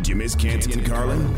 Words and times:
Did 0.00 0.08
you 0.08 0.16
miss 0.16 0.34
Canty 0.34 0.72
and 0.72 0.86
Carlin? 0.86 1.36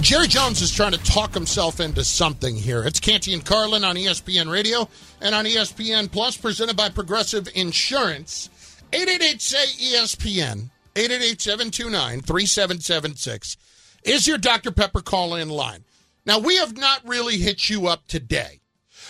Jerry 0.00 0.28
Jones 0.28 0.62
is 0.62 0.70
trying 0.70 0.92
to 0.92 1.02
talk 1.02 1.34
himself 1.34 1.80
into 1.80 2.04
something 2.04 2.54
here. 2.54 2.84
It's 2.84 3.00
Canty 3.00 3.34
and 3.34 3.44
Carlin 3.44 3.82
on 3.82 3.96
ESPN 3.96 4.48
Radio 4.52 4.88
and 5.20 5.34
on 5.34 5.46
ESPN 5.46 6.12
Plus, 6.12 6.36
presented 6.36 6.76
by 6.76 6.90
Progressive 6.90 7.48
Insurance. 7.56 8.50
888 8.92 9.42
say 9.42 9.64
ESPN, 9.64 10.70
888 10.94 11.40
729 11.40 12.20
3776 12.20 13.56
is 14.04 14.28
your 14.28 14.38
Dr. 14.38 14.70
Pepper 14.70 15.00
call 15.00 15.34
in 15.34 15.48
line. 15.48 15.82
Now, 16.24 16.38
we 16.38 16.54
have 16.58 16.76
not 16.76 17.04
really 17.04 17.38
hit 17.38 17.68
you 17.68 17.88
up 17.88 18.06
today, 18.06 18.60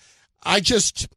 I 0.45 0.60
just, 0.60 1.09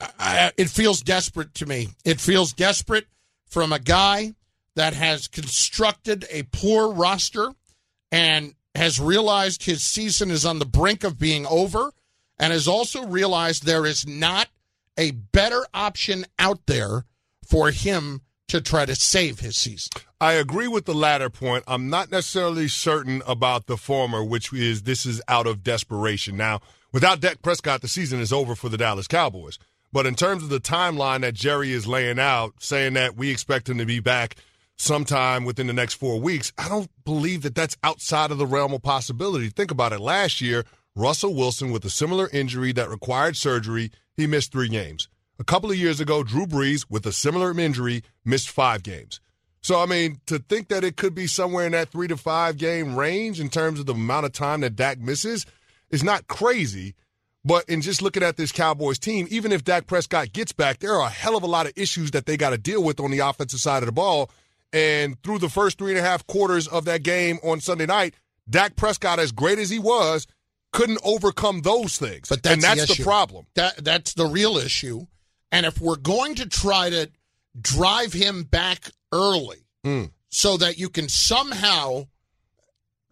I, 0.00 0.52
it 0.56 0.70
feels 0.70 1.02
desperate 1.02 1.52
to 1.54 1.66
me. 1.66 1.88
It 2.04 2.20
feels 2.20 2.52
desperate 2.52 3.08
from 3.46 3.72
a 3.72 3.80
guy 3.80 4.34
that 4.76 4.94
has 4.94 5.28
constructed 5.28 6.26
a 6.30 6.44
poor 6.44 6.92
roster 6.92 7.52
and 8.10 8.54
has 8.74 9.00
realized 9.00 9.64
his 9.64 9.82
season 9.82 10.30
is 10.30 10.44
on 10.44 10.58
the 10.58 10.66
brink 10.66 11.04
of 11.04 11.18
being 11.18 11.46
over 11.46 11.92
and 12.38 12.52
has 12.52 12.66
also 12.66 13.06
realized 13.06 13.64
there 13.64 13.86
is 13.86 14.06
not 14.06 14.48
a 14.98 15.12
better 15.12 15.64
option 15.72 16.24
out 16.38 16.66
there 16.66 17.04
for 17.46 17.70
him 17.70 18.22
to 18.48 18.60
try 18.60 18.84
to 18.84 18.94
save 18.94 19.40
his 19.40 19.56
season. 19.56 19.90
I 20.20 20.34
agree 20.34 20.68
with 20.68 20.84
the 20.84 20.94
latter 20.94 21.30
point. 21.30 21.64
I'm 21.66 21.90
not 21.90 22.10
necessarily 22.10 22.68
certain 22.68 23.22
about 23.26 23.66
the 23.66 23.76
former, 23.76 24.24
which 24.24 24.52
is 24.52 24.82
this 24.82 25.06
is 25.06 25.20
out 25.28 25.46
of 25.46 25.62
desperation. 25.62 26.36
Now, 26.36 26.60
without 26.92 27.20
Dak 27.20 27.42
Prescott, 27.42 27.82
the 27.82 27.88
season 27.88 28.20
is 28.20 28.32
over 28.32 28.54
for 28.54 28.68
the 28.68 28.78
Dallas 28.78 29.08
Cowboys. 29.08 29.58
But 29.92 30.06
in 30.06 30.14
terms 30.14 30.42
of 30.42 30.48
the 30.48 30.60
timeline 30.60 31.20
that 31.20 31.34
Jerry 31.34 31.72
is 31.72 31.86
laying 31.86 32.18
out, 32.18 32.54
saying 32.58 32.94
that 32.94 33.16
we 33.16 33.30
expect 33.30 33.68
him 33.68 33.78
to 33.78 33.86
be 33.86 34.00
back 34.00 34.36
sometime 34.76 35.44
within 35.44 35.66
the 35.66 35.72
next 35.72 35.94
four 35.94 36.20
weeks, 36.20 36.52
I 36.58 36.68
don't 36.68 36.90
believe 37.04 37.42
that 37.42 37.54
that's 37.54 37.76
outside 37.82 38.30
of 38.30 38.38
the 38.38 38.46
realm 38.46 38.72
of 38.72 38.82
possibility. 38.82 39.48
Think 39.48 39.70
about 39.70 39.92
it. 39.92 40.00
Last 40.00 40.40
year, 40.40 40.64
Russell 40.96 41.34
Wilson, 41.34 41.70
with 41.72 41.84
a 41.84 41.90
similar 41.90 42.28
injury 42.32 42.72
that 42.72 42.88
required 42.88 43.36
surgery, 43.36 43.90
he 44.16 44.26
missed 44.26 44.52
three 44.52 44.68
games. 44.68 45.08
A 45.38 45.44
couple 45.44 45.70
of 45.70 45.76
years 45.76 46.00
ago, 46.00 46.22
Drew 46.22 46.46
Brees, 46.46 46.86
with 46.88 47.04
a 47.06 47.12
similar 47.12 47.58
injury, 47.58 48.04
missed 48.24 48.48
five 48.48 48.82
games. 48.84 49.20
So, 49.60 49.80
I 49.80 49.86
mean, 49.86 50.20
to 50.26 50.38
think 50.38 50.68
that 50.68 50.84
it 50.84 50.96
could 50.96 51.14
be 51.14 51.26
somewhere 51.26 51.66
in 51.66 51.72
that 51.72 51.88
three 51.88 52.06
to 52.08 52.16
five 52.16 52.58
game 52.58 52.94
range 52.94 53.40
in 53.40 53.48
terms 53.48 53.80
of 53.80 53.86
the 53.86 53.94
amount 53.94 54.26
of 54.26 54.32
time 54.32 54.60
that 54.60 54.76
Dak 54.76 54.98
misses 54.98 55.46
is 55.90 56.04
not 56.04 56.26
crazy. 56.28 56.94
But 57.46 57.68
in 57.68 57.80
just 57.80 58.00
looking 58.00 58.22
at 58.22 58.36
this 58.36 58.52
Cowboys 58.52 58.98
team, 58.98 59.26
even 59.30 59.52
if 59.52 59.64
Dak 59.64 59.86
Prescott 59.86 60.32
gets 60.32 60.52
back, 60.52 60.78
there 60.78 60.94
are 60.94 61.06
a 61.06 61.10
hell 61.10 61.36
of 61.36 61.42
a 61.42 61.46
lot 61.46 61.66
of 61.66 61.72
issues 61.76 62.10
that 62.12 62.26
they 62.26 62.36
got 62.36 62.50
to 62.50 62.58
deal 62.58 62.82
with 62.82 63.00
on 63.00 63.10
the 63.10 63.18
offensive 63.18 63.60
side 63.60 63.82
of 63.82 63.86
the 63.86 63.92
ball. 63.92 64.30
And 64.74 65.22
through 65.22 65.38
the 65.38 65.48
first 65.48 65.78
three 65.78 65.92
and 65.92 65.98
a 65.98 66.02
half 66.02 66.26
quarters 66.26 66.66
of 66.66 66.84
that 66.86 67.04
game 67.04 67.38
on 67.44 67.60
Sunday 67.60 67.86
night, 67.86 68.14
Dak 68.50 68.74
Prescott, 68.74 69.20
as 69.20 69.30
great 69.30 69.60
as 69.60 69.70
he 69.70 69.78
was, 69.78 70.26
couldn't 70.72 70.98
overcome 71.04 71.60
those 71.62 71.96
things. 71.96 72.28
But 72.28 72.42
that's 72.42 72.54
and 72.54 72.62
that's 72.62 72.88
the, 72.88 72.94
the, 72.94 73.04
problem. 73.04 73.46
That 73.54 73.84
that's 73.84 74.14
the 74.14 74.26
real 74.26 74.56
issue. 74.56 75.06
And 75.52 75.64
if 75.64 75.80
we're 75.80 75.94
going 75.94 76.34
to 76.36 76.48
try 76.48 76.90
to 76.90 77.08
drive 77.60 78.12
him 78.12 78.42
back 78.42 78.90
early 79.12 79.58
Mm. 79.84 80.10
so 80.30 80.56
that 80.56 80.78
you 80.78 80.88
can 80.88 81.08
somehow 81.10 82.06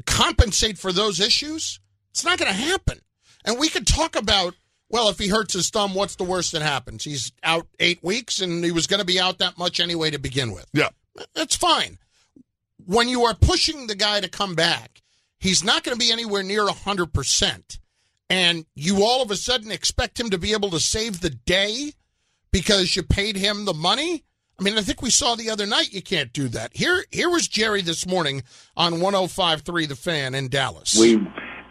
compensate 0.07 0.79
for 0.79 0.91
those 0.91 1.21
issues, 1.21 1.79
it's 2.11 2.25
not 2.25 2.39
going 2.39 2.51
to 2.51 2.59
happen. 2.59 3.01
And 3.45 3.59
we 3.59 3.69
could 3.69 3.87
talk 3.87 4.17
about, 4.17 4.55
well, 4.89 5.09
if 5.11 5.19
he 5.19 5.29
hurts 5.29 5.53
his 5.55 5.71
thumb, 5.71 5.95
what's 5.95 6.17
the 6.17 6.25
worst 6.25 6.53
that 6.53 6.63
happens? 6.63 7.05
He's 7.05 7.31
out 7.43 7.67
eight 7.79 8.03
weeks 8.03 8.41
and 8.41 8.65
he 8.65 8.73
was 8.73 8.87
going 8.87 9.01
to 9.01 9.07
be 9.07 9.21
out 9.21 9.39
that 9.39 9.59
much 9.59 9.81
anyway 9.81 10.11
to 10.11 10.19
begin 10.19 10.53
with. 10.53 10.67
Yeah. 10.73 10.89
That's 11.35 11.57
fine. 11.57 11.99
When 12.85 13.09
you 13.09 13.25
are 13.25 13.35
pushing 13.35 13.87
the 13.87 13.95
guy 13.95 14.21
to 14.21 14.29
come 14.29 14.55
back, 14.55 15.03
he's 15.39 15.63
not 15.63 15.85
going 15.85 15.97
to 15.97 16.05
be 16.05 16.13
anywhere 16.13 16.43
near 16.43 16.67
100%. 16.67 17.79
And 18.31 18.67
you 18.75 19.05
all 19.05 19.23
of 19.23 19.31
a 19.31 19.37
sudden 19.37 19.71
expect 19.71 20.19
him 20.19 20.31
to 20.31 20.39
be 20.39 20.53
able 20.53 20.71
to 20.71 20.81
save 20.81 21.21
the 21.21 21.31
day 21.31 21.93
because 22.53 22.95
you 22.97 23.03
paid 23.03 23.37
him 23.37 23.65
the 23.65 23.75
money? 23.75 24.25
I 24.59 24.63
mean, 24.63 24.79
I 24.79 24.83
think 24.83 25.03
we 25.03 25.11
saw 25.11 25.35
the 25.35 25.51
other 25.51 25.67
night 25.67 25.93
you 25.93 26.03
can't 26.03 26.33
do 26.33 26.49
that. 26.49 26.71
Here 26.75 27.05
here 27.11 27.29
was 27.29 27.49
Jerry 27.49 27.83
this 27.83 28.07
morning 28.07 28.45
on 28.77 28.95
105.3 28.95 29.89
The 29.89 29.97
Fan 29.97 30.35
in 30.35 30.49
Dallas. 30.49 30.97
We 30.99 31.17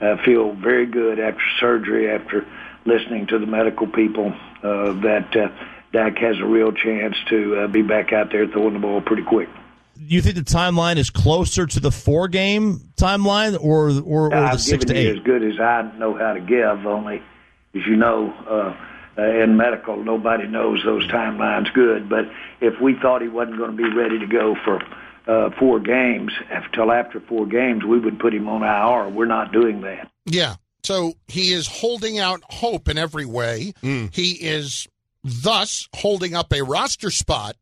uh, 0.02 0.18
feel 0.26 0.54
very 0.56 0.88
good 0.88 1.20
after 1.20 1.44
surgery, 1.60 2.10
after 2.10 2.46
listening 2.86 3.28
to 3.28 3.40
the 3.40 3.46
medical 3.46 3.88
people, 3.88 4.34
uh, 4.64 4.94
that 5.02 5.30
uh, 5.36 5.48
Dak 5.94 6.18
has 6.18 6.40
a 6.40 6.46
real 6.46 6.72
chance 6.72 7.16
to 7.30 7.62
uh, 7.62 7.68
be 7.68 7.82
back 7.82 8.14
out 8.14 8.32
there 8.32 8.48
throwing 8.48 8.74
the 8.74 8.80
ball 8.80 9.02
pretty 9.02 9.24
quick. 9.24 9.50
Do 9.98 10.06
You 10.16 10.22
think 10.22 10.36
the 10.36 10.42
timeline 10.42 10.98
is 10.98 11.10
closer 11.10 11.66
to 11.68 11.80
the 11.80 11.92
four 11.92 12.28
game 12.28 12.80
timeline 12.96 13.54
or 13.62 13.90
or, 14.02 14.26
or 14.26 14.30
the 14.30 14.36
I've 14.36 14.62
six 14.62 14.86
to 14.86 14.94
given 14.94 15.04
you 15.04 15.10
eight? 15.12 15.18
as 15.20 15.24
good 15.24 15.44
as 15.44 15.60
I 15.60 15.92
know 15.98 16.18
how 16.18 16.34
to 16.34 16.40
give. 16.40 16.86
Only, 16.88 17.18
as 17.76 17.82
you 17.86 17.96
know, 17.98 18.34
uh, 18.50 19.22
uh, 19.22 19.44
in 19.44 19.58
medical, 19.58 20.04
nobody 20.04 20.48
knows 20.48 20.82
those 20.84 21.06
timelines 21.08 21.72
good. 21.74 22.10
But 22.10 22.26
if 22.62 22.80
we 22.82 22.96
thought 23.00 23.22
he 23.22 23.28
wasn't 23.28 23.58
going 23.58 23.72
to 23.72 23.78
be 23.78 23.94
ready 23.94 24.18
to 24.20 24.26
go 24.28 24.56
for 24.66 24.82
uh, 25.28 25.52
four 25.60 25.80
games 25.80 26.32
until 26.50 26.92
after 26.92 27.20
four 27.20 27.46
games, 27.46 27.84
we 27.84 28.00
would 28.00 28.18
put 28.20 28.34
him 28.34 28.48
on 28.48 28.64
IR. 28.64 29.10
We're 29.10 29.26
not 29.26 29.52
doing 29.52 29.82
that. 29.82 30.10
Yeah. 30.26 30.56
So 30.84 31.14
he 31.28 31.54
is 31.54 31.68
holding 31.68 32.18
out 32.18 32.42
hope 32.50 32.90
in 32.90 32.98
every 32.98 33.26
way. 33.26 33.74
He 33.84 34.32
is 34.32 34.88
thus 35.24 35.88
holding 35.96 36.34
up 36.36 36.52
a 36.54 36.64
roster 36.64 37.12
spot 37.12 37.56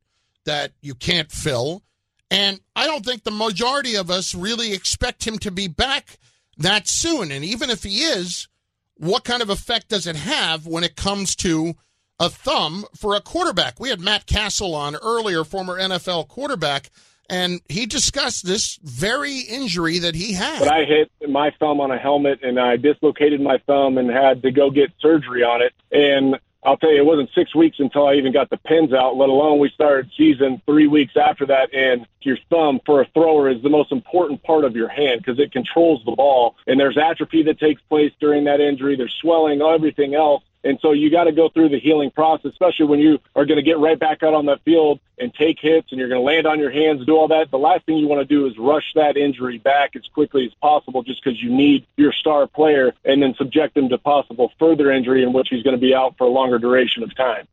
that 0.46 0.72
you 0.82 0.96
can't 0.96 1.32
fill. 1.32 1.84
And 2.32 2.60
I 2.76 2.86
don't 2.86 3.06
think 3.06 3.24
the 3.24 3.32
majority 3.32 3.96
of 3.96 4.10
us 4.10 4.36
really 4.36 4.74
expect 4.74 5.26
him 5.26 5.40
to 5.40 5.52
be 5.52 5.68
back 5.68 6.18
that 6.58 6.88
soon. 6.88 7.32
And 7.32 7.44
even 7.44 7.70
if 7.70 7.84
he 7.84 8.00
is, 8.00 8.48
what 8.96 9.24
kind 9.24 9.42
of 9.42 9.50
effect 9.50 9.90
does 9.90 10.06
it 10.08 10.16
have 10.16 10.68
when 10.68 10.84
it 10.84 10.96
comes 10.96 11.36
to 11.38 11.74
a 12.20 12.30
thumb 12.30 12.86
for 12.96 13.16
a 13.16 13.22
quarterback? 13.22 13.80
We 13.80 13.90
had 13.90 14.00
Matt 14.00 14.26
Cassel 14.26 14.76
on 14.76 14.96
earlier, 14.96 15.44
former 15.44 15.80
NFL 15.80 16.28
quarterback, 16.28 16.92
and 17.30 17.62
he 17.70 17.86
discussed 17.86 18.46
this 18.46 18.80
very 18.84 19.40
injury 19.40 20.00
that 20.00 20.16
he 20.16 20.34
had. 20.34 20.60
But 20.60 20.74
I 20.74 20.84
hit 20.84 21.12
my 21.30 21.52
thumb 21.60 21.80
on 21.80 21.92
a 21.92 21.98
helmet 21.98 22.40
and 22.44 22.60
I 22.60 22.76
dislocated 22.78 23.40
my 23.40 23.60
thumb 23.68 23.98
and 23.98 24.10
had 24.10 24.42
to 24.42 24.52
go 24.52 24.70
get 24.70 24.92
surgery 25.00 25.44
on 25.44 25.62
it. 25.62 25.74
And 25.92 26.40
I'll 26.64 26.78
tell 26.78 26.92
you, 26.92 26.98
it 26.98 27.06
wasn't 27.06 27.30
six 27.34 27.56
weeks 27.56 27.78
until 27.80 28.08
I 28.08 28.16
even 28.16 28.34
got 28.34 28.50
the 28.50 28.58
pins 28.58 28.92
out, 28.92 29.16
let 29.16 29.30
alone 29.30 29.60
we 29.60 29.70
started 29.70 30.12
season 30.18 30.62
three 30.66 30.88
weeks 30.88 31.16
after 31.16 31.46
that. 31.46 31.74
And 31.74 32.06
your 32.22 32.38
thumb 32.50 32.82
for 32.86 33.02
a 33.02 33.06
thrower 33.14 33.50
is 33.50 33.62
the 33.62 33.70
most 33.70 33.94
important 33.94 34.44
part 34.44 34.66
of 34.66 34.76
your 34.76 34.90
hand 34.90 35.22
because 35.22 35.40
it 35.40 35.54
controls 35.54 36.04
the 36.06 36.12
ball. 36.12 36.56
And 36.68 36.78
there's 36.78 36.98
atrophy 36.98 37.44
that 37.44 37.60
takes 37.60 37.82
place 37.84 38.12
during 38.20 38.44
that 38.44 38.60
injury. 38.60 38.98
There's 38.98 39.16
swelling, 39.22 39.62
everything 39.62 40.16
else. 40.16 40.44
And 40.64 40.78
so 40.82 40.92
you 40.92 41.10
got 41.10 41.24
to 41.26 41.32
go 41.32 41.50
through 41.50 41.70
the 41.70 41.80
healing 41.80 42.12
process, 42.12 42.52
especially 42.52 42.86
when 42.86 43.00
you 43.00 43.20
are 43.36 43.46
going 43.46 43.58
to 43.58 43.64
get 43.64 43.80
right 43.80 43.98
back 43.98 44.24
out 44.24 44.34
on 44.34 44.46
that 44.48 44.62
field 44.64 45.00
and 45.18 45.34
take 45.34 45.58
hits 45.60 45.88
and 45.92 46.00
you're 46.00 46.10
going 46.10 46.20
to 46.20 46.26
land 46.26 46.46
on 46.46 46.60
your 46.60 46.72
hands, 46.72 47.06
do 47.06 47.16
all 47.16 47.30
that. 47.30 47.50
The 47.50 47.58
last 47.58 47.86
thing 47.86 47.98
you 47.98 48.08
want 48.08 48.28
to 48.28 48.34
do 48.34 48.46
is 48.46 48.58
rush 48.58 48.84
that 48.96 49.16
injury 49.16 49.58
back 49.58 49.96
as 49.96 50.04
quickly 50.14 50.46
as 50.46 50.54
possible 50.62 51.02
just 51.04 51.24
because 51.24 51.42
you 51.42 51.50
need 51.50 51.86
your 51.96 52.12
star 52.12 52.48
player 52.48 52.94
and 53.06 53.22
then 53.22 53.36
subject 53.38 53.78
him 53.78 53.90
to 53.90 53.98
possible 53.98 54.52
further 54.60 54.92
injury 54.92 55.24
in 55.24 55.32
which 55.32 55.48
he's 55.50 55.64
going 55.64 55.76
to 55.76 55.82
be 55.82 55.94
out 55.94 56.18
for 56.18 56.26
a 56.26 56.30
longer 56.30 56.60
duration 56.60 57.04
of 57.04 57.16
time. 57.16 57.48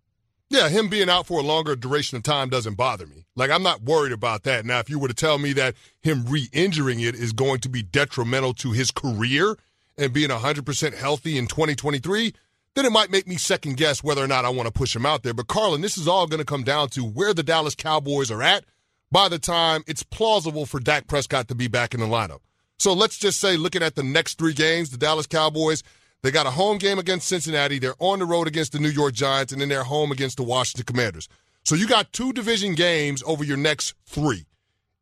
Yeah, 0.48 0.68
him 0.68 0.88
being 0.88 1.10
out 1.10 1.26
for 1.26 1.40
a 1.40 1.42
longer 1.42 1.74
duration 1.74 2.16
of 2.16 2.22
time 2.22 2.48
doesn't 2.48 2.74
bother 2.74 3.06
me. 3.06 3.26
Like, 3.34 3.50
I'm 3.50 3.64
not 3.64 3.82
worried 3.82 4.12
about 4.12 4.44
that. 4.44 4.64
Now, 4.64 4.78
if 4.78 4.88
you 4.88 4.98
were 4.98 5.08
to 5.08 5.14
tell 5.14 5.38
me 5.38 5.52
that 5.54 5.74
him 6.02 6.24
re 6.26 6.48
injuring 6.52 7.00
it 7.00 7.16
is 7.16 7.32
going 7.32 7.58
to 7.60 7.68
be 7.68 7.82
detrimental 7.82 8.54
to 8.54 8.70
his 8.70 8.92
career 8.92 9.56
and 9.98 10.12
being 10.12 10.30
100% 10.30 10.94
healthy 10.94 11.36
in 11.36 11.48
2023, 11.48 12.32
then 12.76 12.84
it 12.84 12.92
might 12.92 13.10
make 13.10 13.26
me 13.26 13.36
second 13.36 13.76
guess 13.76 14.04
whether 14.04 14.22
or 14.22 14.28
not 14.28 14.44
I 14.44 14.50
want 14.50 14.66
to 14.66 14.72
push 14.72 14.94
him 14.94 15.06
out 15.06 15.22
there. 15.24 15.34
But, 15.34 15.48
Carlin, 15.48 15.80
this 15.80 15.98
is 15.98 16.06
all 16.06 16.26
going 16.26 16.40
to 16.40 16.44
come 16.44 16.62
down 16.62 16.90
to 16.90 17.00
where 17.02 17.34
the 17.34 17.42
Dallas 17.42 17.74
Cowboys 17.74 18.30
are 18.30 18.42
at 18.42 18.64
by 19.10 19.28
the 19.28 19.38
time 19.38 19.82
it's 19.86 20.02
plausible 20.02 20.66
for 20.66 20.78
Dak 20.78 21.08
Prescott 21.08 21.48
to 21.48 21.54
be 21.54 21.68
back 21.68 21.94
in 21.94 22.00
the 22.00 22.06
lineup. 22.06 22.40
So 22.78 22.92
let's 22.92 23.16
just 23.16 23.40
say, 23.40 23.56
looking 23.56 23.82
at 23.82 23.94
the 23.94 24.02
next 24.02 24.36
three 24.36 24.52
games, 24.52 24.90
the 24.90 24.98
Dallas 24.98 25.26
Cowboys, 25.26 25.82
they 26.22 26.30
got 26.30 26.46
a 26.46 26.50
home 26.50 26.76
game 26.76 26.98
against 26.98 27.28
Cincinnati, 27.28 27.78
they're 27.78 27.94
on 27.98 28.18
the 28.18 28.26
road 28.26 28.46
against 28.46 28.72
the 28.72 28.78
New 28.78 28.90
York 28.90 29.14
Giants, 29.14 29.52
and 29.52 29.62
then 29.62 29.70
they're 29.70 29.82
home 29.84 30.12
against 30.12 30.36
the 30.36 30.42
Washington 30.42 30.84
Commanders. 30.84 31.28
So 31.64 31.74
you 31.74 31.86
got 31.86 32.12
two 32.12 32.32
division 32.34 32.74
games 32.74 33.22
over 33.26 33.42
your 33.42 33.56
next 33.56 33.94
three. 34.04 34.44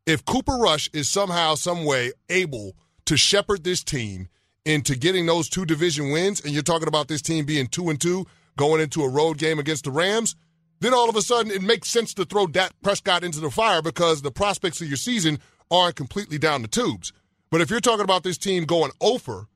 if 0.06 0.24
Cooper 0.24 0.56
Rush 0.56 0.88
is 0.92 1.08
somehow, 1.08 1.54
some 1.54 1.84
way 1.84 2.12
able 2.28 2.76
to 3.06 3.16
shepherd 3.16 3.64
this 3.64 3.82
team 3.82 4.28
into 4.64 4.96
getting 4.96 5.26
those 5.26 5.48
two 5.48 5.64
division 5.66 6.10
wins, 6.10 6.40
and 6.40 6.52
you're 6.52 6.62
talking 6.62 6.88
about 6.88 7.08
this 7.08 7.22
team 7.22 7.44
being 7.44 7.66
two 7.66 7.90
and 7.90 8.00
two 8.00 8.26
going 8.56 8.80
into 8.80 9.02
a 9.02 9.08
road 9.08 9.38
game 9.38 9.58
against 9.58 9.84
the 9.84 9.90
Rams, 9.90 10.36
then 10.80 10.94
all 10.94 11.08
of 11.08 11.16
a 11.16 11.22
sudden 11.22 11.52
it 11.52 11.62
makes 11.62 11.88
sense 11.88 12.14
to 12.14 12.24
throw 12.24 12.46
Dak 12.46 12.72
Prescott 12.82 13.24
into 13.24 13.40
the 13.40 13.50
fire 13.50 13.82
because 13.82 14.22
the 14.22 14.30
prospects 14.30 14.80
of 14.80 14.88
your 14.88 14.96
season 14.96 15.38
aren't 15.70 15.96
completely 15.96 16.38
down 16.38 16.62
the 16.62 16.68
tubes. 16.68 17.12
But 17.50 17.60
if 17.60 17.70
you're 17.70 17.80
talking 17.80 18.04
about 18.04 18.22
this 18.22 18.38
team 18.38 18.64
going 18.64 18.90
over 19.00 19.48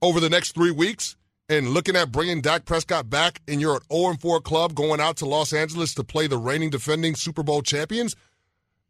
over 0.00 0.20
the 0.20 0.30
next 0.30 0.52
three 0.52 0.70
weeks 0.70 1.16
and 1.48 1.68
looking 1.68 1.96
at 1.96 2.12
bringing 2.12 2.40
Dak 2.40 2.64
Prescott 2.64 3.08
back 3.08 3.40
and 3.46 3.60
you're 3.60 3.76
an 3.76 3.82
0 3.92 4.16
4 4.20 4.40
club 4.40 4.74
going 4.74 5.00
out 5.00 5.16
to 5.18 5.26
Los 5.26 5.52
Angeles 5.52 5.94
to 5.94 6.04
play 6.04 6.26
the 6.26 6.38
reigning 6.38 6.70
defending 6.70 7.14
Super 7.14 7.42
Bowl 7.42 7.62
champions, 7.62 8.16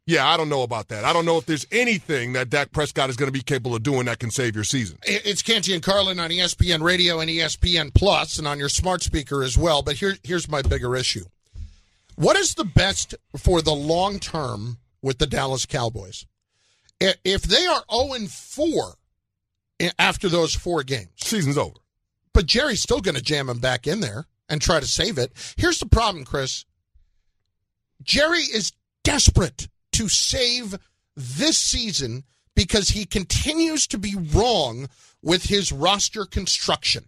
yeah, 0.06 0.28
I 0.28 0.36
don't 0.36 0.48
know 0.48 0.62
about 0.62 0.88
that. 0.88 1.04
I 1.04 1.12
don't 1.12 1.24
know 1.24 1.38
if 1.38 1.46
there's 1.46 1.66
anything 1.70 2.32
that 2.32 2.50
Dak 2.50 2.72
Prescott 2.72 3.08
is 3.08 3.16
going 3.16 3.28
to 3.28 3.32
be 3.32 3.42
capable 3.42 3.76
of 3.76 3.82
doing 3.82 4.06
that 4.06 4.18
can 4.18 4.30
save 4.30 4.54
your 4.54 4.64
season. 4.64 4.98
It's 5.04 5.42
Canty 5.42 5.74
and 5.74 5.82
Carlin 5.82 6.18
on 6.18 6.30
ESPN 6.30 6.82
Radio 6.82 7.20
and 7.20 7.30
ESPN 7.30 7.94
Plus 7.94 8.38
and 8.38 8.48
on 8.48 8.58
your 8.58 8.68
smart 8.68 9.02
speaker 9.02 9.44
as 9.44 9.56
well. 9.56 9.82
But 9.82 9.96
here, 9.96 10.16
here's 10.24 10.48
my 10.48 10.62
bigger 10.62 10.96
issue. 10.96 11.24
What 12.16 12.36
is 12.36 12.54
the 12.54 12.64
best 12.64 13.14
for 13.36 13.62
the 13.62 13.74
long 13.74 14.18
term 14.18 14.78
with 15.02 15.18
the 15.18 15.26
Dallas 15.26 15.66
Cowboys? 15.66 16.26
If 17.00 17.42
they 17.42 17.66
are 17.66 17.82
0 17.90 18.26
4 18.28 18.94
after 19.98 20.28
those 20.28 20.54
four 20.54 20.82
games, 20.82 21.10
season's 21.16 21.58
over. 21.58 21.74
But 22.32 22.46
Jerry's 22.46 22.82
still 22.82 23.00
going 23.00 23.16
to 23.16 23.22
jam 23.22 23.48
him 23.48 23.58
back 23.58 23.86
in 23.86 24.00
there 24.00 24.26
and 24.48 24.60
try 24.60 24.80
to 24.80 24.86
save 24.86 25.18
it. 25.18 25.32
Here's 25.56 25.78
the 25.78 25.86
problem, 25.86 26.24
Chris. 26.24 26.64
Jerry 28.02 28.40
is 28.40 28.72
desperate 29.04 29.68
to 29.92 30.08
save 30.08 30.76
this 31.16 31.58
season 31.58 32.24
because 32.54 32.88
he 32.88 33.04
continues 33.04 33.86
to 33.88 33.98
be 33.98 34.14
wrong 34.32 34.88
with 35.22 35.44
his 35.44 35.72
roster 35.72 36.24
construction. 36.24 37.04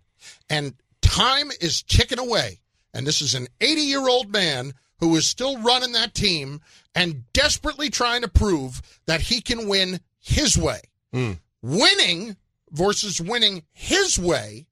And 0.48 0.74
time 1.00 1.50
is 1.60 1.82
ticking 1.82 2.18
away. 2.18 2.60
And 2.92 3.06
this 3.06 3.20
is 3.20 3.34
an 3.34 3.48
80 3.60 3.80
year 3.82 4.08
old 4.08 4.32
man 4.32 4.72
who 4.98 5.16
is 5.16 5.26
still 5.26 5.60
running 5.60 5.92
that 5.92 6.14
team 6.14 6.60
and 6.94 7.30
desperately 7.32 7.90
trying 7.90 8.22
to 8.22 8.28
prove 8.28 8.80
that 9.06 9.20
he 9.20 9.40
can 9.40 9.68
win 9.68 10.00
his 10.20 10.56
way. 10.56 10.80
Mm. 11.12 11.38
Winning 11.62 12.36
versus 12.70 13.20
winning 13.20 13.62
his 13.72 14.18
way, 14.18 14.66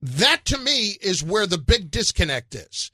that 0.00 0.44
to 0.44 0.58
me 0.58 0.96
is 1.00 1.22
where 1.22 1.46
the 1.46 1.58
big 1.58 1.90
disconnect 1.90 2.54
is. 2.54 2.90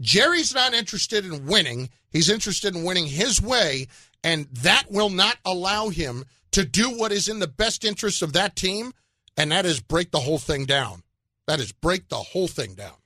Jerry's 0.00 0.54
not 0.54 0.74
interested 0.74 1.24
in 1.24 1.46
winning. 1.46 1.90
He's 2.10 2.30
interested 2.30 2.74
in 2.74 2.84
winning 2.84 3.06
his 3.06 3.40
way, 3.40 3.88
and 4.24 4.46
that 4.52 4.84
will 4.90 5.10
not 5.10 5.36
allow 5.44 5.88
him 5.88 6.24
to 6.52 6.64
do 6.64 6.90
what 6.90 7.12
is 7.12 7.28
in 7.28 7.38
the 7.38 7.46
best 7.46 7.84
interest 7.84 8.22
of 8.22 8.32
that 8.32 8.56
team, 8.56 8.92
and 9.36 9.52
that 9.52 9.66
is 9.66 9.80
break 9.80 10.10
the 10.10 10.20
whole 10.20 10.38
thing 10.38 10.64
down. 10.64 11.02
That 11.46 11.60
is 11.60 11.72
break 11.72 12.08
the 12.08 12.16
whole 12.16 12.48
thing 12.48 12.74
down. 12.74 12.97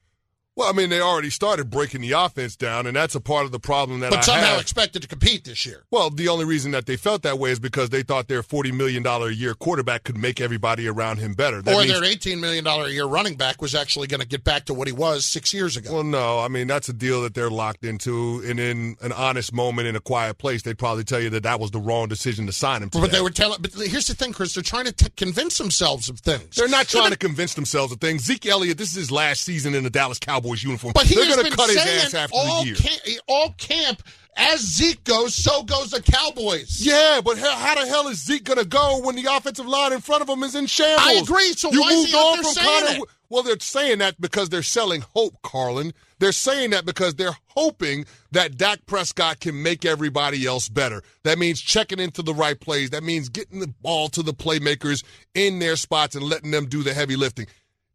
Well, 0.55 0.69
I 0.69 0.73
mean, 0.73 0.91
they 0.91 1.01
already 1.01 1.31
started 1.31 1.71
breaking 1.71 2.03
the 2.03 2.13
offense 2.13 2.57
down, 2.57 2.87
and 2.87 2.95
that's 2.95 3.15
a 3.15 3.21
part 3.21 3.47
of 3.47 3.53
the 3.53 3.59
problem 3.59 4.01
that 4.01 4.11
but 4.11 4.19
I 4.19 4.23
somehow 4.23 4.47
have. 4.49 4.61
expected 4.61 5.01
to 5.01 5.09
compete 5.09 5.45
this 5.45 5.65
year. 5.65 5.85
Well, 5.91 6.11
the 6.11 6.29
only 6.29 6.45
reason 6.45 6.73
that 6.73 6.85
they 6.85 6.97
felt 6.97 7.23
that 7.23 7.39
way 7.39 7.53
is 7.53 7.59
because 7.59 7.89
they 7.89 8.03
thought 8.03 8.29
their 8.29 8.43
forty 8.43 8.71
million 8.71 9.03
dollar 9.03 9.29
a 9.29 9.33
year 9.33 9.55
quarterback 9.55 10.05
could 10.05 10.19
make 10.19 10.43
everybody 10.43 10.87
around 10.87 11.19
him 11.19 11.33
better. 11.33 11.63
That 11.63 11.75
or 11.75 11.79
means, 11.79 11.93
their 11.93 12.05
eighteen 12.05 12.39
million 12.39 12.65
dollar 12.65 12.85
a 12.85 12.91
year 12.91 13.07
running 13.07 13.37
back 13.37 13.63
was 13.63 13.75
actually 13.75 14.09
going 14.09 14.21
to 14.21 14.27
get 14.27 14.45
back 14.45 14.67
to 14.67 14.75
what 14.75 14.89
he 14.89 14.93
was 14.93 15.25
six 15.25 15.55
years 15.55 15.79
ago. 15.79 15.91
Well, 15.91 16.05
no, 16.05 16.39
I 16.41 16.49
mean 16.49 16.67
that's 16.67 16.91
a 16.91 16.93
deal 16.93 17.23
that 17.23 17.33
they're 17.33 17.49
locked 17.49 17.83
into, 17.83 18.43
and 18.47 18.61
in 18.61 18.97
an 19.01 19.13
honest 19.13 19.55
moment 19.55 19.89
in 19.89 19.97
a 19.97 20.01
quiet 20.01 20.37
place, 20.37 20.61
they'd 20.61 20.79
probably 20.79 21.05
tell 21.05 21.21
you 21.21 21.31
that 21.31 21.45
that 21.45 21.61
was 21.61 21.71
the 21.71 21.81
wrong 21.81 22.09
decision 22.09 22.45
to 22.45 22.53
sign 22.53 22.83
him. 22.83 22.91
To 22.91 22.99
but 22.99 23.11
that. 23.11 23.17
they 23.17 23.23
were 23.23 23.31
telling. 23.31 23.57
But 23.63 23.73
here's 23.73 24.07
the 24.07 24.15
thing, 24.15 24.35
Chris. 24.35 24.53
They're 24.53 24.63
trying 24.63 24.85
to 24.85 24.93
t- 24.93 25.09
convince 25.17 25.57
themselves 25.57 26.11
of 26.11 26.21
things. 26.21 26.57
They're 26.57 26.69
not 26.69 26.89
trying 26.89 27.13
to 27.13 27.17
convince 27.17 27.55
themselves 27.55 27.91
of 27.91 28.03
things. 28.03 28.25
Zeke 28.25 28.45
Elliott, 28.45 28.77
this 28.77 28.91
is 28.91 28.97
his 28.97 29.11
last 29.11 29.45
season 29.45 29.75
in 29.75 29.83
the 29.83 29.89
Dallas 29.89 30.19
Cowboys 30.19 30.42
uniform. 30.43 30.93
But 30.95 31.07
he 31.07 31.15
they're 31.15 31.37
going 31.37 31.51
to 31.51 31.57
cut 31.57 31.69
his 31.69 31.79
ass 31.79 32.15
after 32.15 32.37
all 32.37 32.63
the 32.63 32.69
year. 32.69 32.77
Camp, 32.77 33.01
all 33.29 33.55
camp, 33.59 34.03
as 34.37 34.61
Zeke 34.61 35.05
goes, 35.05 35.35
so 35.35 35.63
goes 35.63 35.91
the 35.91 36.01
Cowboys. 36.01 36.85
Yeah, 36.85 37.21
but 37.25 37.39
how, 37.39 37.55
how 37.55 37.75
the 37.75 37.87
hell 37.87 38.09
is 38.09 38.25
Zeke 38.25 38.45
going 38.45 38.59
to 38.59 38.65
go 38.65 39.01
when 39.03 39.17
the 39.17 39.27
offensive 39.31 39.67
line 39.67 39.93
in 39.93 40.01
front 40.01 40.23
of 40.23 40.29
him 40.29 40.43
is 40.43 40.55
in 40.55 40.67
shambles? 40.67 41.07
I 41.07 41.13
agree. 41.15 41.53
So 41.53 41.71
you 41.71 41.81
why 41.81 41.91
is 41.93 42.07
he 42.07 42.15
on 42.15 42.37
from 42.43 42.45
saying 42.45 42.87
Connor. 42.87 43.05
Well, 43.29 43.43
they're 43.43 43.59
saying 43.61 43.99
that 43.99 44.21
because 44.21 44.51
they're 44.51 44.63
selling 44.63 45.03
hope, 45.15 45.41
Carlin. 45.43 45.95
They're 46.19 46.33
saying 46.33 46.71
that 46.71 46.85
because 46.85 47.15
they're 47.15 47.37
hoping 47.49 48.05
that 48.31 48.59
Dak 48.59 48.85
Prescott 48.85 49.41
can 49.41 49.63
make 49.63 49.87
everybody 49.87 50.47
else 50.47 50.69
better. 50.69 51.03
That 51.25 51.39
means 51.39 51.61
checking 51.61 51.99
into 51.99 52.23
the 52.23 52.35
right 52.35 52.61
plays. 52.61 52.91
That 52.91 53.03
means 53.03 53.31
getting 53.31 53.61
the 53.61 53.73
ball 53.81 54.09
to 54.11 54.23
the 54.23 54.35
playmakers 54.35 55.03
in 55.35 55.61
their 55.61 55.77
spots 55.77 56.15
and 56.15 56.25
letting 56.25 56.51
them 56.51 56.67
do 56.67 56.83
the 56.83 56.93
heavy 56.93 57.17
lifting. 57.17 57.47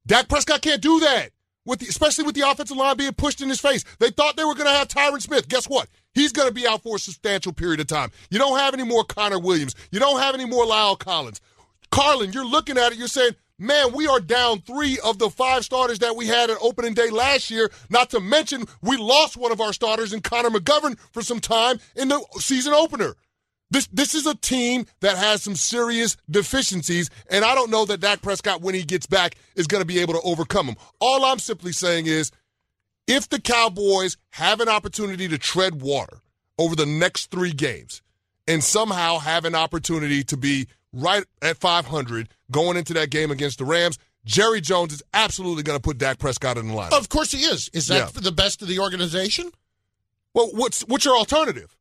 Dak 0.08 0.28
Prescott 0.28 0.62
can't 0.62 0.82
do 0.82 1.02
that. 1.02 1.30
With 1.68 1.80
the, 1.80 1.88
especially 1.88 2.24
with 2.24 2.34
the 2.34 2.50
offensive 2.50 2.78
line 2.78 2.98
being 2.98 3.14
pushed 3.14 3.42
in 3.42 3.50
his 3.50 3.60
face. 3.60 3.84
They 4.00 4.10
thought 4.10 4.38
they 4.38 4.46
were 4.46 4.56
going 4.56 4.68
to 4.68 4.74
have 4.74 4.88
Tyron 4.88 5.22
Smith. 5.22 5.50
Guess 5.50 5.68
what? 5.68 5.90
He's 6.14 6.32
going 6.32 6.48
to 6.48 6.54
be 6.54 6.66
out 6.66 6.82
for 6.82 6.96
a 6.96 7.00
substantial 7.00 7.52
period 7.52 7.80
of 7.82 7.88
time. 7.88 8.10
You 8.32 8.40
don't 8.40 8.58
have 8.58 8.74
any 8.74 8.84
more 8.84 9.04
Connor 9.04 9.38
Williams. 9.38 9.76
You 9.92 10.00
don't 10.00 10.20
have 10.20 10.34
any 10.34 10.46
more 10.46 10.66
La'el 10.66 10.98
Collins. 10.98 11.42
Carlin, 11.92 12.32
you're 12.32 12.48
looking 12.48 12.78
at 12.78 12.94
it, 12.94 12.98
you're 12.98 13.08
saying, 13.08 13.36
man, 13.60 13.94
we 13.94 14.08
are 14.08 14.20
down 14.20 14.62
three 14.62 14.98
of 15.04 15.20
the 15.20 15.30
five 15.30 15.66
starters 15.66 16.00
that 16.00 16.16
we 16.16 16.28
had 16.28 16.50
at 16.50 16.58
opening 16.62 16.94
day 16.94 17.10
last 17.10 17.52
year. 17.52 17.70
Not 17.90 18.10
to 18.12 18.20
mention, 18.20 18.66
we 18.82 18.98
lost 18.98 19.38
one 19.38 19.52
of 19.52 19.62
our 19.62 19.74
starters 19.74 20.14
in 20.14 20.22
Connor 20.22 20.50
McGovern 20.50 20.98
for 21.12 21.22
some 21.22 21.40
time 21.40 21.80
in 21.96 22.08
the 22.08 22.24
season 22.40 22.74
opener. 22.74 23.16
This 23.70 23.88
this 23.92 24.16
is 24.16 24.26
a 24.26 24.36
team 24.36 24.86
that 25.02 25.18
has 25.18 25.44
some 25.44 25.56
serious 25.56 26.16
deficiencies, 26.30 27.10
and 27.30 27.44
I 27.44 27.54
don't 27.54 27.70
know 27.70 27.84
that 27.86 28.00
Dak 28.00 28.22
Prescott, 28.22 28.62
when 28.62 28.76
he 28.76 28.84
gets 28.84 29.06
back, 29.08 29.36
is 29.56 29.68
going 29.68 29.82
to 29.82 29.86
be 29.88 30.00
able 30.00 30.14
to 30.14 30.22
overcome 30.22 30.68
them. 30.68 30.76
All 31.00 31.26
I'm 31.26 31.40
simply 31.40 31.74
saying 31.74 32.06
is, 32.06 32.32
if 33.08 33.28
the 33.28 33.42
Cowboys 33.42 34.16
have 34.32 34.62
an 34.62 34.70
opportunity 34.70 35.28
to 35.28 35.38
tread 35.38 35.82
water 35.82 36.20
over 36.58 36.76
the 36.76 36.86
next 36.86 37.30
three 37.30 37.52
games, 37.52 38.02
and 38.48 38.64
somehow 38.64 39.20
have 39.20 39.44
an 39.44 39.54
opportunity 39.56 40.24
to 40.24 40.38
be 40.38 40.68
right 40.94 41.26
at 41.42 41.58
500 41.58 42.30
going 42.50 42.78
into 42.78 42.94
that 42.94 43.10
game 43.10 43.30
against 43.32 43.58
the 43.60 43.66
Rams, 43.66 44.00
Jerry 44.24 44.62
Jones 44.62 44.94
is 44.94 45.04
absolutely 45.14 45.64
going 45.64 45.78
to 45.78 45.82
put 45.82 45.98
Dak 45.98 46.20
Prescott 46.20 46.58
in 46.58 46.70
the 46.70 46.74
lineup. 46.74 46.98
Of 46.98 47.10
course 47.10 47.32
he 47.32 47.40
is. 47.40 47.70
Is 47.74 47.88
that 47.88 47.96
Yeah. 47.98 48.06
for 48.08 48.22
the 48.22 48.32
best 48.32 48.62
of 48.62 48.70
the 48.70 48.80
organization? 48.80 49.52
Well, 50.34 50.50
what's 50.54 50.82
what's 50.82 51.04
your 51.06 51.18
alternative? 51.18 51.77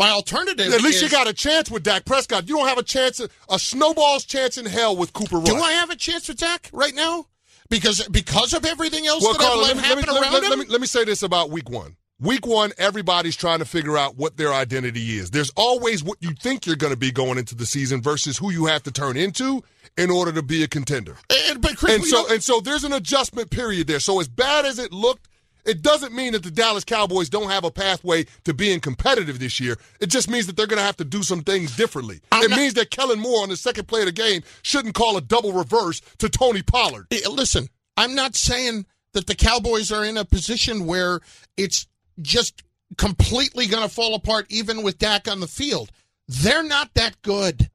My 0.00 0.08
alternative 0.08 0.72
At 0.72 0.80
least 0.80 0.96
is, 0.96 1.02
you 1.02 1.08
got 1.10 1.28
a 1.28 1.34
chance 1.34 1.70
with 1.70 1.82
Dak 1.82 2.06
Prescott. 2.06 2.48
You 2.48 2.56
don't 2.56 2.66
have 2.66 2.78
a 2.78 2.82
chance, 2.82 3.20
a 3.50 3.58
snowball's 3.58 4.24
chance 4.24 4.56
in 4.56 4.64
hell 4.64 4.96
with 4.96 5.12
Cooper 5.12 5.36
Rush. 5.36 5.48
Do 5.48 5.56
I 5.56 5.72
have 5.72 5.90
a 5.90 5.94
chance 5.94 6.26
with 6.26 6.38
Dak 6.38 6.70
right 6.72 6.94
now? 6.94 7.26
Because 7.68 8.08
because 8.08 8.54
of 8.54 8.64
everything 8.64 9.06
else 9.06 9.22
well, 9.22 9.34
that 9.34 9.40
Carla, 9.40 9.62
I've 9.64 9.76
let 9.76 9.76
let, 9.76 9.98
me, 9.98 10.04
let, 10.04 10.06
let, 10.06 10.14
me, 10.14 10.20
around 10.22 10.32
let, 10.32 10.42
him? 10.44 10.48
let 10.48 10.58
me, 10.58 10.64
let 10.70 10.80
me 10.80 10.86
say 10.86 11.04
this 11.04 11.22
about 11.22 11.50
week 11.50 11.68
one. 11.68 11.96
Week 12.18 12.46
one, 12.46 12.72
everybody's 12.78 13.36
trying 13.36 13.58
to 13.58 13.66
figure 13.66 13.98
out 13.98 14.16
what 14.16 14.38
their 14.38 14.54
identity 14.54 15.18
is. 15.18 15.30
There's 15.32 15.52
always 15.54 16.02
what 16.02 16.16
you 16.20 16.30
think 16.32 16.64
you're 16.64 16.76
going 16.76 16.94
to 16.94 16.98
be 16.98 17.12
going 17.12 17.36
into 17.36 17.54
the 17.54 17.66
season 17.66 18.00
versus 18.00 18.38
who 18.38 18.50
you 18.50 18.66
have 18.66 18.82
to 18.84 18.90
turn 18.90 19.18
into 19.18 19.62
in 19.98 20.10
order 20.10 20.32
to 20.32 20.42
be 20.42 20.62
a 20.62 20.68
contender. 20.68 21.16
And- 21.48 21.60
but 21.60 21.76
Chris, 21.76 21.96
And 21.96 22.04
so, 22.04 22.22
don't- 22.22 22.32
and 22.32 22.42
so 22.42 22.60
there's 22.60 22.84
an 22.84 22.94
adjustment 22.94 23.50
period 23.50 23.86
there. 23.86 24.00
So 24.00 24.18
as 24.18 24.28
bad 24.28 24.64
as 24.64 24.78
it 24.78 24.92
looked, 24.92 25.28
it 25.64 25.82
doesn't 25.82 26.12
mean 26.14 26.32
that 26.32 26.42
the 26.42 26.50
Dallas 26.50 26.84
Cowboys 26.84 27.28
don't 27.28 27.50
have 27.50 27.64
a 27.64 27.70
pathway 27.70 28.24
to 28.44 28.54
being 28.54 28.80
competitive 28.80 29.38
this 29.38 29.60
year. 29.60 29.76
It 30.00 30.06
just 30.06 30.30
means 30.30 30.46
that 30.46 30.56
they're 30.56 30.66
going 30.66 30.78
to 30.78 30.84
have 30.84 30.96
to 30.98 31.04
do 31.04 31.22
some 31.22 31.42
things 31.42 31.76
differently. 31.76 32.20
I'm 32.32 32.44
it 32.44 32.50
not- 32.50 32.58
means 32.58 32.74
that 32.74 32.90
Kellen 32.90 33.20
Moore 33.20 33.42
on 33.42 33.48
the 33.48 33.56
second 33.56 33.86
play 33.88 34.00
of 34.00 34.06
the 34.06 34.12
game 34.12 34.42
shouldn't 34.62 34.94
call 34.94 35.16
a 35.16 35.20
double 35.20 35.52
reverse 35.52 36.00
to 36.18 36.28
Tony 36.28 36.62
Pollard. 36.62 37.06
Listen, 37.30 37.68
I'm 37.96 38.14
not 38.14 38.34
saying 38.36 38.86
that 39.12 39.26
the 39.26 39.34
Cowboys 39.34 39.90
are 39.92 40.04
in 40.04 40.16
a 40.16 40.24
position 40.24 40.86
where 40.86 41.20
it's 41.56 41.86
just 42.22 42.62
completely 42.96 43.66
going 43.66 43.82
to 43.82 43.88
fall 43.94 44.14
apart, 44.14 44.46
even 44.50 44.82
with 44.82 44.98
Dak 44.98 45.28
on 45.28 45.40
the 45.40 45.46
field. 45.48 45.90
They're 46.28 46.62
not 46.62 46.94
that 46.94 47.20
good. 47.22 47.70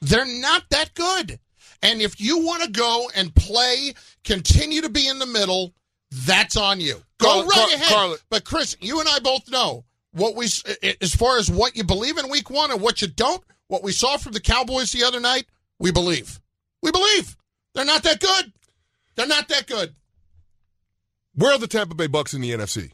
They're 0.00 0.26
not 0.40 0.64
that 0.70 0.94
good. 0.94 1.38
And 1.82 2.00
if 2.00 2.20
you 2.20 2.38
want 2.44 2.62
to 2.62 2.70
go 2.70 3.10
and 3.14 3.34
play, 3.34 3.94
continue 4.24 4.80
to 4.82 4.88
be 4.88 5.08
in 5.08 5.18
the 5.18 5.26
middle, 5.26 5.72
that's 6.24 6.56
on 6.56 6.80
you. 6.80 6.94
Go 7.18 7.28
Carla- 7.28 7.44
right 7.46 7.54
Car- 7.54 7.74
ahead. 7.74 7.88
Carla- 7.88 8.16
but 8.30 8.44
Chris, 8.44 8.76
you 8.80 9.00
and 9.00 9.08
I 9.08 9.18
both 9.18 9.50
know 9.50 9.84
what 10.12 10.34
we, 10.34 10.46
as 11.00 11.14
far 11.14 11.38
as 11.38 11.50
what 11.50 11.76
you 11.76 11.84
believe 11.84 12.16
in 12.18 12.28
week 12.30 12.48
one 12.50 12.70
and 12.70 12.80
what 12.80 13.02
you 13.02 13.08
don't, 13.08 13.42
what 13.68 13.82
we 13.82 13.92
saw 13.92 14.16
from 14.16 14.32
the 14.32 14.40
Cowboys 14.40 14.92
the 14.92 15.04
other 15.04 15.20
night, 15.20 15.46
we 15.78 15.90
believe. 15.92 16.40
We 16.82 16.90
believe. 16.90 17.36
They're 17.74 17.84
not 17.84 18.02
that 18.04 18.20
good. 18.20 18.52
They're 19.14 19.26
not 19.26 19.48
that 19.48 19.66
good. 19.66 19.94
Where 21.34 21.52
are 21.52 21.58
the 21.58 21.66
Tampa 21.66 21.94
Bay 21.94 22.06
Bucks 22.06 22.32
in 22.32 22.40
the 22.40 22.50
NFC? 22.52 22.92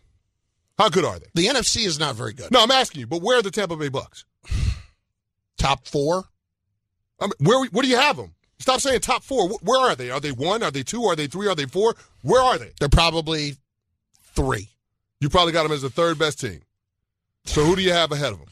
How 0.78 0.88
good 0.88 1.04
are 1.04 1.18
they? 1.18 1.26
The 1.34 1.46
NFC 1.46 1.86
is 1.86 1.98
not 2.00 2.16
very 2.16 2.32
good. 2.32 2.50
No, 2.50 2.62
I'm 2.62 2.70
asking 2.70 3.00
you, 3.00 3.06
but 3.06 3.22
where 3.22 3.38
are 3.38 3.42
the 3.42 3.50
Tampa 3.52 3.76
Bay 3.76 3.88
Bucks? 3.88 4.24
Top 5.58 5.86
four. 5.86 6.24
I 7.20 7.26
mean, 7.26 7.32
where 7.40 7.64
where 7.68 7.82
do 7.82 7.88
you 7.88 7.98
have 7.98 8.16
them? 8.16 8.34
Stop 8.62 8.80
saying 8.80 9.00
top 9.00 9.22
four. 9.24 9.48
Where 9.58 9.80
are 9.90 9.94
they? 9.96 10.10
Are 10.10 10.20
they 10.20 10.30
one? 10.30 10.62
Are 10.62 10.70
they 10.70 10.82
two? 10.84 11.04
Are 11.04 11.16
they 11.16 11.26
three? 11.26 11.48
Are 11.48 11.54
they 11.54 11.66
four? 11.66 11.96
Where 12.22 12.40
are 12.40 12.58
they? 12.58 12.70
They're 12.78 12.88
probably 12.88 13.56
three. 14.34 14.68
You 15.20 15.28
probably 15.28 15.52
got 15.52 15.64
them 15.64 15.72
as 15.72 15.82
the 15.82 15.90
third 15.90 16.18
best 16.18 16.40
team. 16.40 16.62
So 17.44 17.64
who 17.64 17.74
do 17.74 17.82
you 17.82 17.92
have 17.92 18.12
ahead 18.12 18.32
of 18.32 18.38
them? 18.38 18.48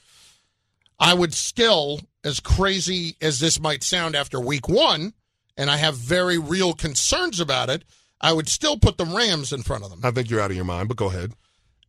I 0.98 1.14
would 1.14 1.32
still, 1.32 2.00
as 2.24 2.40
crazy 2.40 3.16
as 3.22 3.38
this 3.38 3.60
might 3.60 3.82
sound 3.82 4.14
after 4.16 4.40
week 4.40 4.68
one, 4.68 5.14
and 5.56 5.70
I 5.70 5.76
have 5.76 5.96
very 5.96 6.38
real 6.38 6.72
concerns 6.72 7.40
about 7.40 7.70
it, 7.70 7.84
I 8.20 8.32
would 8.32 8.48
still 8.48 8.78
put 8.78 8.98
the 8.98 9.06
Rams 9.06 9.52
in 9.52 9.62
front 9.62 9.84
of 9.84 9.90
them. 9.90 10.00
I 10.02 10.10
think 10.10 10.28
you're 10.28 10.40
out 10.40 10.50
of 10.50 10.56
your 10.56 10.64
mind, 10.64 10.88
but 10.88 10.96
go 10.96 11.06
ahead. 11.06 11.32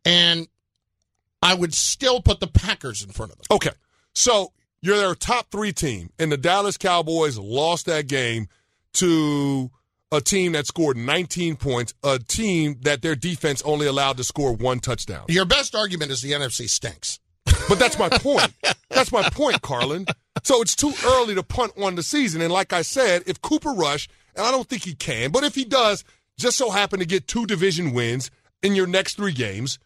And 0.04 0.46
I 1.42 1.54
would 1.54 1.74
still 1.74 2.22
put 2.22 2.40
the 2.40 2.46
Packers 2.46 3.02
in 3.02 3.10
front 3.10 3.32
of 3.32 3.38
them. 3.38 3.46
Okay. 3.50 3.72
So 4.14 4.52
you're 4.82 4.96
their 4.96 5.14
top 5.14 5.50
three 5.50 5.72
team, 5.72 6.10
and 6.18 6.30
the 6.30 6.36
Dallas 6.36 6.76
Cowboys 6.76 7.38
lost 7.38 7.86
that 7.86 8.08
game 8.08 8.48
to 8.94 9.70
a 10.10 10.20
team 10.20 10.52
that 10.52 10.66
scored 10.66 10.96
19 10.96 11.56
points, 11.56 11.94
a 12.04 12.18
team 12.18 12.76
that 12.82 13.00
their 13.00 13.14
defense 13.14 13.62
only 13.62 13.86
allowed 13.86 14.18
to 14.18 14.24
score 14.24 14.52
one 14.52 14.80
touchdown. 14.80 15.24
Your 15.28 15.46
best 15.46 15.74
argument 15.74 16.10
is 16.10 16.20
the 16.20 16.32
NFC 16.32 16.68
stinks. 16.68 17.18
But 17.68 17.78
that's 17.78 17.98
my 17.98 18.08
point. 18.08 18.52
that's 18.90 19.12
my 19.12 19.22
point, 19.30 19.62
Carlin. 19.62 20.06
So 20.42 20.60
it's 20.60 20.76
too 20.76 20.92
early 21.06 21.34
to 21.34 21.42
punt 21.42 21.72
on 21.80 21.94
the 21.94 22.02
season. 22.02 22.42
And 22.42 22.52
like 22.52 22.72
I 22.72 22.82
said, 22.82 23.22
if 23.26 23.40
Cooper 23.40 23.72
Rush, 23.72 24.08
and 24.34 24.44
I 24.44 24.50
don't 24.50 24.68
think 24.68 24.84
he 24.84 24.94
can, 24.94 25.30
but 25.30 25.44
if 25.44 25.54
he 25.54 25.64
does, 25.64 26.04
just 26.38 26.56
so 26.56 26.70
happen 26.70 26.98
to 26.98 27.06
get 27.06 27.26
two 27.26 27.46
division 27.46 27.92
wins 27.92 28.30
in 28.62 28.74
your 28.74 28.86
next 28.86 29.16
three 29.16 29.32
games, 29.32 29.78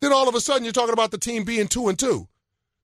then 0.00 0.12
all 0.12 0.28
of 0.28 0.34
a 0.34 0.40
sudden 0.40 0.64
you're 0.64 0.72
talking 0.72 0.92
about 0.92 1.10
the 1.10 1.18
team 1.18 1.44
being 1.44 1.68
two 1.68 1.88
and 1.88 1.98
two. 1.98 2.28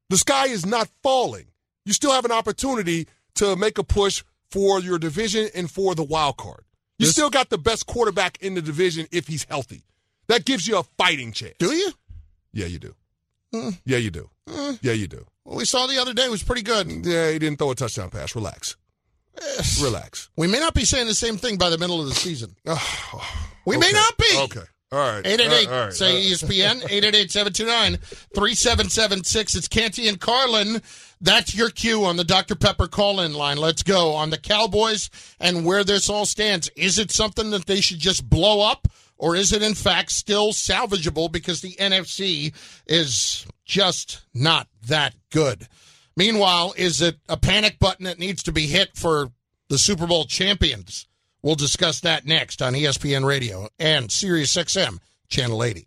The 0.08 0.16
sky 0.16 0.46
is 0.46 0.64
not 0.64 0.88
falling. 1.02 1.46
You 1.86 1.94
still 1.94 2.12
have 2.12 2.24
an 2.26 2.32
opportunity 2.32 3.08
to 3.36 3.56
make 3.56 3.78
a 3.78 3.84
push 3.84 4.22
for 4.50 4.80
your 4.80 4.98
division 4.98 5.48
and 5.54 5.70
for 5.70 5.94
the 5.94 6.02
wild 6.04 6.36
card. 6.36 6.64
You 6.98 7.06
This- 7.06 7.12
still 7.14 7.30
got 7.30 7.48
the 7.48 7.58
best 7.58 7.86
quarterback 7.86 8.36
in 8.42 8.54
the 8.54 8.60
division 8.62 9.06
if 9.10 9.26
he's 9.28 9.44
healthy. 9.44 9.84
That 10.28 10.44
gives 10.44 10.66
you 10.66 10.76
a 10.78 10.82
fighting 10.98 11.32
chance. 11.32 11.54
Do 11.58 11.72
you? 11.72 11.92
Yeah, 12.52 12.66
you 12.66 12.78
do. 12.78 12.94
Hmm. 13.52 13.70
Yeah, 13.84 13.98
you 13.98 14.10
do. 14.10 14.28
Yeah, 14.82 14.92
you 14.92 15.06
do. 15.06 15.24
What 15.44 15.56
we 15.56 15.64
saw 15.64 15.86
the 15.86 15.98
other 16.00 16.12
day 16.12 16.28
was 16.28 16.42
pretty 16.42 16.62
good. 16.62 16.88
Yeah, 17.06 17.30
he 17.30 17.38
didn't 17.38 17.58
throw 17.58 17.70
a 17.70 17.74
touchdown 17.74 18.10
pass. 18.10 18.34
Relax. 18.34 18.76
Relax. 19.80 20.28
We 20.36 20.46
may 20.46 20.58
not 20.58 20.74
be 20.74 20.84
saying 20.84 21.06
the 21.06 21.14
same 21.14 21.36
thing 21.36 21.56
by 21.58 21.70
the 21.70 21.78
middle 21.78 22.00
of 22.00 22.08
the 22.08 22.14
season. 22.14 22.56
We 23.66 23.76
may 23.76 23.90
not 23.90 24.16
be. 24.16 24.26
Okay. 24.44 24.62
All 24.92 24.98
right. 24.98 25.26
888 25.26 25.68
All 25.68 25.84
right. 25.86 25.92
say 25.92 26.22
ESPN 26.22 26.76
888 26.88 27.32
729 27.32 27.96
3776 28.34 29.54
it's 29.56 29.68
Canty 29.68 30.06
and 30.08 30.20
Carlin. 30.20 30.80
That's 31.20 31.54
your 31.56 31.70
cue 31.70 32.04
on 32.04 32.16
the 32.16 32.24
Dr 32.24 32.54
Pepper 32.54 32.86
call 32.86 33.20
in 33.20 33.34
line. 33.34 33.56
Let's 33.56 33.82
go 33.82 34.12
on 34.12 34.30
the 34.30 34.38
Cowboys 34.38 35.10
and 35.40 35.64
where 35.64 35.82
this 35.82 36.08
all 36.08 36.24
stands. 36.24 36.70
Is 36.76 36.98
it 37.00 37.10
something 37.10 37.50
that 37.50 37.66
they 37.66 37.80
should 37.80 37.98
just 37.98 38.28
blow 38.28 38.60
up 38.60 38.86
or 39.18 39.34
is 39.34 39.52
it 39.52 39.62
in 39.62 39.74
fact 39.74 40.12
still 40.12 40.52
salvageable 40.52 41.32
because 41.32 41.62
the 41.62 41.74
NFC 41.80 42.54
is 42.86 43.44
just 43.64 44.22
not 44.34 44.68
that 44.86 45.16
good? 45.32 45.66
Meanwhile 46.16 46.74
is 46.76 47.02
it 47.02 47.16
a 47.28 47.36
panic 47.36 47.80
button 47.80 48.04
that 48.04 48.20
needs 48.20 48.44
to 48.44 48.52
be 48.52 48.68
hit 48.68 48.90
for 48.94 49.32
the 49.68 49.78
Super 49.78 50.06
Bowl 50.06 50.26
champions 50.26 51.08
We'll 51.46 51.54
discuss 51.54 52.00
that 52.00 52.26
next 52.26 52.60
on 52.60 52.72
ESPN 52.72 53.24
Radio 53.24 53.68
and 53.78 54.10
Sirius 54.10 54.56
XM 54.56 54.98
Channel 55.28 55.62
80. 55.62 55.86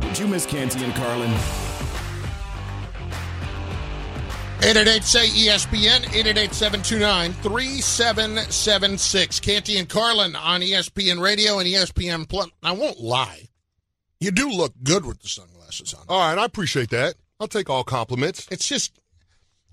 Did 0.00 0.18
you 0.18 0.26
miss 0.26 0.46
Canty 0.46 0.84
and 0.84 0.94
Carlin? 0.94 1.30
888 4.62 5.04
say 5.04 5.26
ESPN, 5.28 6.14
888 6.14 6.52
729 6.52 7.32
3776. 7.32 9.40
Canty 9.40 9.78
and 9.78 9.88
Carlin 9.88 10.36
on 10.36 10.60
ESPN 10.60 11.18
Radio 11.18 11.58
and 11.58 11.66
ESPN 11.66 12.28
Plus. 12.28 12.50
I 12.62 12.72
won't 12.72 13.00
lie. 13.00 13.48
You 14.20 14.30
do 14.30 14.50
look 14.50 14.74
good 14.82 15.06
with 15.06 15.20
the 15.20 15.28
sunglasses 15.28 15.94
on. 15.94 16.04
All 16.10 16.18
right. 16.18 16.36
I 16.38 16.44
appreciate 16.44 16.90
that. 16.90 17.14
I'll 17.40 17.48
take 17.48 17.70
all 17.70 17.84
compliments. 17.84 18.46
It's 18.50 18.68
just, 18.68 18.99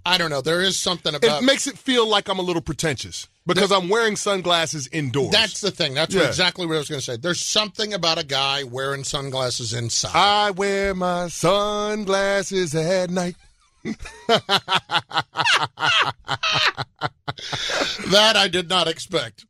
I 0.08 0.18
don't 0.18 0.30
know. 0.30 0.40
There 0.42 0.62
is 0.62 0.80
something 0.80 1.14
about 1.14 1.44
It 1.44 1.46
makes 1.46 1.68
it 1.68 1.78
feel 1.78 2.08
like 2.08 2.30
I'm 2.30 2.40
a 2.40 2.42
little 2.42 2.62
pretentious 2.62 3.28
because 3.46 3.72
I'm 3.74 3.90
wearing 3.90 4.16
sunglasses 4.16 4.88
indoors. 4.92 5.32
That's 5.32 5.60
the 5.60 5.70
thing. 5.70 5.94
That's 5.96 6.16
Yeah. 6.16 6.24
exactly 6.28 6.66
what 6.66 6.76
I 6.76 6.78
was 6.80 6.88
going 6.90 7.00
to 7.02 7.06
say. 7.06 7.18
There's 7.18 7.42
something 7.42 7.94
about 7.94 8.18
a 8.18 8.24
guy 8.26 8.64
wearing 8.64 9.04
sunglasses 9.04 9.74
inside. 9.74 10.12
I 10.16 10.52
wear 10.52 10.96
my 10.96 11.28
sunglasses 11.28 12.74
at 12.74 13.10
night. 13.10 13.36
That 18.10 18.36
I 18.36 18.48
did 18.48 18.70
not 18.70 18.88
expect. 18.88 19.46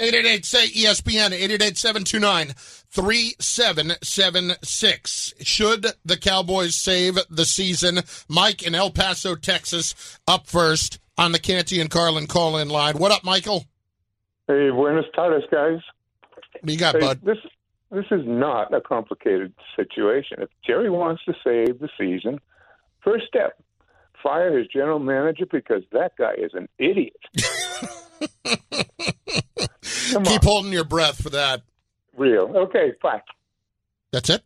888 0.00 0.44
say 0.44 0.66
ESPN 0.68 1.32
888 1.32 1.76
729 1.76 2.54
3776. 2.90 5.34
Should 5.42 5.86
the 6.04 6.16
Cowboys 6.16 6.76
save 6.76 7.18
the 7.28 7.44
season? 7.44 7.98
Mike 8.28 8.62
in 8.62 8.76
El 8.76 8.90
Paso, 8.90 9.34
Texas, 9.34 10.20
up 10.28 10.46
first 10.46 11.00
on 11.16 11.32
the 11.32 11.40
Canty 11.40 11.80
and 11.80 11.90
Carlin 11.90 12.28
call 12.28 12.58
in 12.58 12.68
line. 12.68 12.96
What 12.98 13.10
up, 13.10 13.24
Michael? 13.24 13.64
Hey, 14.46 14.70
buenos 14.70 15.04
tardes, 15.14 15.44
guys. 15.50 15.80
What 16.60 16.72
you 16.72 16.78
got, 16.78 16.94
Hey, 16.94 17.00
bud? 17.00 17.18
this 17.24 17.38
this 17.90 18.06
is 18.12 18.22
not 18.24 18.72
a 18.72 18.80
complicated 18.80 19.52
situation. 19.74 20.40
If 20.42 20.48
Jerry 20.64 20.90
wants 20.90 21.24
to 21.24 21.34
save 21.44 21.80
the 21.80 21.88
season, 21.98 22.38
first 23.02 23.26
step, 23.26 23.60
fire 24.22 24.56
his 24.56 24.68
general 24.68 25.00
manager 25.00 25.46
because 25.50 25.82
that 25.92 26.12
guy 26.16 26.34
is 26.38 26.52
an 26.54 26.68
idiot. 26.78 27.16
Come 30.12 30.24
Keep 30.24 30.40
on, 30.42 30.46
holding 30.46 30.72
your 30.72 30.84
breath 30.84 31.22
for 31.22 31.30
that. 31.30 31.62
real. 32.16 32.50
Okay, 32.56 32.92
fine. 33.00 33.20
That's 34.12 34.30
it? 34.30 34.42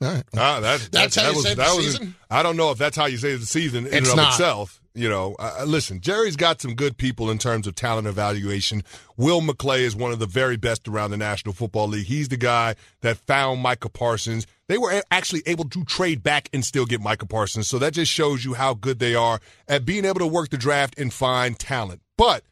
All 0.00 0.08
right. 0.12 0.24
Ah, 0.36 0.60
that, 0.60 0.88
That's 0.92 1.14
that, 1.14 1.22
how 1.22 1.26
that 1.28 1.30
you 1.32 1.36
was, 1.36 1.44
save 1.46 1.56
the 1.56 1.62
that 1.62 1.76
was, 1.76 1.86
season? 1.86 2.14
I 2.30 2.42
don't 2.42 2.56
know 2.56 2.70
if 2.70 2.78
that's 2.78 2.96
how 2.96 3.06
you 3.06 3.16
say 3.16 3.34
the 3.34 3.46
season 3.46 3.86
in 3.86 3.94
It's 3.94 3.96
and 3.96 4.06
of 4.08 4.16
not. 4.16 4.28
itself. 4.32 4.80
You 4.94 5.08
know, 5.10 5.36
uh, 5.38 5.64
listen, 5.66 6.00
Jerry's 6.00 6.36
got 6.36 6.60
some 6.60 6.74
good 6.74 6.96
people 6.96 7.30
in 7.30 7.36
terms 7.38 7.66
of 7.66 7.74
talent 7.74 8.06
evaluation. 8.06 8.82
Will 9.18 9.40
McClay 9.42 9.80
is 9.80 9.94
one 9.96 10.10
of 10.12 10.18
the 10.18 10.26
very 10.26 10.56
best 10.56 10.88
around 10.88 11.10
the 11.10 11.16
National 11.18 11.52
Football 11.54 11.88
League. 11.88 12.06
He's 12.06 12.28
the 12.28 12.38
guy 12.38 12.76
that 13.02 13.18
found 13.18 13.60
Micah 13.60 13.90
Parsons. 13.90 14.46
They 14.68 14.78
were 14.78 15.02
actually 15.10 15.42
able 15.46 15.68
to 15.70 15.84
trade 15.84 16.22
back 16.22 16.48
and 16.54 16.64
still 16.64 16.86
get 16.86 17.00
Micah 17.02 17.26
Parsons. 17.26 17.68
So 17.68 17.78
that 17.78 17.92
just 17.92 18.10
shows 18.10 18.44
you 18.44 18.54
how 18.54 18.72
good 18.74 18.98
they 18.98 19.14
are 19.14 19.38
at 19.68 19.84
being 19.84 20.04
able 20.06 20.20
to 20.20 20.26
work 20.26 20.48
the 20.50 20.56
draft 20.58 20.98
and 20.98 21.12
find 21.12 21.58
talent. 21.58 22.00
But 22.16 22.44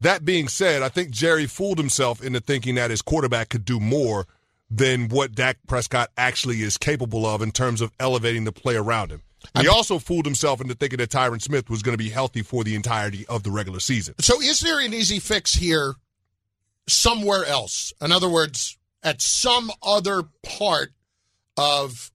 that 0.00 0.24
being 0.24 0.48
said, 0.48 0.82
I 0.82 0.88
think 0.88 1.10
Jerry 1.10 1.46
fooled 1.46 1.78
himself 1.78 2.22
into 2.22 2.40
thinking 2.40 2.74
that 2.76 2.90
his 2.90 3.02
quarterback 3.02 3.48
could 3.48 3.64
do 3.64 3.80
more 3.80 4.26
than 4.70 5.08
what 5.08 5.34
Dak 5.34 5.58
Prescott 5.66 6.10
actually 6.16 6.62
is 6.62 6.76
capable 6.76 7.26
of 7.26 7.42
in 7.42 7.52
terms 7.52 7.80
of 7.80 7.92
elevating 8.00 8.44
the 8.44 8.52
play 8.52 8.76
around 8.76 9.10
him. 9.10 9.22
He 9.60 9.68
also 9.68 9.98
fooled 9.98 10.24
himself 10.24 10.60
into 10.60 10.74
thinking 10.74 10.96
that 10.98 11.10
Tyron 11.10 11.40
Smith 11.40 11.68
was 11.68 11.82
going 11.82 11.92
to 11.92 12.02
be 12.02 12.08
healthy 12.08 12.42
for 12.42 12.64
the 12.64 12.74
entirety 12.74 13.26
of 13.28 13.42
the 13.42 13.50
regular 13.50 13.78
season. 13.78 14.14
So 14.20 14.40
is 14.40 14.60
there 14.60 14.80
an 14.80 14.94
easy 14.94 15.18
fix 15.18 15.54
here 15.54 15.94
somewhere 16.88 17.44
else? 17.44 17.92
In 18.00 18.10
other 18.10 18.28
words, 18.28 18.78
at 19.02 19.20
some 19.20 19.70
other 19.82 20.24
part 20.42 20.92
of 21.56 22.10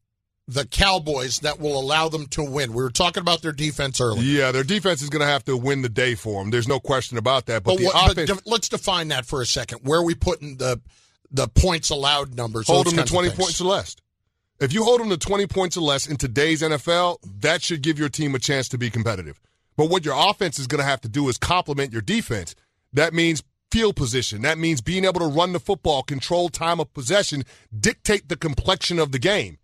the 0.49 0.65
Cowboys 0.65 1.39
that 1.39 1.59
will 1.59 1.79
allow 1.79 2.09
them 2.09 2.25
to 2.27 2.43
win. 2.43 2.73
We 2.73 2.81
were 2.81 2.89
talking 2.89 3.21
about 3.21 3.43
their 3.43 3.51
defense 3.51 4.01
earlier. 4.01 4.23
Yeah, 4.23 4.51
their 4.51 4.63
defense 4.63 5.03
is 5.03 5.09
going 5.09 5.21
to 5.21 5.27
have 5.27 5.45
to 5.45 5.55
win 5.55 5.83
the 5.83 5.89
day 5.89 6.15
for 6.15 6.41
them. 6.41 6.49
There's 6.49 6.67
no 6.67 6.79
question 6.79 7.17
about 7.19 7.45
that. 7.45 7.63
But, 7.63 7.73
But, 7.73 7.79
the 7.79 7.85
what, 7.85 8.11
offense, 8.11 8.29
de- 8.31 8.49
let's 8.49 8.67
define 8.67 9.09
that 9.09 9.25
for 9.27 9.41
a 9.41 9.45
second. 9.45 9.81
Where 9.83 9.99
are 9.99 10.03
we 10.03 10.15
putting 10.15 10.57
the 10.57 10.81
the 11.31 11.47
points 11.47 11.91
allowed 11.91 12.33
numbers? 12.35 12.67
hold 12.67 12.87
them 12.87 12.95
to 12.95 13.03
20 13.03 13.29
points 13.31 13.61
or 13.61 13.65
less. 13.65 13.95
If 14.59 14.73
you 14.73 14.83
hold 14.83 14.99
them 14.99 15.09
to 15.09 15.17
20 15.17 15.45
points 15.47 15.77
or 15.77 15.81
less 15.81 16.07
in 16.07 16.17
today's 16.17 16.61
NFL, 16.61 17.19
that 17.41 17.61
should 17.61 17.81
give 17.83 17.99
your 17.99 18.09
team 18.09 18.33
a 18.33 18.39
chance 18.39 18.67
to 18.69 18.77
be 18.77 18.89
competitive. 18.89 19.39
But 19.77 19.89
what 19.89 20.03
your 20.03 20.15
offense 20.17 20.59
is 20.59 20.67
going 20.67 20.79
to 20.79 20.85
have 20.85 21.01
to 21.01 21.09
do 21.09 21.29
is 21.29 21.37
complement 21.37 21.93
your 21.93 22.01
defense. 22.01 22.55
That 22.91 23.13
means 23.13 23.43
field 23.71 23.95
position. 23.95 24.41
That 24.41 24.57
means 24.57 24.81
being 24.81 25.05
able 25.05 25.19
to 25.21 25.27
run 25.27 25.53
the 25.53 25.59
football, 25.59 26.01
control 26.03 26.49
time 26.49 26.79
of 26.79 26.91
possession, 26.93 27.43
dictate 27.77 28.27
the 28.27 28.35
complexion 28.35 28.99
of 28.99 29.11
the 29.11 29.19
game, 29.19 29.59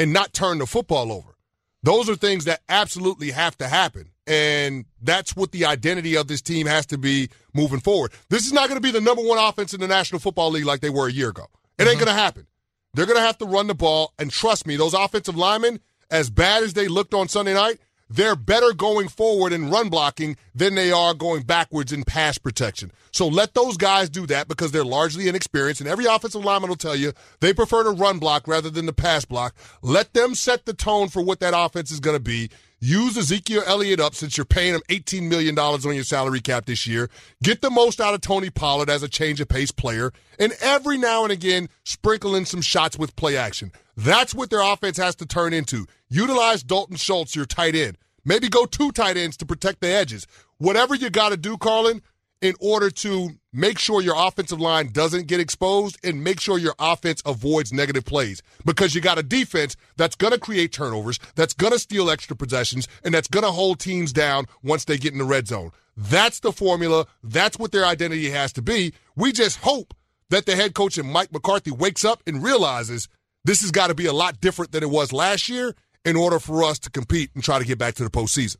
and 0.00 0.14
not 0.14 0.32
turn 0.32 0.58
the 0.58 0.66
football 0.66 1.12
over. 1.12 1.36
Those 1.82 2.08
are 2.08 2.16
things 2.16 2.46
that 2.46 2.60
absolutely 2.70 3.30
have 3.32 3.56
to 3.58 3.68
happen. 3.68 4.10
And 4.26 4.86
that's 5.02 5.36
what 5.36 5.52
the 5.52 5.66
identity 5.66 6.16
of 6.16 6.26
this 6.26 6.40
team 6.40 6.66
has 6.66 6.86
to 6.86 6.98
be 6.98 7.28
moving 7.52 7.80
forward. 7.80 8.12
This 8.30 8.46
is 8.46 8.52
not 8.52 8.68
going 8.68 8.80
to 8.80 8.82
be 8.82 8.90
the 8.90 9.00
number 9.00 9.22
one 9.22 9.38
offense 9.38 9.74
in 9.74 9.80
the 9.80 9.88
National 9.88 10.18
Football 10.18 10.52
League 10.52 10.64
like 10.64 10.80
they 10.80 10.90
were 10.90 11.08
a 11.08 11.12
year 11.12 11.28
ago. 11.28 11.46
It 11.78 11.82
ain't 11.82 11.90
mm-hmm. 11.90 12.04
going 12.04 12.16
to 12.16 12.22
happen. 12.22 12.46
They're 12.94 13.06
going 13.06 13.18
to 13.18 13.24
have 13.24 13.38
to 13.38 13.44
run 13.44 13.66
the 13.66 13.74
ball. 13.74 14.14
And 14.18 14.30
trust 14.30 14.66
me, 14.66 14.76
those 14.76 14.94
offensive 14.94 15.36
linemen, 15.36 15.80
as 16.10 16.30
bad 16.30 16.62
as 16.62 16.72
they 16.72 16.88
looked 16.88 17.12
on 17.12 17.28
Sunday 17.28 17.54
night, 17.54 17.78
they're 18.08 18.36
better 18.36 18.72
going 18.72 19.08
forward 19.08 19.52
in 19.52 19.70
run 19.70 19.90
blocking 19.90 20.36
than 20.54 20.74
they 20.74 20.90
are 20.90 21.12
going 21.12 21.42
backwards 21.42 21.92
in 21.92 22.04
pass 22.04 22.38
protection. 22.38 22.90
So 23.12 23.26
let 23.26 23.54
those 23.54 23.76
guys 23.76 24.08
do 24.08 24.26
that 24.26 24.48
because 24.48 24.72
they're 24.72 24.84
largely 24.84 25.28
inexperienced. 25.28 25.80
And 25.80 25.90
every 25.90 26.06
offensive 26.06 26.44
lineman 26.44 26.68
will 26.68 26.76
tell 26.76 26.96
you 26.96 27.12
they 27.40 27.52
prefer 27.52 27.82
to 27.84 27.90
run 27.90 28.18
block 28.18 28.46
rather 28.46 28.70
than 28.70 28.86
the 28.86 28.92
pass 28.92 29.24
block. 29.24 29.54
Let 29.82 30.14
them 30.14 30.34
set 30.34 30.64
the 30.64 30.74
tone 30.74 31.08
for 31.08 31.22
what 31.22 31.40
that 31.40 31.54
offense 31.56 31.90
is 31.90 32.00
going 32.00 32.16
to 32.16 32.22
be. 32.22 32.50
Use 32.82 33.18
Ezekiel 33.18 33.62
Elliott 33.66 34.00
up 34.00 34.14
since 34.14 34.38
you're 34.38 34.46
paying 34.46 34.74
him 34.74 34.80
$18 34.88 35.28
million 35.28 35.58
on 35.58 35.94
your 35.94 36.02
salary 36.02 36.40
cap 36.40 36.64
this 36.64 36.86
year. 36.86 37.10
Get 37.42 37.60
the 37.60 37.68
most 37.68 38.00
out 38.00 38.14
of 38.14 38.22
Tony 38.22 38.48
Pollard 38.48 38.88
as 38.88 39.02
a 39.02 39.08
change 39.08 39.38
of 39.42 39.48
pace 39.48 39.70
player. 39.70 40.12
And 40.38 40.54
every 40.62 40.96
now 40.96 41.22
and 41.24 41.30
again, 41.30 41.68
sprinkle 41.84 42.34
in 42.34 42.46
some 42.46 42.62
shots 42.62 42.98
with 42.98 43.16
play 43.16 43.36
action. 43.36 43.70
That's 43.98 44.34
what 44.34 44.48
their 44.48 44.62
offense 44.62 44.96
has 44.96 45.14
to 45.16 45.26
turn 45.26 45.52
into. 45.52 45.86
Utilize 46.08 46.62
Dalton 46.62 46.96
Schultz, 46.96 47.36
your 47.36 47.44
tight 47.44 47.74
end. 47.74 47.98
Maybe 48.24 48.48
go 48.48 48.64
two 48.64 48.92
tight 48.92 49.18
ends 49.18 49.36
to 49.38 49.46
protect 49.46 49.80
the 49.80 49.88
edges. 49.88 50.26
Whatever 50.56 50.94
you 50.94 51.10
got 51.10 51.30
to 51.30 51.36
do, 51.36 51.58
Carlin, 51.58 52.00
in 52.40 52.54
order 52.60 52.90
to 52.90 53.30
make 53.52 53.78
sure 53.78 54.00
your 54.00 54.14
offensive 54.16 54.60
line 54.60 54.88
doesn't 54.92 55.26
get 55.26 55.40
exposed 55.40 55.98
and 56.04 56.24
make 56.24 56.40
sure 56.40 56.58
your 56.58 56.74
offense 56.78 57.22
avoids 57.26 57.72
negative 57.72 58.04
plays 58.04 58.42
because 58.64 58.94
you 58.94 59.00
got 59.00 59.18
a 59.18 59.22
defense 59.22 59.76
that's 59.96 60.16
going 60.16 60.32
to 60.32 60.38
create 60.38 60.72
turnovers, 60.72 61.18
that's 61.34 61.52
going 61.52 61.72
to 61.72 61.78
steal 61.78 62.10
extra 62.10 62.34
possessions, 62.34 62.88
and 63.04 63.12
that's 63.12 63.28
going 63.28 63.44
to 63.44 63.50
hold 63.50 63.78
teams 63.78 64.12
down 64.12 64.46
once 64.62 64.84
they 64.84 64.96
get 64.96 65.12
in 65.12 65.18
the 65.18 65.24
red 65.24 65.48
zone. 65.48 65.70
That's 65.96 66.40
the 66.40 66.52
formula. 66.52 67.06
That's 67.22 67.58
what 67.58 67.72
their 67.72 67.84
identity 67.84 68.30
has 68.30 68.52
to 68.54 68.62
be. 68.62 68.94
We 69.16 69.32
just 69.32 69.58
hope 69.58 69.92
that 70.30 70.46
the 70.46 70.56
head 70.56 70.74
coach 70.74 70.96
and 70.96 71.10
Mike 71.10 71.32
McCarthy 71.32 71.72
wakes 71.72 72.04
up 72.04 72.22
and 72.26 72.42
realizes 72.42 73.08
this 73.44 73.60
has 73.62 73.70
got 73.70 73.88
to 73.88 73.94
be 73.94 74.06
a 74.06 74.12
lot 74.12 74.40
different 74.40 74.72
than 74.72 74.82
it 74.82 74.90
was 74.90 75.12
last 75.12 75.48
year 75.48 75.74
in 76.04 76.16
order 76.16 76.38
for 76.38 76.62
us 76.62 76.78
to 76.80 76.90
compete 76.90 77.30
and 77.34 77.44
try 77.44 77.58
to 77.58 77.64
get 77.64 77.78
back 77.78 77.94
to 77.94 78.04
the 78.04 78.10
postseason. 78.10 78.56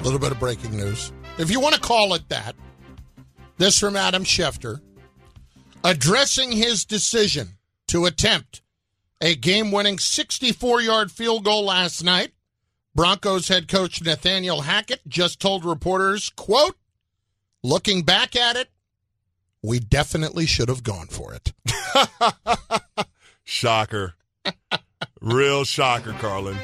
A 0.00 0.02
little 0.02 0.18
bit 0.18 0.32
of 0.32 0.40
breaking 0.40 0.76
news. 0.76 1.12
If 1.36 1.50
you 1.50 1.60
want 1.60 1.74
to 1.74 1.80
call 1.80 2.14
it 2.14 2.26
that, 2.30 2.56
this 3.58 3.78
from 3.78 3.96
Adam 3.96 4.24
Schefter 4.24 4.80
addressing 5.84 6.52
his 6.52 6.86
decision 6.86 7.58
to 7.88 8.06
attempt 8.06 8.62
a 9.20 9.34
game 9.34 9.70
winning 9.70 9.98
64 9.98 10.80
yard 10.80 11.10
field 11.12 11.44
goal 11.44 11.66
last 11.66 12.02
night. 12.02 12.32
Broncos 12.94 13.48
head 13.48 13.68
coach 13.68 14.02
Nathaniel 14.02 14.62
Hackett 14.62 15.00
just 15.06 15.38
told 15.38 15.64
reporters, 15.66 16.30
quote, 16.30 16.76
looking 17.62 18.02
back 18.02 18.34
at 18.34 18.56
it, 18.56 18.68
we 19.62 19.78
definitely 19.78 20.46
should 20.46 20.70
have 20.70 20.82
gone 20.82 21.08
for 21.08 21.34
it. 21.34 21.52
shocker. 23.44 24.14
Real 25.20 25.64
shocker, 25.64 26.12
Carlin. 26.14 26.56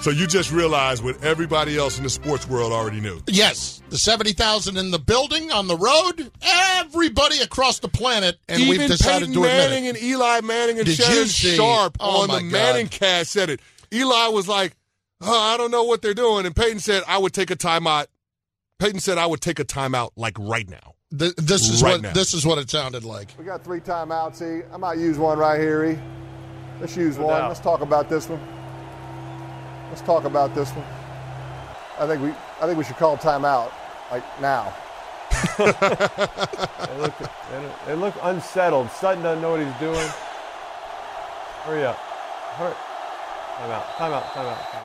So 0.00 0.10
you 0.10 0.26
just 0.26 0.50
realized 0.50 1.04
what 1.04 1.22
everybody 1.22 1.76
else 1.78 1.96
in 1.96 2.02
the 2.04 2.10
sports 2.10 2.48
world 2.48 2.72
already 2.72 3.00
knew. 3.00 3.20
Yes, 3.28 3.82
the 3.88 3.98
70,000 3.98 4.76
in 4.76 4.90
the 4.90 4.98
building, 4.98 5.52
on 5.52 5.68
the 5.68 5.76
road, 5.76 6.30
everybody 6.42 7.38
across 7.40 7.78
the 7.78 7.88
planet, 7.88 8.36
and 8.48 8.60
Even 8.62 8.80
we've 8.80 8.88
decided 8.90 9.28
Peyton 9.28 9.34
to 9.34 9.40
admit 9.48 9.70
Manning 9.70 9.84
it. 9.84 9.88
and 9.96 10.02
Eli 10.02 10.40
Manning 10.40 10.78
and 10.78 10.86
Did 10.86 10.96
Shannon 10.96 11.26
Sharpe 11.28 11.96
Oh, 12.00 12.22
on 12.22 12.28
the 12.28 12.34
God. 12.40 12.44
Manning 12.44 12.88
cast 12.88 13.30
said 13.30 13.48
it. 13.50 13.60
Eli 13.94 14.28
was 14.28 14.48
like, 14.48 14.74
oh, 15.20 15.40
I 15.54 15.56
don't 15.56 15.70
know 15.70 15.84
what 15.84 16.02
they're 16.02 16.14
doing. 16.14 16.46
And 16.46 16.56
Peyton 16.56 16.80
said, 16.80 17.04
I 17.06 17.18
would 17.18 17.32
take 17.32 17.50
a 17.52 17.56
timeout. 17.56 18.06
Peyton 18.80 18.98
said, 18.98 19.18
I 19.18 19.26
would 19.26 19.40
take 19.40 19.60
a 19.60 19.64
timeout 19.64 20.10
like 20.16 20.36
right 20.40 20.68
now. 20.68 20.94
Th- 21.16 21.34
this 21.36 21.68
is 21.68 21.82
Right 21.82 21.92
what 21.92 22.02
now. 22.02 22.12
this 22.12 22.34
is 22.34 22.44
what 22.44 22.58
it 22.58 22.70
sounded 22.70 23.04
like. 23.04 23.34
We 23.38 23.44
got 23.44 23.62
three 23.62 23.80
timeouts, 23.80 24.42
E. 24.42 24.64
I 24.72 24.76
might 24.78 24.98
use 24.98 25.18
one 25.18 25.38
right 25.38 25.60
here, 25.60 25.84
E. 25.84 25.98
Let's 26.82 26.96
use 26.96 27.16
one. 27.16 27.46
Let's 27.46 27.60
talk 27.60 27.80
about 27.80 28.08
this 28.08 28.28
one. 28.28 28.40
Let's 29.88 30.00
talk 30.02 30.24
about 30.24 30.52
this 30.52 30.68
one. 30.72 30.84
I 31.96 32.08
think 32.08 32.20
we 32.20 32.30
I 32.60 32.66
think 32.66 32.76
we 32.76 32.82
should 32.82 32.96
call 32.96 33.16
timeout, 33.16 33.70
like 34.10 34.24
now. 34.40 34.74
They 35.58 35.64
look, 35.68 35.78
they 36.90 36.98
look- 36.98 37.86
they 37.86 37.94
look 37.94 38.14
unsettled. 38.22 38.90
Sutton 38.90 39.22
doesn't 39.22 39.40
know 39.40 39.52
what 39.52 39.60
he's 39.60 39.74
doing. 39.78 40.08
Hurry 41.64 41.84
up. 41.84 41.96
Hurry. 42.58 42.74
Time 42.74 43.70
out. 43.70 43.96
Time 43.96 44.12
out. 44.12 44.72
Time. 44.72 44.84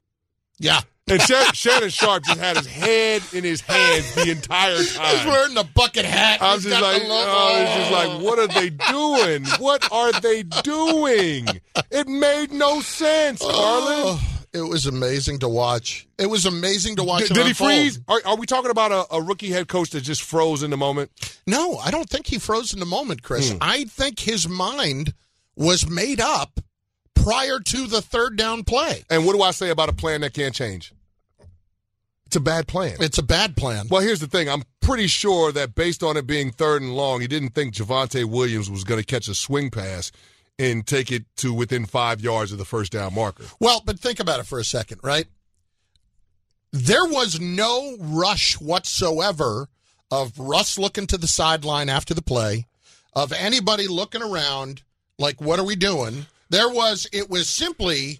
Yeah. 0.59 0.81
And 1.09 1.21
Shannon, 1.21 1.89
Sharpe 1.89 2.23
just 2.23 2.39
had 2.39 2.57
his 2.57 2.67
head 2.67 3.21
in 3.33 3.43
his 3.43 3.61
hands 3.61 4.13
the 4.15 4.29
entire 4.31 4.83
time. 4.83 5.15
He's 5.15 5.25
wearing 5.25 5.53
the 5.53 5.63
bucket 5.73 6.05
hat. 6.05 6.41
I 6.41 6.55
was 6.55 6.63
just 6.63 6.81
like, 6.81 7.01
oh, 7.05 7.61
it's 7.61 7.75
just 7.75 7.91
like, 7.91 8.21
what 8.21 8.39
are 8.39 8.47
they 8.47 8.69
doing? 8.69 9.45
What 9.59 9.89
are 9.91 10.11
they 10.19 10.43
doing? 10.43 11.47
It 11.91 12.07
made 12.07 12.51
no 12.51 12.81
sense, 12.81 13.41
Carlin. 13.41 13.95
Oh, 13.99 14.37
it 14.53 14.61
was 14.61 14.85
amazing 14.85 15.39
to 15.39 15.49
watch. 15.49 16.07
It 16.17 16.25
was 16.25 16.45
amazing 16.45 16.97
to 16.97 17.03
watch. 17.03 17.27
Did, 17.27 17.35
did 17.35 17.43
he 17.43 17.49
unfold. 17.49 17.69
freeze? 17.69 17.99
Are, 18.07 18.21
are 18.25 18.35
we 18.35 18.45
talking 18.45 18.71
about 18.71 18.91
a, 18.91 19.15
a 19.15 19.21
rookie 19.21 19.49
head 19.49 19.67
coach 19.67 19.91
that 19.91 20.01
just 20.01 20.23
froze 20.23 20.63
in 20.63 20.71
the 20.71 20.77
moment? 20.77 21.11
No, 21.45 21.77
I 21.77 21.91
don't 21.91 22.09
think 22.09 22.27
he 22.27 22.37
froze 22.37 22.73
in 22.73 22.79
the 22.79 22.85
moment, 22.85 23.23
Chris. 23.23 23.51
Hmm. 23.51 23.57
I 23.61 23.85
think 23.85 24.19
his 24.19 24.47
mind 24.49 25.13
was 25.55 25.89
made 25.89 26.19
up 26.19 26.59
prior 27.13 27.59
to 27.59 27.87
the 27.87 28.01
third 28.01 28.35
down 28.35 28.63
play. 28.63 29.03
And 29.09 29.25
what 29.25 29.35
do 29.35 29.41
I 29.41 29.51
say 29.51 29.69
about 29.69 29.89
a 29.89 29.93
plan 29.93 30.21
that 30.21 30.33
can't 30.33 30.55
change? 30.55 30.93
It's 32.27 32.35
a 32.35 32.41
bad 32.41 32.67
plan. 32.67 32.97
It's 32.99 33.17
a 33.17 33.23
bad 33.23 33.55
plan. 33.55 33.87
Well, 33.89 34.01
here's 34.01 34.19
the 34.19 34.27
thing. 34.27 34.49
I'm 34.49 34.63
pretty 34.81 35.07
sure 35.07 35.53
that 35.53 35.75
based 35.75 36.03
on 36.03 36.17
it 36.17 36.27
being 36.27 36.51
third 36.51 36.81
and 36.81 36.93
long, 36.93 37.21
he 37.21 37.27
didn't 37.27 37.51
think 37.51 37.73
Javonte 37.73 38.25
Williams 38.25 38.69
was 38.69 38.83
going 38.83 38.99
to 38.99 39.05
catch 39.05 39.29
a 39.29 39.33
swing 39.33 39.69
pass 39.69 40.11
and 40.59 40.85
take 40.85 41.09
it 41.09 41.23
to 41.37 41.53
within 41.53 41.85
five 41.85 42.19
yards 42.19 42.51
of 42.51 42.57
the 42.57 42.65
first 42.65 42.91
down 42.91 43.13
marker. 43.13 43.45
Well, 43.61 43.81
but 43.85 43.97
think 43.97 44.19
about 44.19 44.41
it 44.41 44.45
for 44.45 44.59
a 44.59 44.65
second, 44.65 44.99
right? 45.03 45.25
There 46.73 47.05
was 47.05 47.39
no 47.39 47.95
rush 47.97 48.59
whatsoever 48.59 49.69
of 50.11 50.37
Russ 50.37 50.77
looking 50.77 51.07
to 51.07 51.17
the 51.17 51.27
sideline 51.27 51.87
after 51.87 52.13
the 52.13 52.21
play, 52.21 52.67
of 53.13 53.31
anybody 53.31 53.87
looking 53.87 54.21
around 54.21 54.83
like, 55.17 55.39
what 55.39 55.59
are 55.59 55.65
we 55.65 55.77
doing? 55.77 56.25
There 56.49 56.69
was, 56.69 57.07
it 57.13 57.29
was 57.29 57.47
simply, 57.47 58.19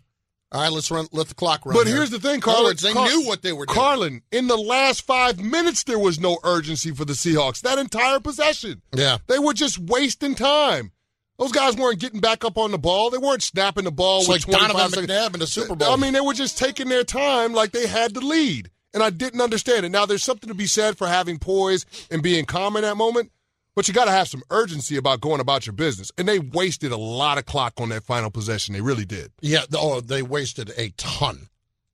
all 0.51 0.61
right, 0.61 0.71
let's 0.71 0.89
run, 0.89 1.07
let 1.11 1.27
the 1.27 1.35
clock 1.35 1.65
run. 1.65 1.75
But 1.75 1.87
here. 1.87 1.97
here's 1.97 2.09
the 2.09 2.19
thing, 2.19 2.35
In 2.35 2.41
Carlin. 2.41 2.63
words, 2.65 2.81
they 2.81 2.93
Car- 2.93 3.07
knew 3.07 3.25
what 3.27 3.41
they 3.41 3.51
were 3.53 3.65
doing. 3.65 3.75
Carlin, 3.75 4.21
in 4.31 4.47
the 4.47 4.55
last 4.57 5.01
five 5.01 5.39
minutes, 5.39 5.83
there 5.83 5.99
was 5.99 6.19
no 6.19 6.37
urgency 6.43 6.91
for 6.91 7.03
the 7.05 7.13
Seahawks. 7.13 7.61
That 7.61 7.77
entire 7.77 8.19
possession. 8.19 8.81
Yeah. 8.95 9.17
They 9.27 9.39
were 9.39 9.53
just 9.53 9.77
wasting 9.77 10.35
time. 10.35 10.91
Those 11.37 11.51
guys 11.51 11.75
weren't 11.75 11.99
getting 11.99 12.19
back 12.19 12.43
up 12.43 12.57
on 12.57 12.71
the 12.71 12.79
ball. 12.79 13.09
They 13.11 13.17
weren't 13.19 13.43
snapping 13.43 13.83
the 13.83 13.91
ball 13.91 14.21
It's 14.21 14.29
with 14.29 14.47
like 14.47 14.59
Donovan 14.59 14.89
seconds. 14.89 15.07
McNabb 15.11 15.33
in 15.35 15.39
the 15.39 15.47
Super 15.47 15.75
Bowl. 15.75 15.91
I 15.91 15.95
mean, 15.95 16.13
they 16.13 16.21
were 16.21 16.33
just 16.33 16.57
taking 16.57 16.89
their 16.89 17.03
time 17.03 17.53
like 17.53 17.71
they 17.71 17.85
had 17.85 18.13
the 18.15 18.21
lead. 18.21 18.71
And 18.93 19.03
I 19.03 19.11
didn't 19.11 19.41
understand 19.41 19.85
it. 19.85 19.89
Now, 19.89 20.07
there's 20.07 20.23
something 20.23 20.47
to 20.47 20.55
be 20.55 20.65
said 20.65 20.97
for 20.97 21.07
having 21.07 21.37
poise 21.37 21.85
and 22.09 22.23
being 22.23 22.45
calm 22.45 22.75
in 22.77 22.81
that 22.81 22.97
moment, 22.97 23.31
but 23.77 23.87
you 23.87 23.93
got 23.93 24.05
to 24.05 24.11
have 24.11 24.27
some 24.27 24.41
urgency 24.49 24.97
about 24.97 25.21
going 25.21 25.39
about 25.39 25.67
your 25.67 25.73
business. 25.73 26.11
And 26.17 26.27
they 26.27 26.39
wasted 26.39 26.91
a 26.91 26.97
lot 26.97 27.37
of 27.37 27.45
clock 27.45 27.73
on 27.77 27.89
that 27.89 28.01
final 28.01 28.31
possession. 28.31 28.73
They 28.73 28.81
really 28.81 29.05
did. 29.05 29.31
Yeah, 29.39 29.65
oh, 29.75 30.01
they 30.01 30.23
wasted 30.23 30.71
a 30.75 30.89
ton, 30.97 31.49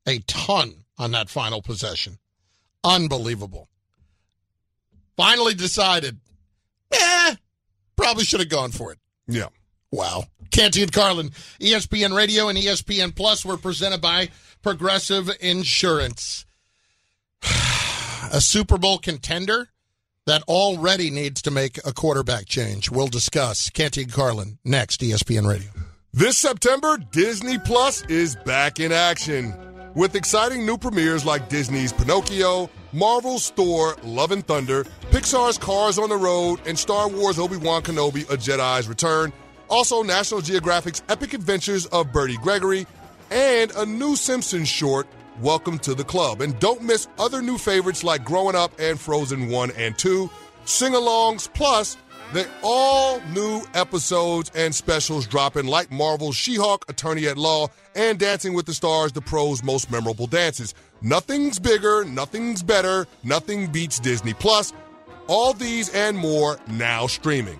a 0.08 0.20
ton 0.20 0.86
on 0.98 1.12
that 1.12 1.30
final 1.30 1.62
possession. 1.62 2.20
Unbelievable. 2.86 3.68
Finally 5.18 5.56
decided, 5.56 6.22
eh, 6.94 7.36
probably 7.98 8.24
should 8.24 8.40
have 8.40 8.48
gone 8.48 8.72
for 8.72 8.94
it. 8.94 9.00
Yeah. 9.28 9.50
Wow. 9.92 10.24
Canty 10.52 10.84
and 10.84 10.92
Carlin, 10.94 11.32
ESPN 11.60 12.16
Radio 12.16 12.48
and 12.48 12.58
ESPN 12.58 13.14
Plus 13.14 13.44
were 13.44 13.58
presented 13.58 14.00
by 14.00 14.30
Progressive 14.62 15.30
Insurance. 15.42 16.46
a 17.44 18.40
Super 18.40 18.78
Bowl 18.78 19.00
contender 19.00 19.68
that 20.26 20.44
already 20.44 21.10
needs 21.10 21.42
to 21.44 21.52
make 21.52 21.78
a 21.86 21.94
quarterback 21.94 22.46
change. 22.46 22.90
We'll 22.90 23.08
discuss 23.08 23.70
Canty 23.70 24.06
Carlin 24.06 24.58
next, 24.64 25.02
ESPN 25.02 25.48
Radio. 25.48 25.70
This 26.14 26.38
September, 26.38 26.98
Disney 27.12 27.58
Plus 27.58 28.06
is 28.06 28.36
back 28.36 28.80
in 28.80 28.92
action 28.92 29.54
with 29.96 30.16
exciting 30.16 30.66
new 30.66 30.78
premieres 30.78 31.26
like 31.26 31.50
Disney's 31.50 31.92
Pinocchio, 31.92 32.70
Marvel's 32.94 33.50
Thor, 33.52 33.96
Love 34.04 34.32
and 34.32 34.46
Thunder, 34.46 34.86
Pixar's 35.12 35.58
Cars 35.58 35.98
on 35.98 36.10
the 36.10 36.18
Road, 36.18 36.60
and 36.66 36.78
Star 36.78 37.10
Wars 37.10 37.40
Obi-Wan 37.40 37.82
Kenobi: 37.82 38.24
A 38.30 38.38
Jedi's 38.38 38.88
Return. 38.88 39.34
Also, 39.70 40.04
National 40.04 40.42
Geographic's 40.42 41.02
Epic 41.10 41.34
Adventures 41.34 41.86
of 41.88 42.12
Bertie 42.12 42.38
Gregory, 42.38 42.86
and 43.32 43.72
a 43.72 43.86
new 43.86 44.16
Simpsons 44.16 44.68
short, 44.68 45.08
Welcome 45.42 45.80
to 45.80 45.96
the 45.96 46.04
Club. 46.04 46.42
And 46.42 46.58
don't 46.60 46.84
miss 46.84 47.08
other 47.18 47.42
new 47.42 47.58
favorites 47.58 48.04
like 48.04 48.24
Growing 48.24 48.56
Up 48.56 48.72
and 48.80 49.00
Frozen 49.00 49.50
1 49.50 49.72
and 49.72 49.98
2, 49.98 50.30
sing 50.66 50.94
alongs, 50.94 51.52
plus 51.52 51.98
the 52.34 52.48
all 52.62 53.20
new 53.32 53.64
episodes 53.74 54.52
and 54.54 54.74
specials 54.74 55.26
dropping 55.26 55.66
like 55.66 55.92
Marvel's 55.92 56.36
She-Hulk, 56.36 56.86
Attorney 56.88 57.28
at 57.28 57.38
Law, 57.38 57.70
and 57.96 58.20
Dancing 58.20 58.54
with 58.54 58.68
the 58.68 58.76
Stars, 58.76 59.12
the 59.12 59.22
pros' 59.22 59.64
most 59.64 59.92
memorable 59.92 60.28
dances. 60.28 60.76
Nothing's 61.02 61.58
bigger, 61.58 62.06
nothing's 62.06 62.62
better, 62.62 63.08
nothing 63.24 63.72
beats 63.72 64.00
Disney 64.00 64.36
Plus. 64.36 64.72
All 65.28 65.54
these 65.54 65.90
and 65.96 66.16
more 66.16 66.60
now 66.68 67.08
streaming. 67.08 67.60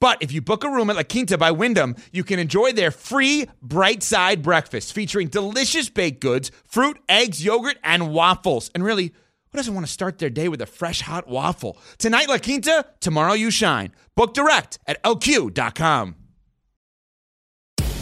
But 0.00 0.22
if 0.22 0.30
you 0.30 0.40
book 0.40 0.64
a 0.64 0.70
room 0.70 0.90
at 0.90 0.96
La 0.96 1.02
Quinta 1.02 1.36
by 1.36 1.50
Wyndham, 1.50 1.96
you 2.12 2.22
can 2.22 2.38
enjoy 2.38 2.72
their 2.72 2.90
free 2.90 3.46
bright 3.60 4.02
side 4.02 4.42
breakfast 4.42 4.92
featuring 4.92 5.28
delicious 5.28 5.88
baked 5.88 6.20
goods, 6.20 6.50
fruit, 6.64 6.98
eggs, 7.08 7.44
yogurt, 7.44 7.78
and 7.82 8.12
waffles. 8.12 8.70
And 8.74 8.84
really, 8.84 9.12
who 9.50 9.56
doesn't 9.56 9.74
want 9.74 9.86
to 9.86 9.92
start 9.92 10.18
their 10.18 10.30
day 10.30 10.48
with 10.48 10.60
a 10.60 10.66
fresh 10.66 11.00
hot 11.00 11.26
waffle? 11.26 11.78
Tonight, 11.98 12.28
La 12.28 12.38
Quinta, 12.38 12.86
tomorrow, 13.00 13.32
you 13.32 13.50
shine. 13.50 13.92
Book 14.14 14.34
direct 14.34 14.78
at 14.86 15.02
lq.com. 15.02 16.14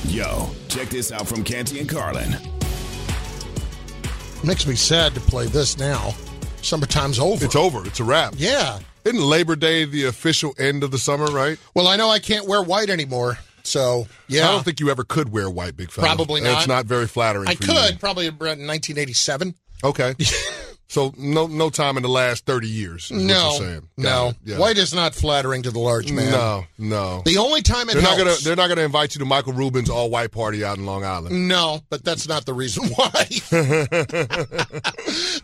Yo, 0.09 0.51
check 0.69 0.89
this 0.89 1.13
out 1.13 1.27
from 1.27 1.43
Canty 1.43 1.81
and 1.81 1.89
Carlin. 1.89 2.37
Makes 4.45 4.67
me 4.67 4.77
sad 4.77 5.15
to 5.15 5.21
play 5.21 5.47
this 5.47 5.79
now. 5.79 6.15
Summertime's 6.63 7.19
over. 7.19 7.45
It's 7.45 7.57
over. 7.57 7.87
It's 7.87 8.01
a 8.01 8.05
wrap. 8.05 8.35
Yeah. 8.37 8.79
Isn't 9.07 9.21
Labor 9.21 9.55
Day 9.55 9.85
the 9.85 10.05
official 10.07 10.53
end 10.59 10.83
of 10.83 10.91
the 10.91 10.99
summer, 10.99 11.27
right? 11.27 11.59
Well, 11.75 11.87
I 11.87 11.95
know 11.95 12.11
I 12.11 12.19
can't 12.19 12.47
wear 12.49 12.61
white 12.61 12.91
anymore. 12.91 13.39
So, 13.63 14.09
yeah. 14.27 14.49
I 14.49 14.53
don't 14.53 14.65
think 14.65 14.81
you 14.81 14.91
ever 14.91 15.05
could 15.05 15.31
wear 15.31 15.49
white, 15.49 15.77
big 15.77 15.93
fella. 15.93 16.09
Probably 16.09 16.41
not. 16.41 16.59
It's 16.59 16.67
not 16.67 16.87
very 16.87 17.07
flattering 17.07 17.47
I 17.49 17.55
could, 17.55 17.93
you. 17.93 17.99
probably 17.99 18.27
in 18.27 18.35
1987. 18.35 19.55
Okay. 19.85 20.15
so 20.89 21.13
no 21.19 21.47
no 21.47 21.69
time 21.71 21.97
in 21.97 22.03
the 22.03 22.09
last 22.09 22.47
30 22.47 22.67
years. 22.69 23.11
is 23.11 23.13
what 23.13 23.21
No, 23.27 23.85
no. 23.97 24.33
Yeah. 24.45 24.59
White 24.59 24.79
is 24.79 24.93
not 24.95 25.15
flattering 25.15 25.63
to 25.63 25.71
the 25.71 25.79
large 25.79 26.11
man. 26.11 26.33
No, 26.33 26.65
no. 26.79 27.23
The 27.25 27.39
only 27.39 27.63
time 27.63 27.89
it 27.89 27.95
they're 27.95 28.03
not 28.03 28.17
helps- 28.17 28.43
gonna 28.43 28.45
they're 28.45 28.57
not 28.57 28.69
gonna 28.69 28.87
invite 28.87 29.15
you 29.15 29.21
to 29.21 29.25
Michael 29.25 29.53
Rubin's 29.53 29.91
all 29.91 30.11
white 30.11 30.33
party 30.33 30.65
out 30.65 30.79
in 30.79 30.87
Long 30.87 31.05
Island. 31.05 31.47
No, 31.49 31.81
but 31.91 32.05
that's 32.05 32.27
not 32.27 32.45
the 32.47 32.55
reason 32.55 32.89
why. 32.97 33.11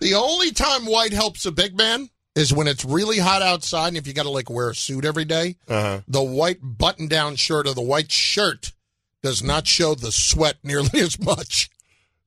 the 0.00 0.14
only 0.16 0.50
time 0.52 0.86
white 0.86 1.12
helps 1.12 1.44
a 1.46 1.52
big 1.52 1.76
man 1.76 2.08
is 2.34 2.52
when 2.52 2.66
it's 2.66 2.84
really 2.84 3.18
hot 3.18 3.42
outside 3.42 3.88
and 3.88 3.96
if 3.96 4.06
you 4.06 4.12
got 4.14 4.22
to 4.22 4.30
like 4.30 4.48
wear 4.48 4.70
a 4.70 4.74
suit 4.74 5.04
every 5.04 5.24
day. 5.24 5.56
Uh-huh. 5.68 6.00
The 6.08 6.22
white 6.22 6.58
button 6.62 7.06
down 7.08 7.36
shirt 7.36 7.66
or 7.66 7.74
the 7.74 7.82
white 7.82 8.10
shirt 8.10 8.72
does 9.22 9.42
not 9.42 9.66
show 9.66 9.94
the 9.94 10.10
sweat 10.12 10.56
nearly 10.62 11.00
as 11.00 11.18
much. 11.20 11.68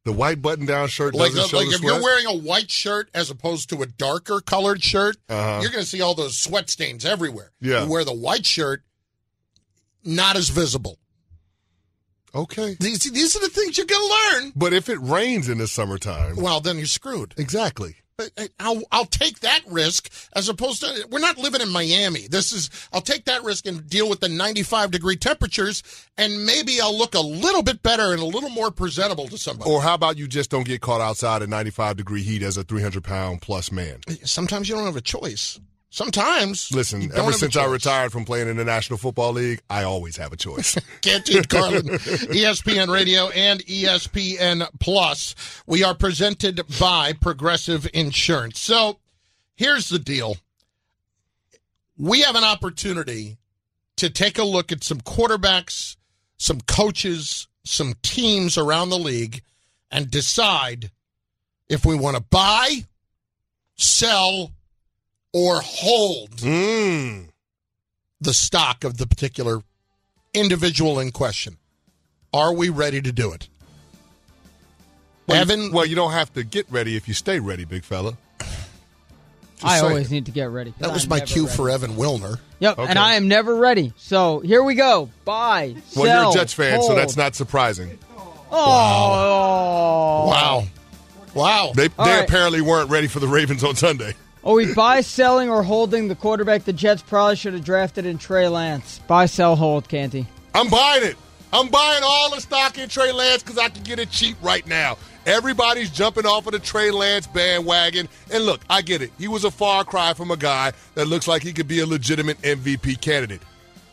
The 0.03 0.11
white 0.11 0.39
button 0.43 0.67
down 0.67 0.87
shirt 0.89 1.15
Like, 1.15 1.31
doesn't 1.33 1.49
show 1.49 1.57
like 1.57 1.67
the 1.69 1.73
if 1.73 1.79
sweat? 1.81 1.93
you're 1.95 2.03
wearing 2.03 2.25
a 2.27 2.35
white 2.37 2.69
shirt 2.69 3.09
as 3.15 3.31
opposed 3.31 3.69
to 3.69 3.81
a 3.81 3.87
darker 3.87 4.39
colored 4.39 4.83
shirt, 4.83 5.17
Uh-huh. 5.27 5.59
you're 5.63 5.71
going 5.71 5.83
to 5.83 5.89
see 5.89 6.01
all 6.01 6.13
those 6.13 6.37
sweat 6.37 6.69
stains 6.69 7.03
everywhere. 7.05 7.51
Yeah. 7.59 7.85
You 7.85 7.89
wear 7.91 8.03
the 8.05 8.13
white 8.13 8.45
shirt, 8.45 8.83
not 10.03 10.35
as 10.37 10.49
visible. 10.49 10.99
Okay. 12.35 12.75
These, 12.79 13.11
these 13.11 13.35
are 13.35 13.39
the 13.39 13.49
things 13.49 13.77
you're 13.77 13.87
going 13.87 14.07
to 14.07 14.39
learn. 14.39 14.51
But 14.55 14.73
if 14.73 14.89
it 14.89 14.99
rains 15.01 15.49
in 15.49 15.57
the 15.57 15.67
summertime, 15.67 16.35
Well, 16.35 16.59
then 16.61 16.77
you're 16.77 16.85
screwed. 16.85 17.33
exactly. 17.37 17.95
I- 18.19 18.29
uh, 18.37 18.47
I'll 18.59 18.81
I'll 18.91 19.05
take 19.05 19.41
that 19.41 19.61
risk 19.67 20.09
as 20.35 20.47
opposed 20.47 20.81
to 20.81 21.07
we're 21.11 21.19
not 21.19 21.37
living 21.37 21.61
in 21.61 21.69
Miami. 21.69 22.27
This 22.27 22.51
is 22.53 22.69
I'll 22.93 23.01
take 23.01 23.25
that 23.25 23.43
risk 23.43 23.65
and 23.67 23.87
deal 23.89 24.09
with 24.09 24.21
the 24.21 24.29
95 24.29 24.91
degree 24.91 25.17
temperatures, 25.17 25.83
and 26.17 26.45
maybe 26.45 26.79
I'll 26.79 26.97
look 26.97 27.13
a 27.15 27.19
little 27.19 27.61
bit 27.63 27.83
better 27.83 28.13
and 28.13 28.21
a 28.21 28.25
little 28.25 28.49
more 28.49 28.71
presentable 28.71 29.27
to 29.27 29.37
somebody. 29.37 29.69
Or 29.69 29.81
how 29.81 29.95
about 29.95 30.17
you 30.17 30.27
just 30.27 30.49
don't 30.49 30.65
get 30.65 30.81
caught 30.81 31.01
outside 31.01 31.41
at 31.41 31.49
95 31.49 31.97
degree 31.97 32.23
heat 32.23 32.41
as 32.41 32.55
a 32.57 32.63
300 32.63 33.03
pound 33.03 33.41
plus 33.41 33.71
man? 33.71 33.99
Sometimes 34.23 34.69
you 34.69 34.75
don't 34.75 34.85
have 34.85 34.95
a 34.95 35.01
choice. 35.01 35.59
Sometimes 35.89 36.71
Listen, 36.73 37.09
ever 37.13 37.31
since 37.31 37.55
I 37.55 37.65
retired 37.65 38.11
from 38.11 38.25
playing 38.25 38.49
in 38.49 38.57
the 38.57 38.65
National 38.65 38.97
Football 38.97 39.33
League, 39.33 39.61
I 39.69 39.83
always 39.83 40.17
have 40.17 40.33
a 40.33 40.35
choice. 40.35 40.77
Canty 41.01 41.37
and 41.37 41.47
Carlin, 41.47 41.87
E 41.87 42.43
ESPN 42.43 42.91
Radio 42.91 43.29
and 43.29 43.63
ESPN 43.65 44.67
Plus. 44.79 45.35
We 45.65 45.83
are 45.83 45.95
presented 45.95 46.61
by 46.79 47.13
Progressive 47.13 47.87
Insurance. 47.93 48.59
So 48.59 48.99
here's 49.55 49.87
the 49.87 49.99
deal. 49.99 50.35
We 51.97 52.21
have 52.21 52.35
an 52.35 52.43
opportunity 52.43 53.37
to 53.95 54.09
take 54.09 54.37
a 54.37 54.43
look 54.43 54.73
at 54.73 54.83
some 54.83 54.99
quarterbacks, 54.99 55.95
some 56.37 56.59
coaches, 56.61 57.47
some 57.63 57.93
teams 58.01 58.57
around 58.57 58.89
the 58.89 58.99
league, 58.99 59.41
and 59.89 60.11
decide 60.11 60.91
if 61.69 61.85
we 61.85 61.95
want 61.95 62.17
to 62.17 62.23
buy, 62.23 62.85
sell, 63.75 64.51
or 65.35 65.59
hold 65.61 66.31
mm. 66.37 67.27
the 68.21 68.33
stock 68.33 68.85
of 68.85 68.97
the 68.97 69.05
particular 69.05 69.61
individual 70.33 70.97
in 70.97 71.11
question. 71.11 71.57
Are 72.33 72.53
we 72.53 72.69
ready 72.69 73.01
to 73.01 73.11
do 73.11 73.33
it? 73.33 73.49
Well, 75.27 75.41
Evan, 75.41 75.63
you, 75.63 75.71
well, 75.73 75.85
you 75.85 75.95
don't 75.97 76.13
have 76.13 76.33
to 76.35 76.45
get 76.45 76.71
ready 76.71 76.95
if 76.95 77.09
you 77.09 77.13
stay 77.13 77.41
ready, 77.41 77.65
big 77.65 77.83
fella. 77.83 78.15
Just 78.39 79.65
I 79.65 79.79
saying. 79.79 79.91
always 79.91 80.09
need 80.09 80.25
to 80.27 80.31
get 80.31 80.45
ready. 80.51 80.73
that 80.79 80.93
was 80.93 81.03
I'm 81.03 81.09
my 81.09 81.19
cue 81.19 81.47
ready. 81.47 81.57
for 81.57 81.69
Evan 81.69 81.91
Wilner. 81.95 82.39
Yep, 82.59 82.79
Okay. 82.79 82.89
and 82.89 82.97
I 82.97 83.15
am 83.15 83.27
never 83.27 83.55
ready. 83.55 83.91
So 83.97 84.39
here 84.39 84.63
we 84.63 84.75
go. 84.75 85.09
Buy, 85.25 85.75
Well, 85.97 86.05
sell, 86.05 86.21
you're 86.21 86.31
a 86.31 86.33
Jets 86.33 86.53
fan, 86.53 86.81
so 86.81 86.95
that's 86.95 87.17
not 87.17 87.35
surprising. 87.35 87.99
Oh, 88.51 90.27
Wow. 90.29 90.67
Wow. 91.33 91.71
They, 91.75 91.89
they 91.89 91.93
right. 91.97 92.23
apparently 92.23 92.61
weren't 92.61 92.89
ready 92.89 93.07
for 93.07 93.19
the 93.19 93.27
Ravens 93.27 93.65
on 93.65 93.75
Sunday. 93.75 94.15
Are 94.45 94.53
we 94.53 94.75
buy, 94.75 95.01
selling, 95.01 95.49
or 95.49 95.63
holding 95.63 96.07
the 96.07 96.15
quarterback 96.15 96.65
the 96.65 96.73
Jets 96.73 97.01
probably 97.01 97.35
should 97.35 97.53
have 97.53 97.65
drafted 97.65 98.05
in 98.05 98.19
Trey 98.19 98.47
Lance? 98.47 98.99
Buy, 99.07 99.25
sell, 99.25 99.55
hold, 99.55 99.89
Canty. 99.89 100.27
I'm 100.53 100.69
buying 100.69 101.03
it. 101.03 101.15
I'm 101.51 101.67
buying 101.69 102.03
all 102.05 102.29
the 102.29 102.39
stock 102.39 102.77
in 102.77 102.87
Trey 102.87 103.11
Lance 103.11 103.41
because 103.41 103.57
I 103.57 103.69
can 103.69 103.81
get 103.81 103.97
it 103.97 104.11
cheap 104.11 104.37
right 104.43 104.65
now. 104.67 104.99
Everybody's 105.25 105.89
jumping 105.89 106.27
off 106.27 106.45
of 106.45 106.51
the 106.51 106.59
Trey 106.59 106.91
Lance 106.91 107.25
bandwagon. 107.25 108.07
And 108.31 108.45
look, 108.45 108.61
I 108.69 108.83
get 108.83 109.01
it. 109.01 109.11
He 109.17 109.27
was 109.27 109.45
a 109.45 109.51
far 109.51 109.83
cry 109.83 110.13
from 110.13 110.29
a 110.29 110.37
guy 110.37 110.73
that 110.93 111.07
looks 111.07 111.27
like 111.27 111.41
he 111.41 111.51
could 111.51 111.67
be 111.67 111.79
a 111.79 111.87
legitimate 111.87 112.39
MVP 112.43 113.01
candidate. 113.01 113.41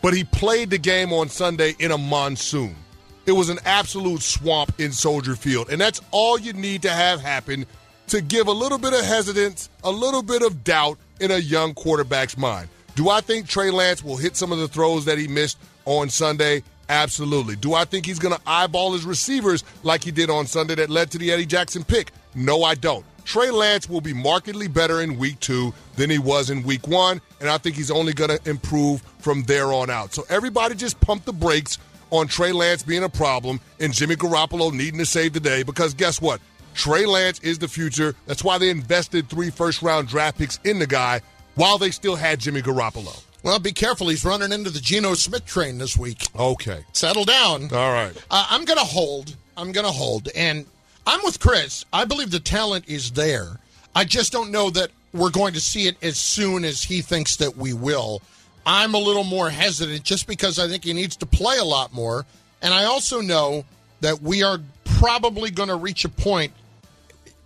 But 0.03 0.13
he 0.13 0.23
played 0.23 0.69
the 0.69 0.77
game 0.77 1.15
on 1.15 1.31
Sunday 1.31 1.77
in 1.79 1.93
a 1.93 1.99
monsoon. 1.99 2.77
It 3.25 3.33
was 3.33 3.49
an 3.49 3.59
absolute 3.65 4.21
swamp 4.21 4.79
in 4.79 4.93
Soldier 4.93 5.35
Field. 5.35 5.71
And 5.71 5.81
that's 5.81 6.03
all 6.11 6.39
you 6.39 6.53
need 6.53 6.83
to 6.83 6.91
have 6.91 7.23
happen 7.23 7.65
to 8.13 8.21
give 8.21 8.47
a 8.47 8.53
little 8.53 8.77
bit 8.77 8.93
of 8.93 9.03
hesitance, 9.03 9.71
a 9.85 9.91
little 9.91 10.23
bit 10.23 10.43
of 10.43 10.63
doubt 10.65 10.99
in 11.21 11.31
a 11.31 11.39
young 11.39 11.73
quarterback's 11.73 12.37
mind. 12.37 12.69
Do 12.95 13.09
I 13.09 13.23
think 13.23 13.49
Trey 13.49 13.71
Lance 13.71 14.05
will 14.05 14.19
hit 14.19 14.37
some 14.37 14.53
of 14.53 14.59
the 14.59 14.69
throws 14.69 15.07
that 15.07 15.17
he 15.17 15.27
missed 15.27 15.57
on 15.87 16.11
Sunday? 16.11 16.63
Absolutely. 16.91 17.57
Do 17.57 17.73
I 17.73 17.87
think 17.87 18.05
he's 18.05 18.19
going 18.19 18.35
to 18.35 18.41
eyeball 18.47 18.93
his 18.93 19.07
receivers 19.07 19.65
like 19.83 20.05
he 20.05 20.11
did 20.11 20.29
on 20.29 20.47
Sunday 20.47 20.75
that 20.75 20.91
led 20.91 21.11
to 21.13 21.17
the 21.17 21.33
Eddie 21.33 21.47
Jackson 21.47 21.85
pick? 21.85 22.13
No, 22.35 22.65
I 22.65 22.75
don't. 22.75 23.07
Trey 23.25 23.51
Lance 23.51 23.89
will 23.89 24.03
be 24.03 24.13
markedly 24.13 24.69
better 24.69 25.01
in 25.01 25.17
week 25.17 25.41
two 25.41 25.73
than 25.97 26.11
he 26.11 26.19
was 26.19 26.51
in 26.51 26.63
week 26.65 26.87
one, 26.87 27.19
and 27.41 27.49
I 27.49 27.57
think 27.57 27.77
he's 27.77 27.91
only 27.91 28.13
going 28.13 28.37
to 28.37 28.51
improve 28.51 29.01
from 29.21 29.45
there 29.45 29.73
on 29.73 29.89
out. 29.89 30.13
So 30.13 30.27
everybody 30.29 30.75
just 30.75 31.01
pump 31.01 31.25
the 31.25 31.33
brakes 31.33 31.79
on 32.11 32.29
Trey 32.29 32.53
Lance 32.53 32.83
being 32.83 33.05
a 33.05 33.09
problem 33.09 33.59
and 33.81 33.91
Jimmy 33.91 34.17
Garoppolo 34.17 34.71
needing 34.71 34.99
to 34.99 35.07
save 35.07 35.33
the 35.33 35.41
day 35.41 35.63
because 35.63 35.95
guess 35.95 36.21
what? 36.21 36.43
Trey 36.75 37.07
Lance 37.07 37.39
is 37.41 37.59
the 37.59 37.69
future. 37.69 38.15
That's 38.27 38.45
why 38.45 38.59
they 38.59 38.71
invested 38.71 39.29
three 39.29 39.51
first 39.51 39.83
round 39.83 40.09
draft 40.09 40.39
picks 40.39 40.59
in 40.65 40.79
the 40.79 40.87
guy 40.87 41.21
while 41.55 41.79
they 41.79 41.91
still 41.91 42.17
had 42.17 42.41
Jimmy 42.41 42.63
Garoppolo. 42.63 43.23
Well, 43.43 43.59
be 43.59 43.73
careful. 43.73 44.09
He's 44.09 44.25
running 44.25 44.53
into 44.53 44.71
the 44.71 44.81
Geno 44.81 45.15
Smith 45.15 45.45
train 45.45 45.79
this 45.79 45.97
week. 45.97 46.29
Okay. 46.39 46.85
Settle 46.93 47.25
down. 47.25 47.65
All 47.73 47.93
right. 47.93 48.13
Uh, 48.31 48.47
I'm 48.51 48.65
going 48.65 48.79
to 48.79 48.85
hold. 48.85 49.35
I'm 49.57 49.73
going 49.73 49.87
to 49.87 49.93
hold. 49.93 50.29
And 50.37 50.65
I'm 51.07 51.21
with 51.25 51.41
Chris. 51.41 51.85
I 51.93 52.05
believe 52.05 52.31
the 52.31 52.41
talent 52.41 52.85
is 52.89 53.11
there. 53.11 53.59
I 53.97 54.05
just 54.05 54.33
don't 54.33 54.53
know 54.53 54.71
that 54.71 54.91
we're 55.13 55.31
going 55.31 55.55
to 55.55 55.61
see 55.61 55.89
it 55.89 55.97
as 56.03 56.17
soon 56.17 56.65
as 56.65 56.85
he 56.85 57.03
thinks 57.03 57.37
that 57.37 57.57
we 57.57 57.73
will. 57.73 58.23
I'm 58.65 58.95
a 58.95 58.99
little 58.99 59.25
more 59.25 59.51
hesitant 59.51 60.05
just 60.05 60.29
because 60.29 60.59
I 60.59 60.69
think 60.69 60.85
he 60.85 60.93
needs 60.93 61.17
to 61.17 61.27
play 61.27 61.59
a 61.59 61.65
lot 61.65 61.93
more. 61.93 62.25
And 62.63 62.73
I 62.73 62.85
also 62.85 63.21
know 63.21 63.65
that 64.01 64.23
we 64.23 64.45
are 64.45 64.61
probably 64.85 65.51
going 65.51 65.69
to 65.69 65.77
reach 65.77 66.05
a 66.05 66.09
point, 66.09 66.53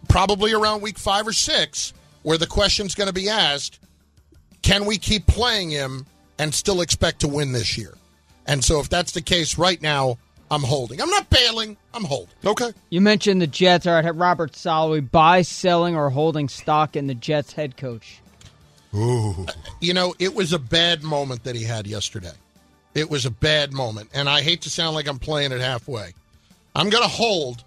probably 0.09 0.53
around 0.53 0.83
week 0.83 0.99
five 0.99 1.27
or 1.27 1.33
six, 1.33 1.93
where 2.23 2.39
the 2.39 2.47
question's 2.47 2.95
going 2.95 3.09
to 3.09 3.15
be 3.15 3.29
asked 3.29 3.81
can 4.67 4.85
we 4.85 4.99
keep 4.99 5.29
playing 5.29 5.71
him 5.71 6.07
and 6.41 6.53
still 6.53 6.81
expect 6.81 7.21
to 7.21 7.29
win 7.29 7.53
this 7.53 7.79
year? 7.79 7.95
And 8.47 8.65
so 8.65 8.81
if 8.81 8.89
that's 8.89 9.13
the 9.13 9.21
case 9.21 9.59
right 9.59 9.81
now, 9.81 10.19
I'm 10.51 10.63
holding. 10.63 11.01
I'm 11.01 11.09
not 11.11 11.31
bailing. 11.31 11.77
I'm 11.95 12.03
holding. 12.03 12.35
Okay. 12.45 12.73
You 12.91 13.01
mentioned 13.01 13.41
the 13.41 13.47
Jets. 13.47 13.87
All 13.87 13.95
right, 13.95 14.15
Robert 14.15 14.57
Saleh, 14.57 15.09
buy, 15.09 15.43
selling, 15.43 15.95
or 15.95 16.11
holding 16.11 16.49
stock 16.49 16.97
in 16.97 17.07
the 17.07 17.15
Jets 17.15 17.53
head 17.53 17.77
coach. 17.77 18.21
Ooh. 18.93 19.47
Uh, 19.47 19.53
you 19.81 19.95
know, 19.95 20.15
it 20.19 20.35
was 20.35 20.53
a 20.53 20.59
bad 20.59 21.05
moment 21.05 21.45
that 21.45 21.55
he 21.55 21.63
had 21.63 21.87
yesterday. 21.87 22.33
It 22.95 23.09
was 23.09 23.25
a 23.25 23.31
bad 23.31 23.73
moment. 23.73 24.11
And 24.15 24.29
I 24.29 24.41
hate 24.41 24.63
to 24.63 24.71
sound 24.71 24.97
like 24.97 25.09
I'm 25.09 25.19
playing 25.19 25.53
it 25.53 25.61
halfway. 25.61 26.13
I'm 26.75 26.91
going 26.91 27.05
to 27.05 27.09
hold, 27.09 27.63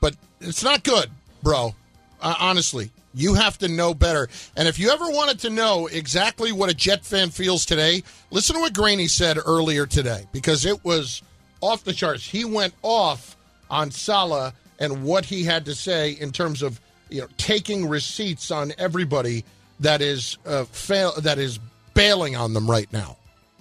but 0.00 0.14
it's 0.40 0.64
not 0.64 0.82
good, 0.82 1.10
bro. 1.42 1.74
Uh, 2.20 2.34
honestly, 2.38 2.90
you 3.14 3.34
have 3.34 3.58
to 3.58 3.68
know 3.68 3.94
better. 3.94 4.28
And 4.56 4.68
if 4.68 4.78
you 4.78 4.90
ever 4.90 5.06
wanted 5.08 5.40
to 5.40 5.50
know 5.50 5.86
exactly 5.86 6.52
what 6.52 6.70
a 6.70 6.74
Jet 6.74 7.04
fan 7.04 7.30
feels 7.30 7.66
today, 7.66 8.02
listen 8.30 8.54
to 8.56 8.60
what 8.60 8.72
Greeny 8.72 9.08
said 9.08 9.38
earlier 9.44 9.86
today 9.86 10.26
because 10.32 10.64
it 10.64 10.84
was 10.84 11.22
off 11.60 11.84
the 11.84 11.92
charts. 11.92 12.24
He 12.24 12.44
went 12.44 12.74
off 12.82 13.36
on 13.70 13.90
Saleh 13.90 14.54
and 14.78 15.04
what 15.04 15.24
he 15.24 15.44
had 15.44 15.64
to 15.66 15.74
say 15.74 16.12
in 16.12 16.32
terms 16.32 16.62
of 16.62 16.80
you 17.08 17.20
know 17.20 17.28
taking 17.36 17.88
receipts 17.88 18.50
on 18.50 18.72
everybody 18.78 19.44
that 19.80 20.00
is 20.00 20.38
uh, 20.46 20.64
fail 20.64 21.12
that 21.20 21.38
is 21.38 21.58
bailing 21.94 22.36
on 22.36 22.54
them 22.54 22.70
right 22.70 22.90
now. 22.92 23.16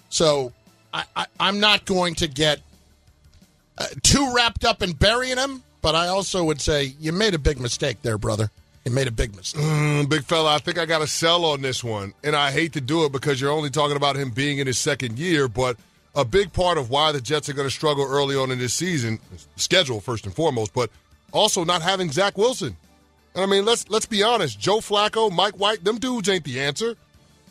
So 0.09 0.53
I, 0.93 1.03
I, 1.15 1.25
I'm 1.39 1.59
not 1.59 1.85
going 1.85 2.15
to 2.15 2.27
get 2.27 2.61
uh, 3.77 3.87
too 4.03 4.33
wrapped 4.35 4.65
up 4.65 4.81
in 4.81 4.93
burying 4.93 5.37
him, 5.37 5.63
but 5.81 5.95
I 5.95 6.07
also 6.07 6.43
would 6.43 6.61
say 6.61 6.93
you 6.99 7.11
made 7.11 7.33
a 7.33 7.39
big 7.39 7.59
mistake 7.59 8.01
there, 8.01 8.17
brother. 8.17 8.49
You 8.85 8.91
made 8.91 9.07
a 9.07 9.11
big 9.11 9.35
mistake. 9.35 9.61
Mm, 9.61 10.09
big 10.09 10.23
fella, 10.23 10.55
I 10.55 10.57
think 10.57 10.79
I 10.79 10.85
got 10.85 10.99
to 10.99 11.07
sell 11.07 11.45
on 11.45 11.61
this 11.61 11.83
one. 11.83 12.13
And 12.23 12.35
I 12.35 12.51
hate 12.51 12.73
to 12.73 12.81
do 12.81 13.05
it 13.05 13.11
because 13.11 13.39
you're 13.39 13.51
only 13.51 13.69
talking 13.69 13.95
about 13.95 14.15
him 14.15 14.31
being 14.31 14.57
in 14.57 14.65
his 14.67 14.79
second 14.79 15.19
year, 15.19 15.47
but 15.47 15.77
a 16.15 16.25
big 16.25 16.51
part 16.51 16.77
of 16.79 16.89
why 16.89 17.11
the 17.11 17.21
Jets 17.21 17.47
are 17.47 17.53
going 17.53 17.67
to 17.67 17.73
struggle 17.73 18.05
early 18.09 18.35
on 18.35 18.49
in 18.51 18.57
this 18.57 18.73
season, 18.73 19.19
schedule 19.55 20.01
first 20.01 20.25
and 20.25 20.33
foremost, 20.35 20.73
but 20.73 20.89
also 21.31 21.63
not 21.63 21.81
having 21.83 22.11
Zach 22.11 22.37
Wilson. 22.37 22.75
And 23.35 23.43
I 23.43 23.47
mean, 23.47 23.63
let's 23.65 23.87
let's 23.89 24.05
be 24.07 24.23
honest. 24.23 24.59
Joe 24.59 24.79
Flacco, 24.79 25.31
Mike 25.31 25.53
White, 25.55 25.83
them 25.83 25.99
dudes 25.99 26.27
ain't 26.27 26.43
the 26.43 26.59
answer. 26.59 26.95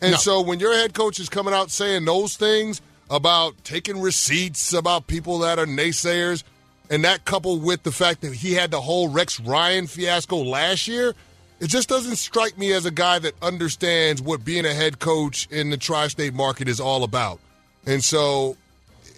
And 0.01 0.11
No. 0.11 0.17
so 0.17 0.41
when 0.41 0.59
your 0.59 0.73
head 0.73 0.93
coach 0.93 1.19
is 1.19 1.29
coming 1.29 1.53
out 1.53 1.71
saying 1.71 2.05
those 2.05 2.35
things 2.35 2.81
about 3.09 3.55
taking 3.63 3.99
receipts 4.01 4.73
about 4.73 5.07
people 5.07 5.39
that 5.39 5.57
are 5.59 5.65
naysayers, 5.65 6.43
and 6.91 7.05
that 7.05 7.23
coupled 7.23 7.63
with 7.63 7.83
the 7.83 7.91
fact 7.91 8.21
that 8.21 8.33
he 8.33 8.53
had 8.53 8.69
the 8.69 8.81
whole 8.81 9.07
Rex 9.07 9.39
Ryan 9.39 9.87
fiasco 9.87 10.35
last 10.35 10.87
year, 10.87 11.15
it 11.61 11.67
just 11.67 11.87
doesn't 11.87 12.17
strike 12.17 12.57
me 12.57 12.73
as 12.73 12.85
a 12.85 12.91
guy 12.91 13.17
that 13.19 13.33
understands 13.41 14.21
what 14.21 14.43
being 14.43 14.65
a 14.65 14.73
head 14.73 14.99
coach 14.99 15.47
in 15.49 15.69
the 15.69 15.77
tri-state 15.77 16.33
market 16.33 16.67
is 16.67 16.81
all 16.81 17.03
about. 17.03 17.39
And 17.85 18.03
so 18.03 18.57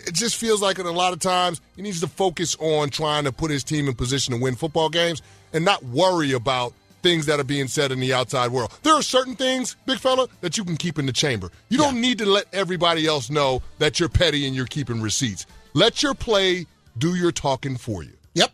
it 0.06 0.14
just 0.14 0.36
feels 0.36 0.62
like 0.62 0.78
in 0.78 0.86
a 0.86 0.92
lot 0.92 1.14
of 1.14 1.20
times 1.20 1.62
he 1.76 1.82
needs 1.82 2.00
to 2.02 2.08
focus 2.08 2.56
on 2.60 2.92
trying 2.92 3.24
to 3.24 3.32
put 3.32 3.50
his 3.50 3.64
team 3.64 3.88
in 3.88 3.96
position 3.96 4.36
to 4.36 4.40
win 4.40 4.56
football 4.56 4.90
games 4.90 5.24
and 5.52 5.66
not 5.66 5.84
worry 5.84 6.34
about 6.34 6.74
things 7.02 7.26
that 7.26 7.40
are 7.40 7.44
being 7.44 7.68
said 7.68 7.92
in 7.92 8.00
the 8.00 8.14
outside 8.14 8.52
world. 8.52 8.72
There 8.84 8.94
are 8.94 9.02
certain 9.02 9.36
things, 9.36 9.76
big 9.88 9.98
fella, 9.98 10.28
that 10.42 10.58
you 10.58 10.64
can 10.64 10.78
keep 10.78 11.00
in 11.00 11.08
the 11.08 11.12
chamber. 11.12 11.50
You 11.70 11.80
don't 11.80 12.00
need 12.00 12.20
to 12.20 12.26
let 12.26 12.46
everybody 12.54 13.08
else 13.08 13.32
know 13.32 13.64
that 13.80 14.00
you're 14.00 14.10
petty 14.10 14.46
and 14.46 14.56
you're 14.56 14.68
keeping 14.68 15.02
receipts. 15.02 15.48
Let 15.74 16.04
your 16.04 16.14
play 16.14 16.68
do 16.98 17.16
your 17.16 17.32
talking 17.32 17.78
for 17.78 18.04
you. 18.04 18.14
Yep. 18.34 18.52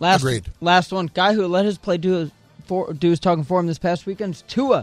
Last, 0.00 0.20
Agreed. 0.22 0.44
Last 0.60 0.92
one. 0.92 1.10
Guy 1.12 1.34
who 1.34 1.46
let 1.46 1.64
his 1.64 1.78
play 1.78 1.96
do 1.96 2.12
his, 2.12 2.30
for, 2.66 2.92
do 2.92 3.10
his 3.10 3.20
talking 3.20 3.44
for 3.44 3.60
him 3.60 3.66
this 3.66 3.78
past 3.78 4.06
weekend 4.06 4.34
is 4.34 4.42
Tua. 4.42 4.78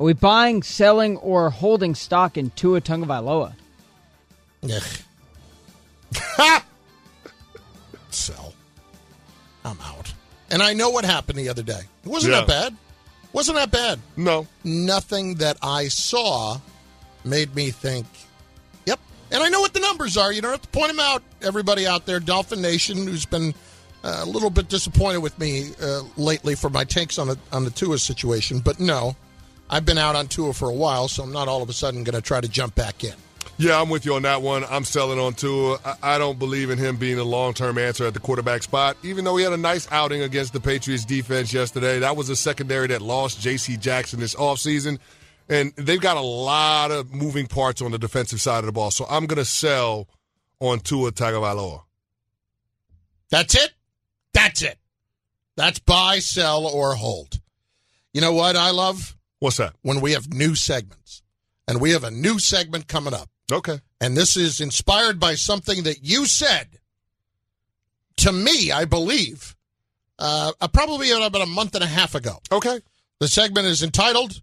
Are 0.00 0.04
we 0.04 0.12
buying, 0.12 0.62
selling, 0.62 1.16
or 1.18 1.50
holding 1.50 1.94
stock 1.94 2.36
in 2.36 2.50
Tua 2.50 2.80
Tagovailoa? 2.80 3.54
Ugh. 4.70 4.82
Sell. 8.10 8.54
I'm 9.64 9.78
out. 9.80 10.12
And 10.50 10.62
I 10.62 10.72
know 10.74 10.90
what 10.90 11.04
happened 11.04 11.38
the 11.38 11.48
other 11.48 11.62
day. 11.62 11.80
It 12.04 12.08
wasn't 12.08 12.34
Yeah. 12.34 12.40
that 12.40 12.48
bad. 12.48 12.76
Wasn't 13.32 13.56
that 13.56 13.70
bad. 13.70 13.98
No. 14.16 14.46
Nothing 14.62 15.36
that 15.36 15.56
I 15.62 15.88
saw 15.88 16.58
made 17.24 17.54
me 17.56 17.70
think, 17.70 18.06
yep. 18.06 18.23
And 19.30 19.42
I 19.42 19.48
know 19.48 19.60
what 19.60 19.72
the 19.72 19.80
numbers 19.80 20.16
are. 20.16 20.32
You 20.32 20.42
don't 20.42 20.52
have 20.52 20.62
to 20.62 20.68
point 20.68 20.88
them 20.88 21.00
out, 21.00 21.22
everybody 21.42 21.86
out 21.86 22.06
there. 22.06 22.20
Dolphin 22.20 22.60
Nation, 22.60 23.06
who's 23.06 23.26
been 23.26 23.54
uh, 24.04 24.20
a 24.22 24.26
little 24.26 24.50
bit 24.50 24.68
disappointed 24.68 25.18
with 25.18 25.38
me 25.38 25.70
uh, 25.82 26.02
lately 26.16 26.54
for 26.54 26.70
my 26.70 26.84
takes 26.84 27.18
on, 27.18 27.28
the 27.28 27.38
on 27.52 27.64
the 27.64 27.70
Tua 27.70 27.98
situation. 27.98 28.60
But 28.60 28.78
no, 28.78 29.16
I've 29.70 29.86
been 29.86 29.98
out 29.98 30.14
on 30.14 30.28
Tua 30.28 30.52
for 30.52 30.68
a 30.68 30.74
while, 30.74 31.08
so 31.08 31.22
I'm 31.22 31.32
not 31.32 31.48
all 31.48 31.62
of 31.62 31.68
a 31.68 31.72
sudden 31.72 32.04
going 32.04 32.14
to 32.14 32.22
try 32.22 32.40
to 32.40 32.48
jump 32.48 32.74
back 32.74 33.02
in. 33.02 33.14
Yeah, 33.56 33.80
I'm 33.80 33.88
with 33.88 34.04
you 34.04 34.14
on 34.14 34.22
that 34.22 34.42
one. 34.42 34.64
I'm 34.68 34.84
selling 34.84 35.18
on 35.18 35.34
Tua. 35.34 35.78
I, 35.84 36.14
I 36.14 36.18
don't 36.18 36.38
believe 36.38 36.70
in 36.70 36.78
him 36.78 36.96
being 36.96 37.18
a 37.18 37.24
long 37.24 37.54
term 37.54 37.78
answer 37.78 38.04
at 38.06 38.12
the 38.14 38.20
quarterback 38.20 38.62
spot, 38.62 38.96
even 39.02 39.24
though 39.24 39.36
he 39.36 39.44
had 39.44 39.52
a 39.52 39.56
nice 39.58 39.90
outing 39.92 40.22
against 40.22 40.52
the 40.52 40.60
Patriots 40.60 41.04
defense 41.04 41.52
yesterday. 41.52 42.00
That 42.00 42.16
was 42.16 42.28
a 42.28 42.36
secondary 42.36 42.88
that 42.88 43.00
lost 43.00 43.40
J.C. 43.40 43.76
Jackson 43.76 44.20
this 44.20 44.34
offseason. 44.34 44.98
And 45.48 45.74
they've 45.76 46.00
got 46.00 46.16
a 46.16 46.22
lot 46.22 46.90
of 46.90 47.12
moving 47.12 47.46
parts 47.46 47.82
on 47.82 47.90
the 47.90 47.98
defensive 47.98 48.40
side 48.40 48.60
of 48.60 48.66
the 48.66 48.72
ball. 48.72 48.90
So 48.90 49.06
I'm 49.08 49.26
going 49.26 49.38
to 49.38 49.44
sell 49.44 50.08
on 50.60 50.80
Tua 50.80 51.12
Tagovailoa. 51.12 51.82
That's 53.30 53.54
it. 53.54 53.72
That's 54.32 54.62
it. 54.62 54.78
That's 55.56 55.78
buy, 55.78 56.18
sell, 56.18 56.66
or 56.66 56.94
hold. 56.94 57.40
You 58.12 58.20
know 58.20 58.32
what 58.32 58.56
I 58.56 58.70
love? 58.70 59.16
What's 59.38 59.58
that? 59.58 59.74
When 59.82 60.00
we 60.00 60.12
have 60.12 60.32
new 60.32 60.54
segments. 60.54 61.22
And 61.66 61.80
we 61.80 61.90
have 61.90 62.04
a 62.04 62.10
new 62.10 62.38
segment 62.38 62.88
coming 62.88 63.14
up. 63.14 63.28
Okay. 63.50 63.80
And 64.00 64.16
this 64.16 64.36
is 64.36 64.60
inspired 64.60 65.18
by 65.18 65.34
something 65.34 65.82
that 65.84 66.02
you 66.02 66.26
said 66.26 66.78
to 68.18 68.32
me, 68.32 68.70
I 68.70 68.84
believe, 68.84 69.56
uh, 70.18 70.52
uh, 70.60 70.68
probably 70.68 71.10
about 71.10 71.42
a 71.42 71.46
month 71.46 71.74
and 71.74 71.84
a 71.84 71.88
half 71.88 72.14
ago. 72.14 72.38
Okay. 72.52 72.80
The 73.20 73.28
segment 73.28 73.66
is 73.66 73.82
entitled 73.82 74.42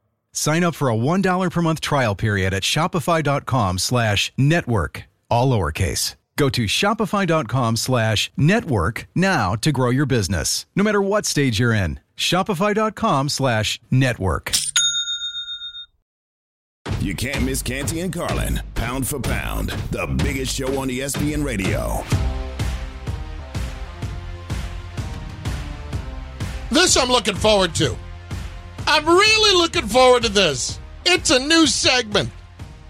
Sign 0.31 0.63
up 0.63 0.75
for 0.75 0.89
a 0.89 0.95
$1 0.95 1.51
per 1.51 1.61
month 1.61 1.81
trial 1.81 2.15
period 2.15 2.53
at 2.53 2.63
shopify.com 2.63 3.77
slash 3.77 4.31
network, 4.37 5.03
all 5.29 5.51
lowercase. 5.51 6.15
Go 6.37 6.49
to 6.49 6.63
shopify.com 6.63 7.75
slash 7.75 8.31
network 8.35 9.07
now 9.13 9.55
to 9.55 9.71
grow 9.71 9.89
your 9.89 10.05
business, 10.05 10.65
no 10.75 10.83
matter 10.83 11.01
what 11.01 11.25
stage 11.25 11.59
you're 11.59 11.73
in. 11.73 11.99
Shopify.com 12.17 13.29
slash 13.29 13.79
network. 13.91 14.51
You 16.99 17.15
can't 17.15 17.43
miss 17.43 17.61
Canty 17.61 18.01
and 18.01 18.13
Carlin. 18.13 18.61
Pound 18.75 19.07
for 19.07 19.19
pound, 19.19 19.69
the 19.91 20.07
biggest 20.23 20.55
show 20.55 20.79
on 20.79 20.87
ESPN 20.89 21.43
radio. 21.43 22.03
This 26.71 26.95
I'm 26.95 27.09
looking 27.09 27.35
forward 27.35 27.75
to. 27.75 27.95
I'm 28.87 29.05
really 29.05 29.57
looking 29.59 29.87
forward 29.87 30.23
to 30.23 30.29
this. 30.29 30.79
It's 31.05 31.29
a 31.29 31.39
new 31.39 31.67
segment. 31.67 32.29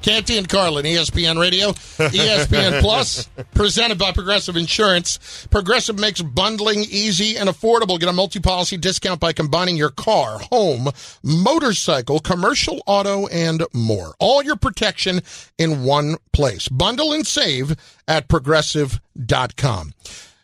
Canty 0.02 0.38
and 0.40 0.50
Carlin, 0.50 0.84
ESPN 0.84 1.40
Radio, 1.40 1.70
ESPN 1.74 2.82
Plus, 2.82 3.30
presented 3.54 4.00
by 4.00 4.12
Progressive 4.12 4.58
Insurance. 4.58 5.48
Progressive 5.52 6.00
makes 6.00 6.22
bundling 6.24 6.80
easy 6.90 7.38
and 7.38 7.48
affordable. 7.48 8.00
Get 8.00 8.10
a 8.10 8.14
multi-policy 8.14 8.78
discount 8.78 9.20
by 9.20 9.32
combining 9.32 9.78
your 9.78 9.92
car, 9.92 10.40
home, 10.52 10.90
motorcycle, 11.24 12.20
commercial 12.20 12.82
auto, 12.88 13.28
and 13.28 13.64
more. 13.74 14.16
All 14.20 14.42
your 14.42 14.56
protection 14.56 15.22
in 15.60 15.84
one 15.84 16.18
place. 16.34 16.68
Bundle 16.68 17.14
and 17.14 17.26
save 17.26 17.76
at 18.08 18.28
progressive.com. 18.28 19.94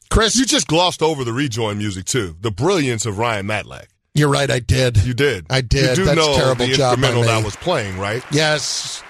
Chris, 0.09 0.35
you 0.35 0.45
just 0.45 0.67
glossed 0.67 1.01
over 1.01 1.23
the 1.23 1.33
rejoin 1.33 1.79
music 1.79 2.05
too. 2.05 2.35
The 2.39 2.51
brilliance 2.51 3.07
of 3.07 3.17
Ryan 3.17 3.47
Matlack. 3.47 3.87
You're 4.17 4.29
right, 4.29 4.49
I 4.49 4.59
did. 4.59 4.97
You 5.03 5.13
did. 5.13 5.45
I 5.49 5.61
did. 5.61 5.89
You 5.97 6.03
do 6.03 6.05
That's 6.05 6.17
know 6.17 6.33
a 6.33 6.37
terrible 6.37 6.65
the 6.65 6.73
job 6.73 6.99
by 6.99 7.07
instrumental 7.09 7.21
me. 7.21 7.27
that 7.27 7.45
was 7.45 7.55
playing, 7.57 7.97
right? 7.99 8.23
Yes. 8.31 9.03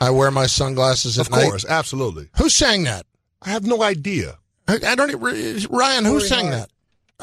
I 0.00 0.10
wear 0.10 0.30
my 0.30 0.46
sunglasses 0.46 1.18
at 1.18 1.26
Of 1.26 1.32
night. 1.32 1.42
Of 1.44 1.48
course, 1.50 1.64
absolutely. 1.68 2.28
Who 2.38 2.48
sang 2.48 2.84
that? 2.84 3.06
I 3.42 3.50
have 3.50 3.66
no 3.66 3.82
idea. 3.82 4.38
I, 4.68 4.78
I 4.86 4.94
don't. 4.94 5.10
e- 5.10 5.66
Ryan, 5.70 6.04
who 6.04 6.12
Corey 6.18 6.20
sang 6.22 6.46
Hart. 6.48 6.54
that? 6.58 6.70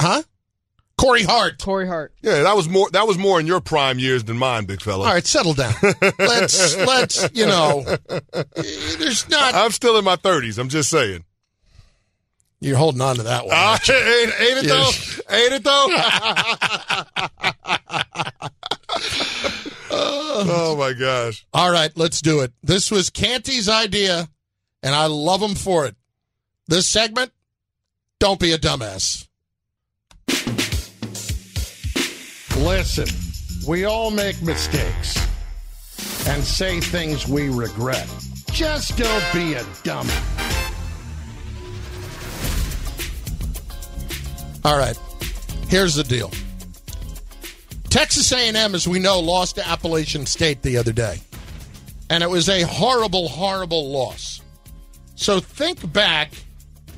Huh? 0.02 0.24
Corey 0.98 1.24
Hart. 1.24 1.62
Corey 1.62 1.88
Hart. 1.88 2.14
Yeah, 2.22 2.44
that 2.44 2.56
was 2.56 2.70
more. 2.70 2.90
That 2.92 3.08
was 3.08 3.18
more 3.18 3.40
in 3.40 3.48
your 3.48 3.60
prime 3.62 4.00
years 4.00 4.24
than 4.24 4.38
mine, 4.38 4.66
big 4.66 4.82
fella. 4.82 5.06
All 5.08 5.14
right, 5.14 5.26
settle 5.26 5.54
down. 5.54 5.74
let's 6.20 6.78
let's 6.78 7.30
you 7.34 7.46
know. 7.46 7.84
There's 8.56 9.28
not. 9.30 9.56
I'm 9.56 9.72
still 9.72 9.98
in 9.98 10.06
my 10.06 10.16
30s. 10.16 10.58
I'm 10.60 10.70
just 10.70 10.90
saying. 10.90 11.26
You're 12.64 12.78
holding 12.78 13.02
on 13.02 13.18
to 13.18 13.24
that 13.24 13.46
one. 13.46 13.54
Ah, 13.58 13.78
ain't, 13.90 14.34
ain't 14.40 14.58
it 14.60 14.64
Yes. 14.66 15.22
though? 15.28 15.36
Ain't 15.36 15.54
it 15.54 15.64
though? 15.66 15.88
oh 19.92 20.76
my 20.80 20.94
gosh! 20.94 21.46
All 21.54 21.70
right, 21.70 21.92
let's 21.98 22.22
do 22.22 22.40
it. 22.40 22.54
This 22.64 22.90
was 22.90 23.10
Canty's 23.10 23.68
idea, 23.68 24.30
and 24.82 24.96
I 24.96 25.08
love 25.08 25.42
him 25.42 25.56
for 25.56 25.86
it. 25.86 25.98
This 26.70 26.88
segment, 26.88 27.34
don't 28.22 28.40
be 28.40 28.54
a 28.54 28.58
dumbass. 28.58 29.28
Listen, 32.58 33.08
we 33.68 33.84
all 33.84 34.10
make 34.10 34.42
mistakes 34.42 35.18
and 36.30 36.42
say 36.42 36.80
things 36.80 37.28
we 37.28 37.50
regret. 37.50 38.08
Just 38.52 38.98
don't 38.98 39.34
be 39.34 39.56
a 39.56 39.66
dummy. 39.84 40.14
All 44.66 44.78
right, 44.78 44.98
here's 45.68 45.96
the 45.96 46.04
deal. 46.04 46.32
Texas 47.90 48.32
A&M, 48.32 48.74
as 48.74 48.88
we 48.88 48.98
know, 48.98 49.20
lost 49.20 49.56
to 49.56 49.68
Appalachian 49.68 50.26
State 50.26 50.62
the 50.62 50.78
other 50.78 50.94
day, 50.94 51.20
and 52.10 52.24
it 52.24 52.30
was 52.30 52.50
a 52.50 52.62
horrible, 52.62 53.28
horrible 53.28 53.92
loss. 53.92 54.42
So 55.16 55.40
think 55.40 55.92
back 55.92 56.32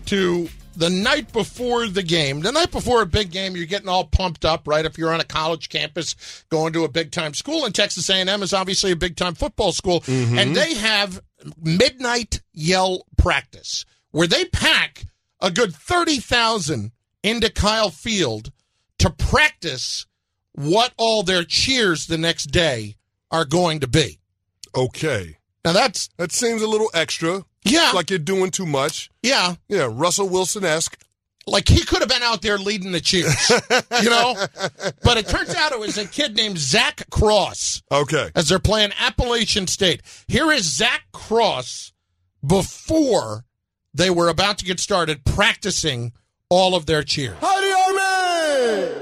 to 0.05 0.47
the 0.75 0.89
night 0.89 1.31
before 1.33 1.87
the 1.87 2.03
game. 2.03 2.41
The 2.41 2.51
night 2.51 2.71
before 2.71 3.01
a 3.01 3.05
big 3.05 3.31
game, 3.31 3.55
you're 3.55 3.65
getting 3.65 3.89
all 3.89 4.05
pumped 4.05 4.45
up, 4.45 4.67
right? 4.67 4.85
If 4.85 4.97
you're 4.97 5.13
on 5.13 5.19
a 5.19 5.25
college 5.25 5.69
campus 5.69 6.45
going 6.49 6.73
to 6.73 6.83
a 6.83 6.89
big 6.89 7.11
time 7.11 7.33
school, 7.33 7.65
and 7.65 7.73
Texas 7.73 8.09
A&M 8.09 8.43
is 8.43 8.53
obviously 8.53 8.91
a 8.91 8.95
big 8.95 9.15
time 9.15 9.35
football 9.35 9.71
school, 9.71 10.01
mm-hmm. 10.01 10.37
and 10.37 10.55
they 10.55 10.75
have 10.75 11.21
midnight 11.61 12.41
yell 12.53 13.05
practice 13.17 13.85
where 14.11 14.27
they 14.27 14.45
pack 14.45 15.05
a 15.41 15.51
good 15.51 15.73
thirty 15.73 16.19
thousand 16.19 16.91
into 17.25 17.49
Kyle 17.49 17.89
Field 17.89 18.51
to 18.99 19.09
practice 19.09 20.05
what 20.53 20.93
all 20.97 21.23
their 21.23 21.43
cheers 21.43 22.05
the 22.07 22.17
next 22.17 22.45
day 22.45 22.95
are 23.31 23.45
going 23.45 23.79
to 23.81 23.87
be. 23.87 24.19
Okay, 24.75 25.37
Now 25.65 25.73
that's 25.73 26.09
that 26.17 26.31
seems 26.31 26.61
a 26.61 26.67
little 26.67 26.89
extra. 26.93 27.43
yeah, 27.63 27.91
Like 27.93 28.09
you're 28.09 28.19
doing 28.19 28.51
too 28.51 28.65
much. 28.65 29.09
yeah. 29.23 29.55
Yeah, 29.67 29.89
Russell 29.91 30.29
Wilson 30.29 30.63
esque. 30.65 30.97
like 31.47 31.67
he 31.69 31.83
could 31.85 31.99
have 31.99 32.09
been 32.09 32.21
out 32.23 32.41
there 32.41 32.57
leading 32.57 32.91
the 32.91 32.99
cheers, 33.01 33.49
you 34.03 34.09
know. 34.09 34.35
But 35.03 35.17
it 35.17 35.27
turns 35.27 35.53
out 35.55 35.71
it 35.71 35.79
was 35.79 35.97
a 35.97 36.05
kid 36.07 36.35
named 36.35 36.57
Zach 36.57 37.09
Cross 37.09 37.83
Okay. 37.91 38.29
as 38.35 38.49
they're 38.49 38.59
playing 38.59 38.91
Appalachian 38.99 39.67
State. 39.67 40.01
Here 40.27 40.51
is 40.51 40.63
Zach 40.75 41.03
Cross 41.13 41.93
before 42.45 43.45
they 43.93 44.09
were 44.09 44.29
about 44.29 44.57
to 44.59 44.65
get 44.65 44.79
started 44.79 45.23
practicing 45.25 46.11
all 46.51 46.75
of 46.75 46.85
their 46.85 47.01
cheers. 47.01 47.35
Howdy, 47.41 47.71
Army! 47.71 49.01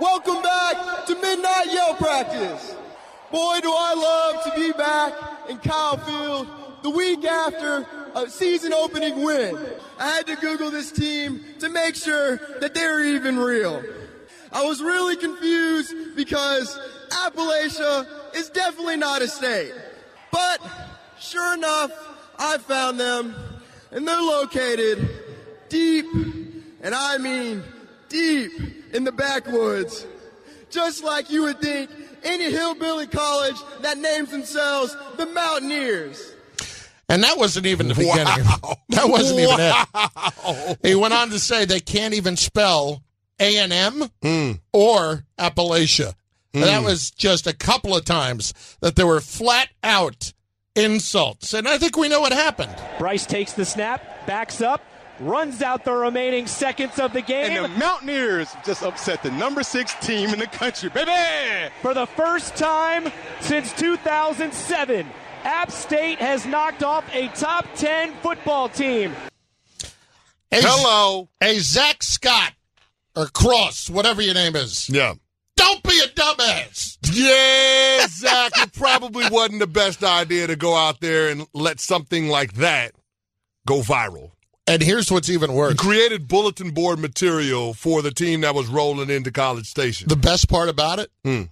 Welcome 0.00 0.42
back 0.42 1.04
to 1.06 1.14
Midnight 1.16 1.66
Yell 1.70 1.94
Practice. 1.96 2.74
Boy, 3.30 3.60
do 3.60 3.70
I 3.70 3.94
love 3.94 4.44
to 4.44 4.58
be 4.58 4.72
back 4.72 5.12
in 5.50 5.58
Kyle 5.58 5.98
Field 5.98 6.48
the 6.82 6.88
week 6.88 7.26
after 7.26 7.86
a 8.14 8.28
season 8.30 8.72
opening 8.72 9.22
win. 9.22 9.58
I 9.98 10.08
had 10.08 10.26
to 10.28 10.36
Google 10.36 10.70
this 10.70 10.90
team 10.90 11.44
to 11.58 11.68
make 11.68 11.94
sure 11.94 12.38
that 12.60 12.72
they 12.72 12.86
were 12.86 13.02
even 13.02 13.38
real. 13.38 13.82
I 14.50 14.64
was 14.64 14.82
really 14.82 15.16
confused 15.16 15.94
because 16.16 16.78
Appalachia 17.10 18.06
is 18.34 18.48
definitely 18.48 18.96
not 18.96 19.20
a 19.20 19.28
state. 19.28 19.72
But 20.30 20.60
sure 21.20 21.52
enough, 21.52 21.90
I 22.38 22.56
found 22.56 22.98
them, 22.98 23.34
and 23.92 24.06
they're 24.06 24.20
located 24.20 25.08
deep, 25.68 26.06
and 26.82 26.94
I 26.94 27.18
mean 27.18 27.62
deep 28.08 28.52
in 28.92 29.04
the 29.04 29.12
backwoods. 29.12 30.06
Just 30.70 31.04
like 31.04 31.30
you 31.30 31.42
would 31.42 31.60
think 31.60 31.90
any 32.24 32.50
hillbilly 32.50 33.06
college 33.06 33.56
that 33.80 33.98
names 33.98 34.30
themselves 34.30 34.96
the 35.16 35.26
Mountaineers. 35.26 36.34
And 37.08 37.22
that 37.24 37.36
wasn't 37.36 37.66
even 37.66 37.88
the 37.88 37.94
beginning. 37.94 38.26
That 38.90 39.08
wasn't 39.08 39.40
even 39.40 39.56
it. 39.58 40.78
He 40.82 40.94
went 40.94 41.14
on 41.14 41.30
to 41.30 41.38
say 41.38 41.64
they 41.64 41.80
can't 41.80 42.12
even 42.12 42.36
spell 42.36 43.02
A 43.40 43.56
and 43.56 43.72
M 43.72 44.08
hmm. 44.20 44.52
or 44.72 45.24
Appalachia. 45.38 46.14
And 46.52 46.62
That 46.62 46.80
hmm. 46.80 46.84
was 46.84 47.10
just 47.10 47.46
a 47.46 47.54
couple 47.54 47.96
of 47.96 48.04
times 48.04 48.52
that 48.80 48.96
they 48.96 49.04
were 49.04 49.20
flat 49.20 49.68
out 49.82 50.34
insults. 50.74 51.54
And 51.54 51.68
I 51.68 51.78
think 51.78 51.96
we 51.96 52.08
know 52.08 52.20
what 52.20 52.32
happened. 52.32 52.74
Brice 52.98 53.26
takes 53.26 53.52
the 53.52 53.64
snap, 53.64 54.26
backs 54.26 54.60
up, 54.60 54.82
runs 55.20 55.62
out 55.62 55.84
the 55.84 55.92
remaining 55.92 56.46
seconds 56.46 56.98
of 56.98 57.12
the 57.12 57.20
game. 57.22 57.52
And 57.52 57.64
the 57.64 57.78
Mountaineers 57.78 58.54
just 58.64 58.82
upset 58.82 59.22
the 59.22 59.30
number 59.32 59.62
six 59.62 59.94
team 60.00 60.30
in 60.30 60.38
the 60.38 60.46
country, 60.46 60.88
baby! 60.88 61.72
For 61.80 61.94
the 61.94 62.06
first 62.06 62.56
time 62.56 63.10
since 63.40 63.72
2007, 63.74 65.06
App 65.44 65.70
State 65.70 66.18
has 66.18 66.46
knocked 66.46 66.82
off 66.82 67.04
a 67.12 67.28
top 67.28 67.66
10 67.74 68.14
football 68.22 68.68
team. 68.68 69.12
Hey, 70.50 70.60
Hello. 70.62 71.28
A 71.40 71.58
Zach 71.58 72.02
Scott 72.02 72.52
or 73.16 73.26
Cross, 73.26 73.90
whatever 73.90 74.22
your 74.22 74.34
name 74.34 74.54
is. 74.56 74.88
Yeah. 74.88 75.14
Don't 75.72 75.82
be 75.84 76.00
a 76.04 76.08
dumbass. 76.08 76.98
Yeah, 77.12 78.06
Zach, 78.08 78.52
it 78.56 78.72
probably 78.74 79.28
wasn't 79.30 79.60
the 79.60 79.66
best 79.66 80.02
idea 80.04 80.46
to 80.46 80.56
go 80.56 80.74
out 80.76 81.00
there 81.00 81.28
and 81.30 81.46
let 81.54 81.80
something 81.80 82.28
like 82.28 82.54
that 82.54 82.92
go 83.66 83.80
viral. 83.80 84.32
And 84.66 84.82
here's 84.82 85.10
what's 85.10 85.28
even 85.28 85.52
worse. 85.54 85.72
You 85.72 85.76
created 85.76 86.28
bulletin 86.28 86.70
board 86.70 86.98
material 86.98 87.74
for 87.74 88.00
the 88.02 88.10
team 88.12 88.42
that 88.42 88.54
was 88.54 88.68
rolling 88.68 89.10
into 89.10 89.32
College 89.32 89.66
Station. 89.68 90.08
The 90.08 90.16
best 90.16 90.48
part 90.48 90.68
about 90.68 90.98
it, 90.98 91.10
Mm. 91.24 91.48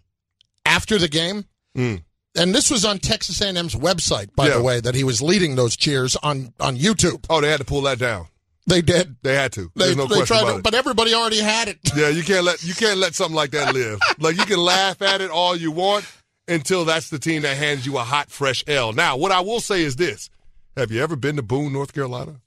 after 0.65 0.97
the 0.99 1.09
game, 1.09 1.45
Mm. 1.77 2.03
and 2.37 2.55
this 2.55 2.71
was 2.71 2.85
on 2.85 2.99
Texas 2.99 3.41
A&M's 3.41 3.75
website, 3.75 4.35
by 4.37 4.49
Yeah. 4.49 4.59
the 4.59 4.63
way, 4.63 4.81
that 4.81 4.95
he 4.95 5.03
was 5.05 5.21
leading 5.21 5.57
those 5.57 5.77
cheers 5.77 6.15
on 6.23 6.53
on 6.61 6.77
YouTube. 6.79 7.25
Oh, 7.29 7.41
they 7.41 7.51
had 7.51 7.59
to 7.59 7.65
pull 7.67 7.83
that 7.83 7.99
down. 7.99 8.29
They 8.67 8.83
did. 8.83 9.17
They 9.23 9.35
had 9.35 9.53
to. 9.53 9.71
They, 9.75 9.87
There's 9.87 9.97
no 9.97 10.07
they 10.07 10.17
question 10.17 10.37
tried 10.37 10.43
about 10.43 10.53
to, 10.53 10.59
it. 10.59 10.65
but 10.65 10.75
everybody 10.75 11.15
already 11.15 11.41
had 11.41 11.69
it. 11.69 11.79
Yeah, 11.97 12.09
you 12.09 12.23
can't 12.23 12.45
let 12.45 12.63
you 12.63 12.75
can't 12.75 12.99
let 12.99 13.15
something 13.15 13.35
like 13.35 13.51
that 13.51 13.75
live. 13.75 13.99
like 14.19 14.37
you 14.37 14.45
can 14.45 14.59
laugh 14.61 15.03
at 15.03 15.21
it 15.21 15.31
all 15.31 15.57
you 15.57 15.73
want 15.73 16.05
until 16.47 16.85
that's 16.85 17.11
the 17.11 17.19
team 17.19 17.43
that 17.43 17.57
hands 17.57 17.87
you 17.87 17.97
a 17.99 18.03
hot, 18.03 18.31
fresh 18.31 18.63
L. 18.67 18.93
Now, 18.93 19.17
what 19.17 19.33
I 19.33 19.41
will 19.41 19.61
say 19.61 19.83
is 19.83 19.97
this: 19.97 20.31
Have 20.77 20.91
you 20.91 21.03
ever 21.03 21.17
been 21.17 21.37
to 21.37 21.43
Boone, 21.43 21.73
North 21.73 21.93
Carolina? 21.95 22.41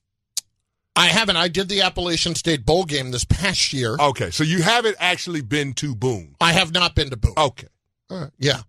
I 0.96 1.08
haven't. 1.08 1.38
I 1.38 1.48
did 1.48 1.70
the 1.70 1.82
Appalachian 1.82 2.36
State 2.36 2.66
Bowl 2.66 2.86
game 2.86 3.10
this 3.12 3.26
past 3.26 3.74
year. 3.74 3.98
Okay, 4.00 4.30
so 4.30 4.44
you 4.44 4.62
haven't 4.62 4.96
actually 5.00 5.42
been 5.42 5.74
to 5.74 5.96
Boone. 5.96 6.36
I 6.40 6.54
have 6.54 6.72
not 6.72 6.94
been 6.96 7.10
to 7.10 7.18
Boone. 7.18 7.34
Okay, 7.36 7.68
All 8.12 8.22
right. 8.22 8.30
Yeah. 8.38 8.62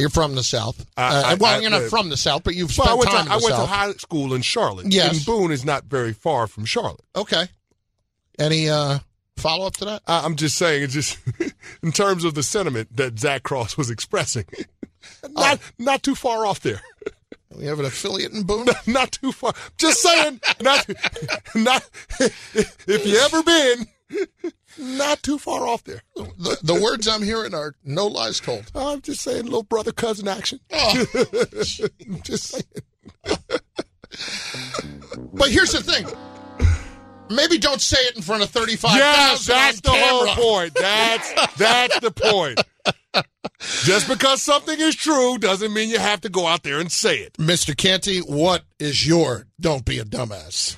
You're 0.00 0.10
from 0.10 0.34
the 0.34 0.42
South. 0.42 0.84
I- 0.96 1.02
Uh, 1.06 1.22
I- 1.26 1.34
well, 1.34 1.56
I- 1.56 1.60
you're 1.60 1.70
not 1.70 1.82
uh, 1.82 1.88
from 1.88 2.08
the 2.08 2.16
South, 2.16 2.42
but 2.44 2.54
you've 2.54 2.76
Well, 2.76 2.86
spent 2.86 2.90
I 2.90 2.94
went, 2.94 3.10
time 3.10 3.26
to, 3.26 3.32
I 3.32 3.36
went 3.36 3.54
to 3.56 3.66
high 3.66 3.92
school 3.94 4.34
in 4.34 4.42
Charlotte. 4.42 4.92
Yes. 4.92 5.16
and 5.16 5.26
Boone 5.26 5.52
is 5.52 5.64
not 5.64 5.84
very 5.84 6.12
far 6.12 6.46
from 6.46 6.64
Charlotte. 6.64 7.00
Okay. 7.16 7.48
Any 8.38 8.68
uh, 8.68 8.98
follow 9.36 9.66
up 9.66 9.76
to 9.78 9.84
that? 9.86 10.02
I, 10.06 10.24
I'm 10.24 10.36
just 10.36 10.56
saying, 10.56 10.84
it's 10.84 10.94
just 10.94 11.18
in 11.82 11.92
terms 11.92 12.24
of 12.24 12.34
the 12.34 12.42
sentiment 12.42 12.96
that 12.96 13.18
Zach 13.18 13.42
Cross 13.42 13.76
was 13.76 13.90
expressing, 13.90 14.44
not 15.30 15.58
not 15.78 16.02
too 16.02 16.14
far 16.14 16.46
off 16.46 16.60
there. 16.60 16.80
We 17.56 17.64
have 17.64 17.80
an 17.80 17.86
affiliate 17.86 18.32
in 18.34 18.42
Boone. 18.42 18.66
not, 18.66 18.86
not 18.86 19.10
too 19.12 19.32
far. 19.32 19.54
Just 19.78 20.02
saying, 20.02 20.38
not 20.60 20.86
not 21.54 21.82
if 22.20 23.06
you 23.06 23.16
ever 23.16 23.42
been. 23.42 23.86
Not 24.78 25.22
too 25.22 25.38
far 25.38 25.66
off 25.66 25.84
there. 25.84 26.02
The, 26.16 26.58
the 26.62 26.74
words 26.74 27.06
I'm 27.08 27.22
hearing 27.22 27.54
are 27.54 27.74
no 27.84 28.06
lies 28.06 28.40
told. 28.40 28.70
I'm 28.74 29.00
just 29.02 29.20
saying, 29.22 29.44
little 29.44 29.62
brother 29.62 29.92
cousin 29.92 30.28
action. 30.28 30.60
Oh. 30.72 31.06
just 32.22 32.44
saying. 32.44 32.64
But 35.32 35.50
here's 35.50 35.72
the 35.72 35.82
thing. 35.82 36.06
Maybe 37.30 37.58
don't 37.58 37.80
say 37.80 37.98
it 38.06 38.16
in 38.16 38.22
front 38.22 38.42
of 38.42 38.48
35,000 38.50 38.98
Yes, 38.98 39.46
that's 39.46 39.80
the 39.82 39.90
camera. 39.90 40.30
whole 40.30 40.60
point. 40.60 40.74
That's 40.74 41.56
that's 41.56 42.00
the 42.00 42.10
point. 42.10 42.62
Just 43.84 44.08
because 44.08 44.40
something 44.40 44.78
is 44.80 44.94
true 44.94 45.36
doesn't 45.38 45.74
mean 45.74 45.90
you 45.90 45.98
have 45.98 46.20
to 46.22 46.28
go 46.30 46.46
out 46.46 46.62
there 46.62 46.78
and 46.80 46.90
say 46.90 47.18
it. 47.18 47.34
Mr. 47.34 47.76
Canty, 47.76 48.20
what 48.20 48.62
is 48.78 49.06
your 49.06 49.46
don't 49.60 49.84
be 49.84 49.98
a 49.98 50.04
dumbass? 50.04 50.76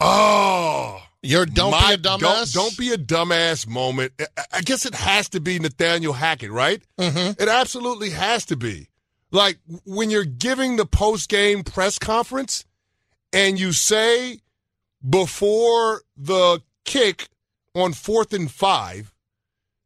Oh, 0.00 1.00
Your 1.26 1.44
don't 1.46 1.72
be 1.72 1.94
a 1.94 1.98
dumbass? 1.98 2.52
Don't, 2.52 2.64
don't 2.66 2.78
be 2.78 2.92
a 2.92 2.98
dumbass 2.98 3.66
moment. 3.66 4.12
I- 4.20 4.26
I 4.52 4.60
guess 4.62 4.86
it 4.86 4.94
has 4.94 5.28
to 5.30 5.40
be 5.40 5.58
Nathaniel 5.58 6.12
Hackett, 6.12 6.50
right? 6.50 6.82
Mm-hmm. 6.98 7.42
It 7.42 7.48
absolutely 7.48 8.10
has 8.10 8.44
to 8.46 8.56
be. 8.56 8.88
Like 9.30 9.58
when 9.84 10.10
you're 10.10 10.24
giving 10.24 10.76
the 10.76 10.86
post 10.86 11.28
game 11.28 11.62
press 11.64 11.98
conference 11.98 12.64
and 13.32 13.58
you 13.58 13.72
say 13.72 14.38
before 15.08 16.02
the 16.16 16.62
kick 16.84 17.28
on 17.74 17.92
fourth 17.92 18.32
and 18.32 18.50
five 18.50 19.12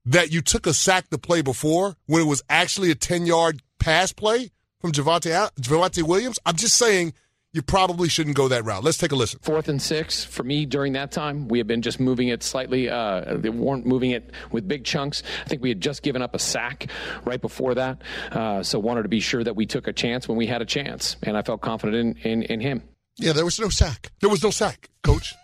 that 0.04 0.30
you 0.32 0.40
took 0.40 0.66
a 0.66 0.72
sack 0.74 1.08
the 1.10 1.18
play 1.18 1.42
before 1.42 1.96
when 2.06 2.22
it 2.22 2.26
was 2.26 2.42
actually 2.48 2.90
a 2.90 2.94
10 2.94 3.26
yard 3.26 3.62
pass 3.78 4.12
play 4.12 4.50
from 4.80 4.92
Javonte, 4.92 5.50
Javonte 5.60 6.02
Williams. 6.02 6.38
I'm 6.46 6.56
just 6.56 6.76
saying 6.76 7.12
you 7.52 7.62
probably 7.62 8.08
shouldn't 8.08 8.36
go 8.36 8.48
that 8.48 8.64
route. 8.64 8.84
Let's 8.84 8.98
take 8.98 9.12
a 9.12 9.16
listen. 9.16 9.40
Fourth 9.42 9.68
and 9.68 9.82
six 9.82 10.24
for 10.24 10.44
me 10.44 10.66
during 10.66 10.92
that 10.92 11.10
time. 11.10 11.48
We 11.48 11.58
had 11.58 11.66
been 11.66 11.82
just 11.82 11.98
moving 11.98 12.28
it 12.28 12.42
slightly. 12.42 12.88
Uh, 12.88 13.36
they 13.38 13.48
weren't 13.48 13.86
moving 13.86 14.12
it 14.12 14.30
with 14.52 14.68
big 14.68 14.84
chunks. 14.84 15.22
I 15.44 15.48
think 15.48 15.62
we 15.62 15.68
had 15.68 15.80
just 15.80 16.02
given 16.02 16.22
up 16.22 16.34
a 16.34 16.38
sack 16.38 16.86
right 17.24 17.40
before 17.40 17.74
that. 17.74 18.02
Uh, 18.30 18.62
so 18.62 18.78
wanted 18.78 19.02
to 19.02 19.08
be 19.08 19.20
sure 19.20 19.42
that 19.42 19.56
we 19.56 19.66
took 19.66 19.88
a 19.88 19.92
chance 19.92 20.28
when 20.28 20.36
we 20.38 20.46
had 20.46 20.62
a 20.62 20.66
chance, 20.66 21.16
and 21.22 21.36
I 21.36 21.42
felt 21.42 21.60
confident 21.60 22.18
in, 22.24 22.30
in, 22.30 22.42
in 22.44 22.60
him. 22.60 22.82
Yeah, 23.16 23.32
there 23.32 23.44
was 23.44 23.58
no 23.58 23.68
sack. 23.68 24.12
There 24.20 24.30
was 24.30 24.42
no 24.42 24.50
sack, 24.50 24.88
coach. 25.02 25.34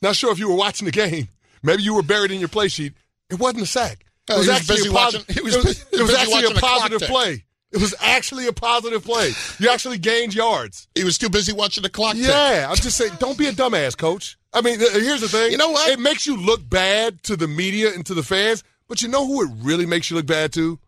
Not 0.00 0.16
sure 0.16 0.32
if 0.32 0.38
you 0.38 0.48
were 0.48 0.56
watching 0.56 0.86
the 0.86 0.92
game. 0.92 1.28
Maybe 1.62 1.82
you 1.82 1.94
were 1.94 2.02
buried 2.02 2.30
in 2.30 2.38
your 2.38 2.48
play 2.48 2.68
sheet. 2.68 2.94
It 3.30 3.38
wasn't 3.38 3.62
a 3.62 3.66
sack. 3.66 4.04
It 4.28 4.36
was 4.36 4.46
he 4.46 4.50
was 4.52 4.70
actually 4.70 4.88
a 4.88 4.92
positive. 4.92 5.34
he 5.34 5.40
was 5.40 5.56
it 5.56 5.64
was, 5.64 5.86
it 5.92 6.02
was 6.02 6.14
actually 6.14 6.56
a 6.56 6.60
positive 6.60 7.02
play. 7.02 7.44
It 7.72 7.80
was 7.80 7.94
actually 8.00 8.46
a 8.46 8.52
positive 8.52 9.02
play. 9.02 9.32
You 9.58 9.70
actually 9.70 9.98
gained 9.98 10.34
yards. 10.34 10.88
He 10.94 11.04
was 11.04 11.16
too 11.16 11.30
busy 11.30 11.52
watching 11.52 11.82
the 11.82 11.88
clock. 11.88 12.16
Yeah, 12.16 12.66
I'm 12.68 12.76
just 12.76 12.98
saying, 12.98 13.12
don't 13.18 13.38
be 13.38 13.46
a 13.46 13.52
dumbass, 13.52 13.96
coach. 13.96 14.36
I 14.52 14.60
mean, 14.60 14.80
uh, 14.80 14.84
here's 14.92 15.22
the 15.22 15.28
thing. 15.28 15.52
You 15.52 15.56
know 15.56 15.70
what? 15.70 15.90
It 15.90 15.98
makes 15.98 16.26
you 16.26 16.36
look 16.36 16.68
bad 16.68 17.22
to 17.24 17.36
the 17.36 17.48
media 17.48 17.94
and 17.94 18.04
to 18.06 18.14
the 18.14 18.22
fans, 18.22 18.62
but 18.88 19.00
you 19.00 19.08
know 19.08 19.26
who 19.26 19.42
it 19.42 19.50
really 19.62 19.86
makes 19.86 20.10
you 20.10 20.16
look 20.16 20.26
bad 20.26 20.52
to? 20.52 20.78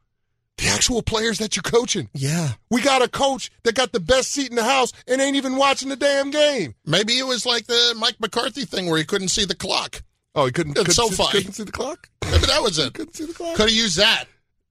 The 0.59 0.69
actual 0.69 1.03
players 1.03 1.39
that 1.39 1.57
you're 1.57 1.63
coaching. 1.63 2.11
Yeah. 2.13 2.53
We 2.71 2.83
got 2.83 3.03
a 3.03 3.09
coach 3.09 3.51
that 3.65 3.75
got 3.75 3.93
the 3.93 3.99
best 3.99 4.31
seat 4.31 4.51
in 4.51 4.57
the 4.57 4.63
house 4.63 4.93
and 5.09 5.21
ain't 5.21 5.37
even 5.37 5.57
watching 5.57 5.89
the 5.89 5.97
damn 5.97 6.31
game. 6.31 6.75
Maybe 6.85 7.15
it 7.15 7.27
was 7.27 7.45
like 7.45 7.67
the 7.67 7.95
Mike 7.99 8.21
McCarthy 8.21 8.65
thing 8.67 8.89
where 8.89 8.99
he 8.99 9.05
couldn't 9.05 9.29
see 9.29 9.47
the 9.47 9.57
clock. 9.57 10.03
Oh, 10.35 10.47
he 10.47 10.53
couldn't. 10.53 10.75
Couldn't 10.75 10.93
so 10.93 11.09
see. 11.09 11.27
Couldn't 11.31 11.53
see 11.55 11.65
the 11.65 11.73
clock. 11.73 12.09
Maybe 12.31 12.47
that 12.47 12.63
was 12.63 12.79
it. 12.79 12.93
Couldn't 12.93 13.15
see 13.15 13.25
the 13.25 13.33
clock. 13.33 13.57
Could 13.57 13.69
have 13.69 13.77
used 13.77 13.97
that 13.99 14.27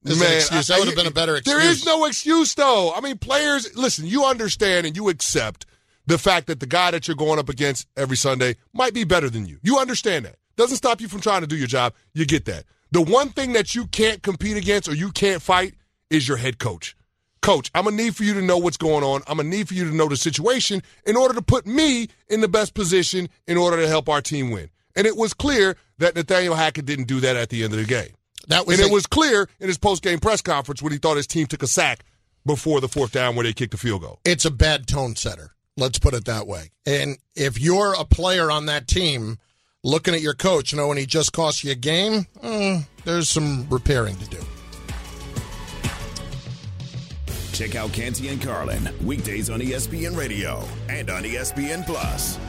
an 0.05 0.19
Man, 0.19 0.35
excuse. 0.35 0.67
That 0.67 0.79
would 0.79 0.87
have 0.87 0.97
been 0.97 1.07
a 1.07 1.11
better 1.11 1.35
excuse. 1.35 1.57
There 1.57 1.69
is 1.69 1.85
no 1.85 2.05
excuse, 2.05 2.53
though. 2.55 2.93
I 2.93 3.01
mean, 3.01 3.17
players, 3.17 3.75
listen, 3.75 4.05
you 4.05 4.25
understand 4.25 4.85
and 4.85 4.95
you 4.95 5.09
accept 5.09 5.65
the 6.05 6.17
fact 6.17 6.47
that 6.47 6.59
the 6.59 6.65
guy 6.65 6.91
that 6.91 7.07
you're 7.07 7.15
going 7.15 7.39
up 7.39 7.49
against 7.49 7.87
every 7.95 8.17
Sunday 8.17 8.55
might 8.73 8.93
be 8.93 9.03
better 9.03 9.29
than 9.29 9.45
you. 9.45 9.59
You 9.61 9.79
understand 9.79 10.25
that. 10.25 10.35
Doesn't 10.55 10.77
stop 10.77 11.01
you 11.01 11.07
from 11.07 11.21
trying 11.21 11.41
to 11.41 11.47
do 11.47 11.55
your 11.55 11.67
job. 11.67 11.93
You 12.13 12.25
get 12.25 12.45
that. 12.45 12.65
The 12.91 13.01
one 13.01 13.29
thing 13.29 13.53
that 13.53 13.73
you 13.73 13.87
can't 13.87 14.21
compete 14.21 14.57
against 14.57 14.87
or 14.87 14.93
you 14.93 15.11
can't 15.11 15.41
fight 15.41 15.73
is 16.09 16.27
your 16.27 16.37
head 16.37 16.59
coach. 16.59 16.95
Coach, 17.41 17.71
I'm 17.73 17.85
going 17.85 17.97
to 17.97 18.03
need 18.03 18.15
for 18.15 18.23
you 18.23 18.33
to 18.35 18.41
know 18.41 18.57
what's 18.57 18.77
going 18.77 19.03
on. 19.03 19.21
I'm 19.27 19.37
going 19.37 19.49
to 19.49 19.57
need 19.57 19.67
for 19.67 19.73
you 19.73 19.83
to 19.89 19.95
know 19.95 20.07
the 20.07 20.15
situation 20.15 20.81
in 21.05 21.17
order 21.17 21.33
to 21.33 21.41
put 21.41 21.65
me 21.65 22.07
in 22.29 22.41
the 22.41 22.47
best 22.47 22.73
position 22.73 23.29
in 23.47 23.57
order 23.57 23.77
to 23.77 23.87
help 23.87 24.07
our 24.07 24.21
team 24.21 24.51
win. 24.51 24.69
And 24.95 25.07
it 25.07 25.17
was 25.17 25.33
clear 25.33 25.75
that 25.97 26.15
Nathaniel 26.15 26.55
Hackett 26.55 26.85
didn't 26.85 27.07
do 27.07 27.19
that 27.21 27.35
at 27.35 27.49
the 27.49 27.63
end 27.63 27.73
of 27.73 27.79
the 27.79 27.85
game. 27.85 28.13
That 28.47 28.67
was 28.67 28.79
and 28.79 28.89
it 28.89 28.93
was 28.93 29.05
clear 29.05 29.47
in 29.59 29.67
his 29.67 29.77
post-game 29.77 30.19
press 30.19 30.41
conference 30.41 30.81
when 30.81 30.91
he 30.91 30.97
thought 30.97 31.17
his 31.17 31.27
team 31.27 31.47
took 31.47 31.63
a 31.63 31.67
sack 31.67 32.03
before 32.45 32.81
the 32.81 32.89
fourth 32.89 33.11
down 33.11 33.35
where 33.35 33.43
they 33.43 33.53
kicked 33.53 33.71
the 33.71 33.77
field 33.77 34.01
goal. 34.01 34.19
it's 34.25 34.45
a 34.45 34.51
bad 34.51 34.87
tone 34.87 35.15
setter. 35.15 35.51
Let's 35.77 35.97
put 35.97 36.13
it 36.13 36.25
that 36.25 36.45
way. 36.45 36.69
And 36.85 37.17
if 37.35 37.59
you're 37.59 37.95
a 37.97 38.05
player 38.05 38.51
on 38.51 38.67
that 38.67 38.87
team 38.87 39.39
looking 39.83 40.13
at 40.13 40.21
your 40.21 40.35
coach, 40.35 40.71
you 40.71 40.77
know, 40.77 40.87
when 40.87 40.97
he 40.97 41.05
just 41.05 41.33
cost 41.33 41.63
you 41.63 41.71
a 41.71 41.75
game, 41.75 42.27
mm, 42.43 42.85
there's 43.05 43.29
some 43.29 43.67
repairing 43.69 44.15
to 44.17 44.29
do. 44.29 44.37
Check 47.53 47.75
out 47.75 47.91
Canty 47.93 48.29
and 48.29 48.41
Carlin 48.41 48.89
weekdays 49.03 49.49
on 49.49 49.61
ESPN 49.61 50.17
Radio 50.17 50.63
and 50.89 51.09
on 51.09 51.23
ESPN 51.23 51.85
Plus. 51.85 52.39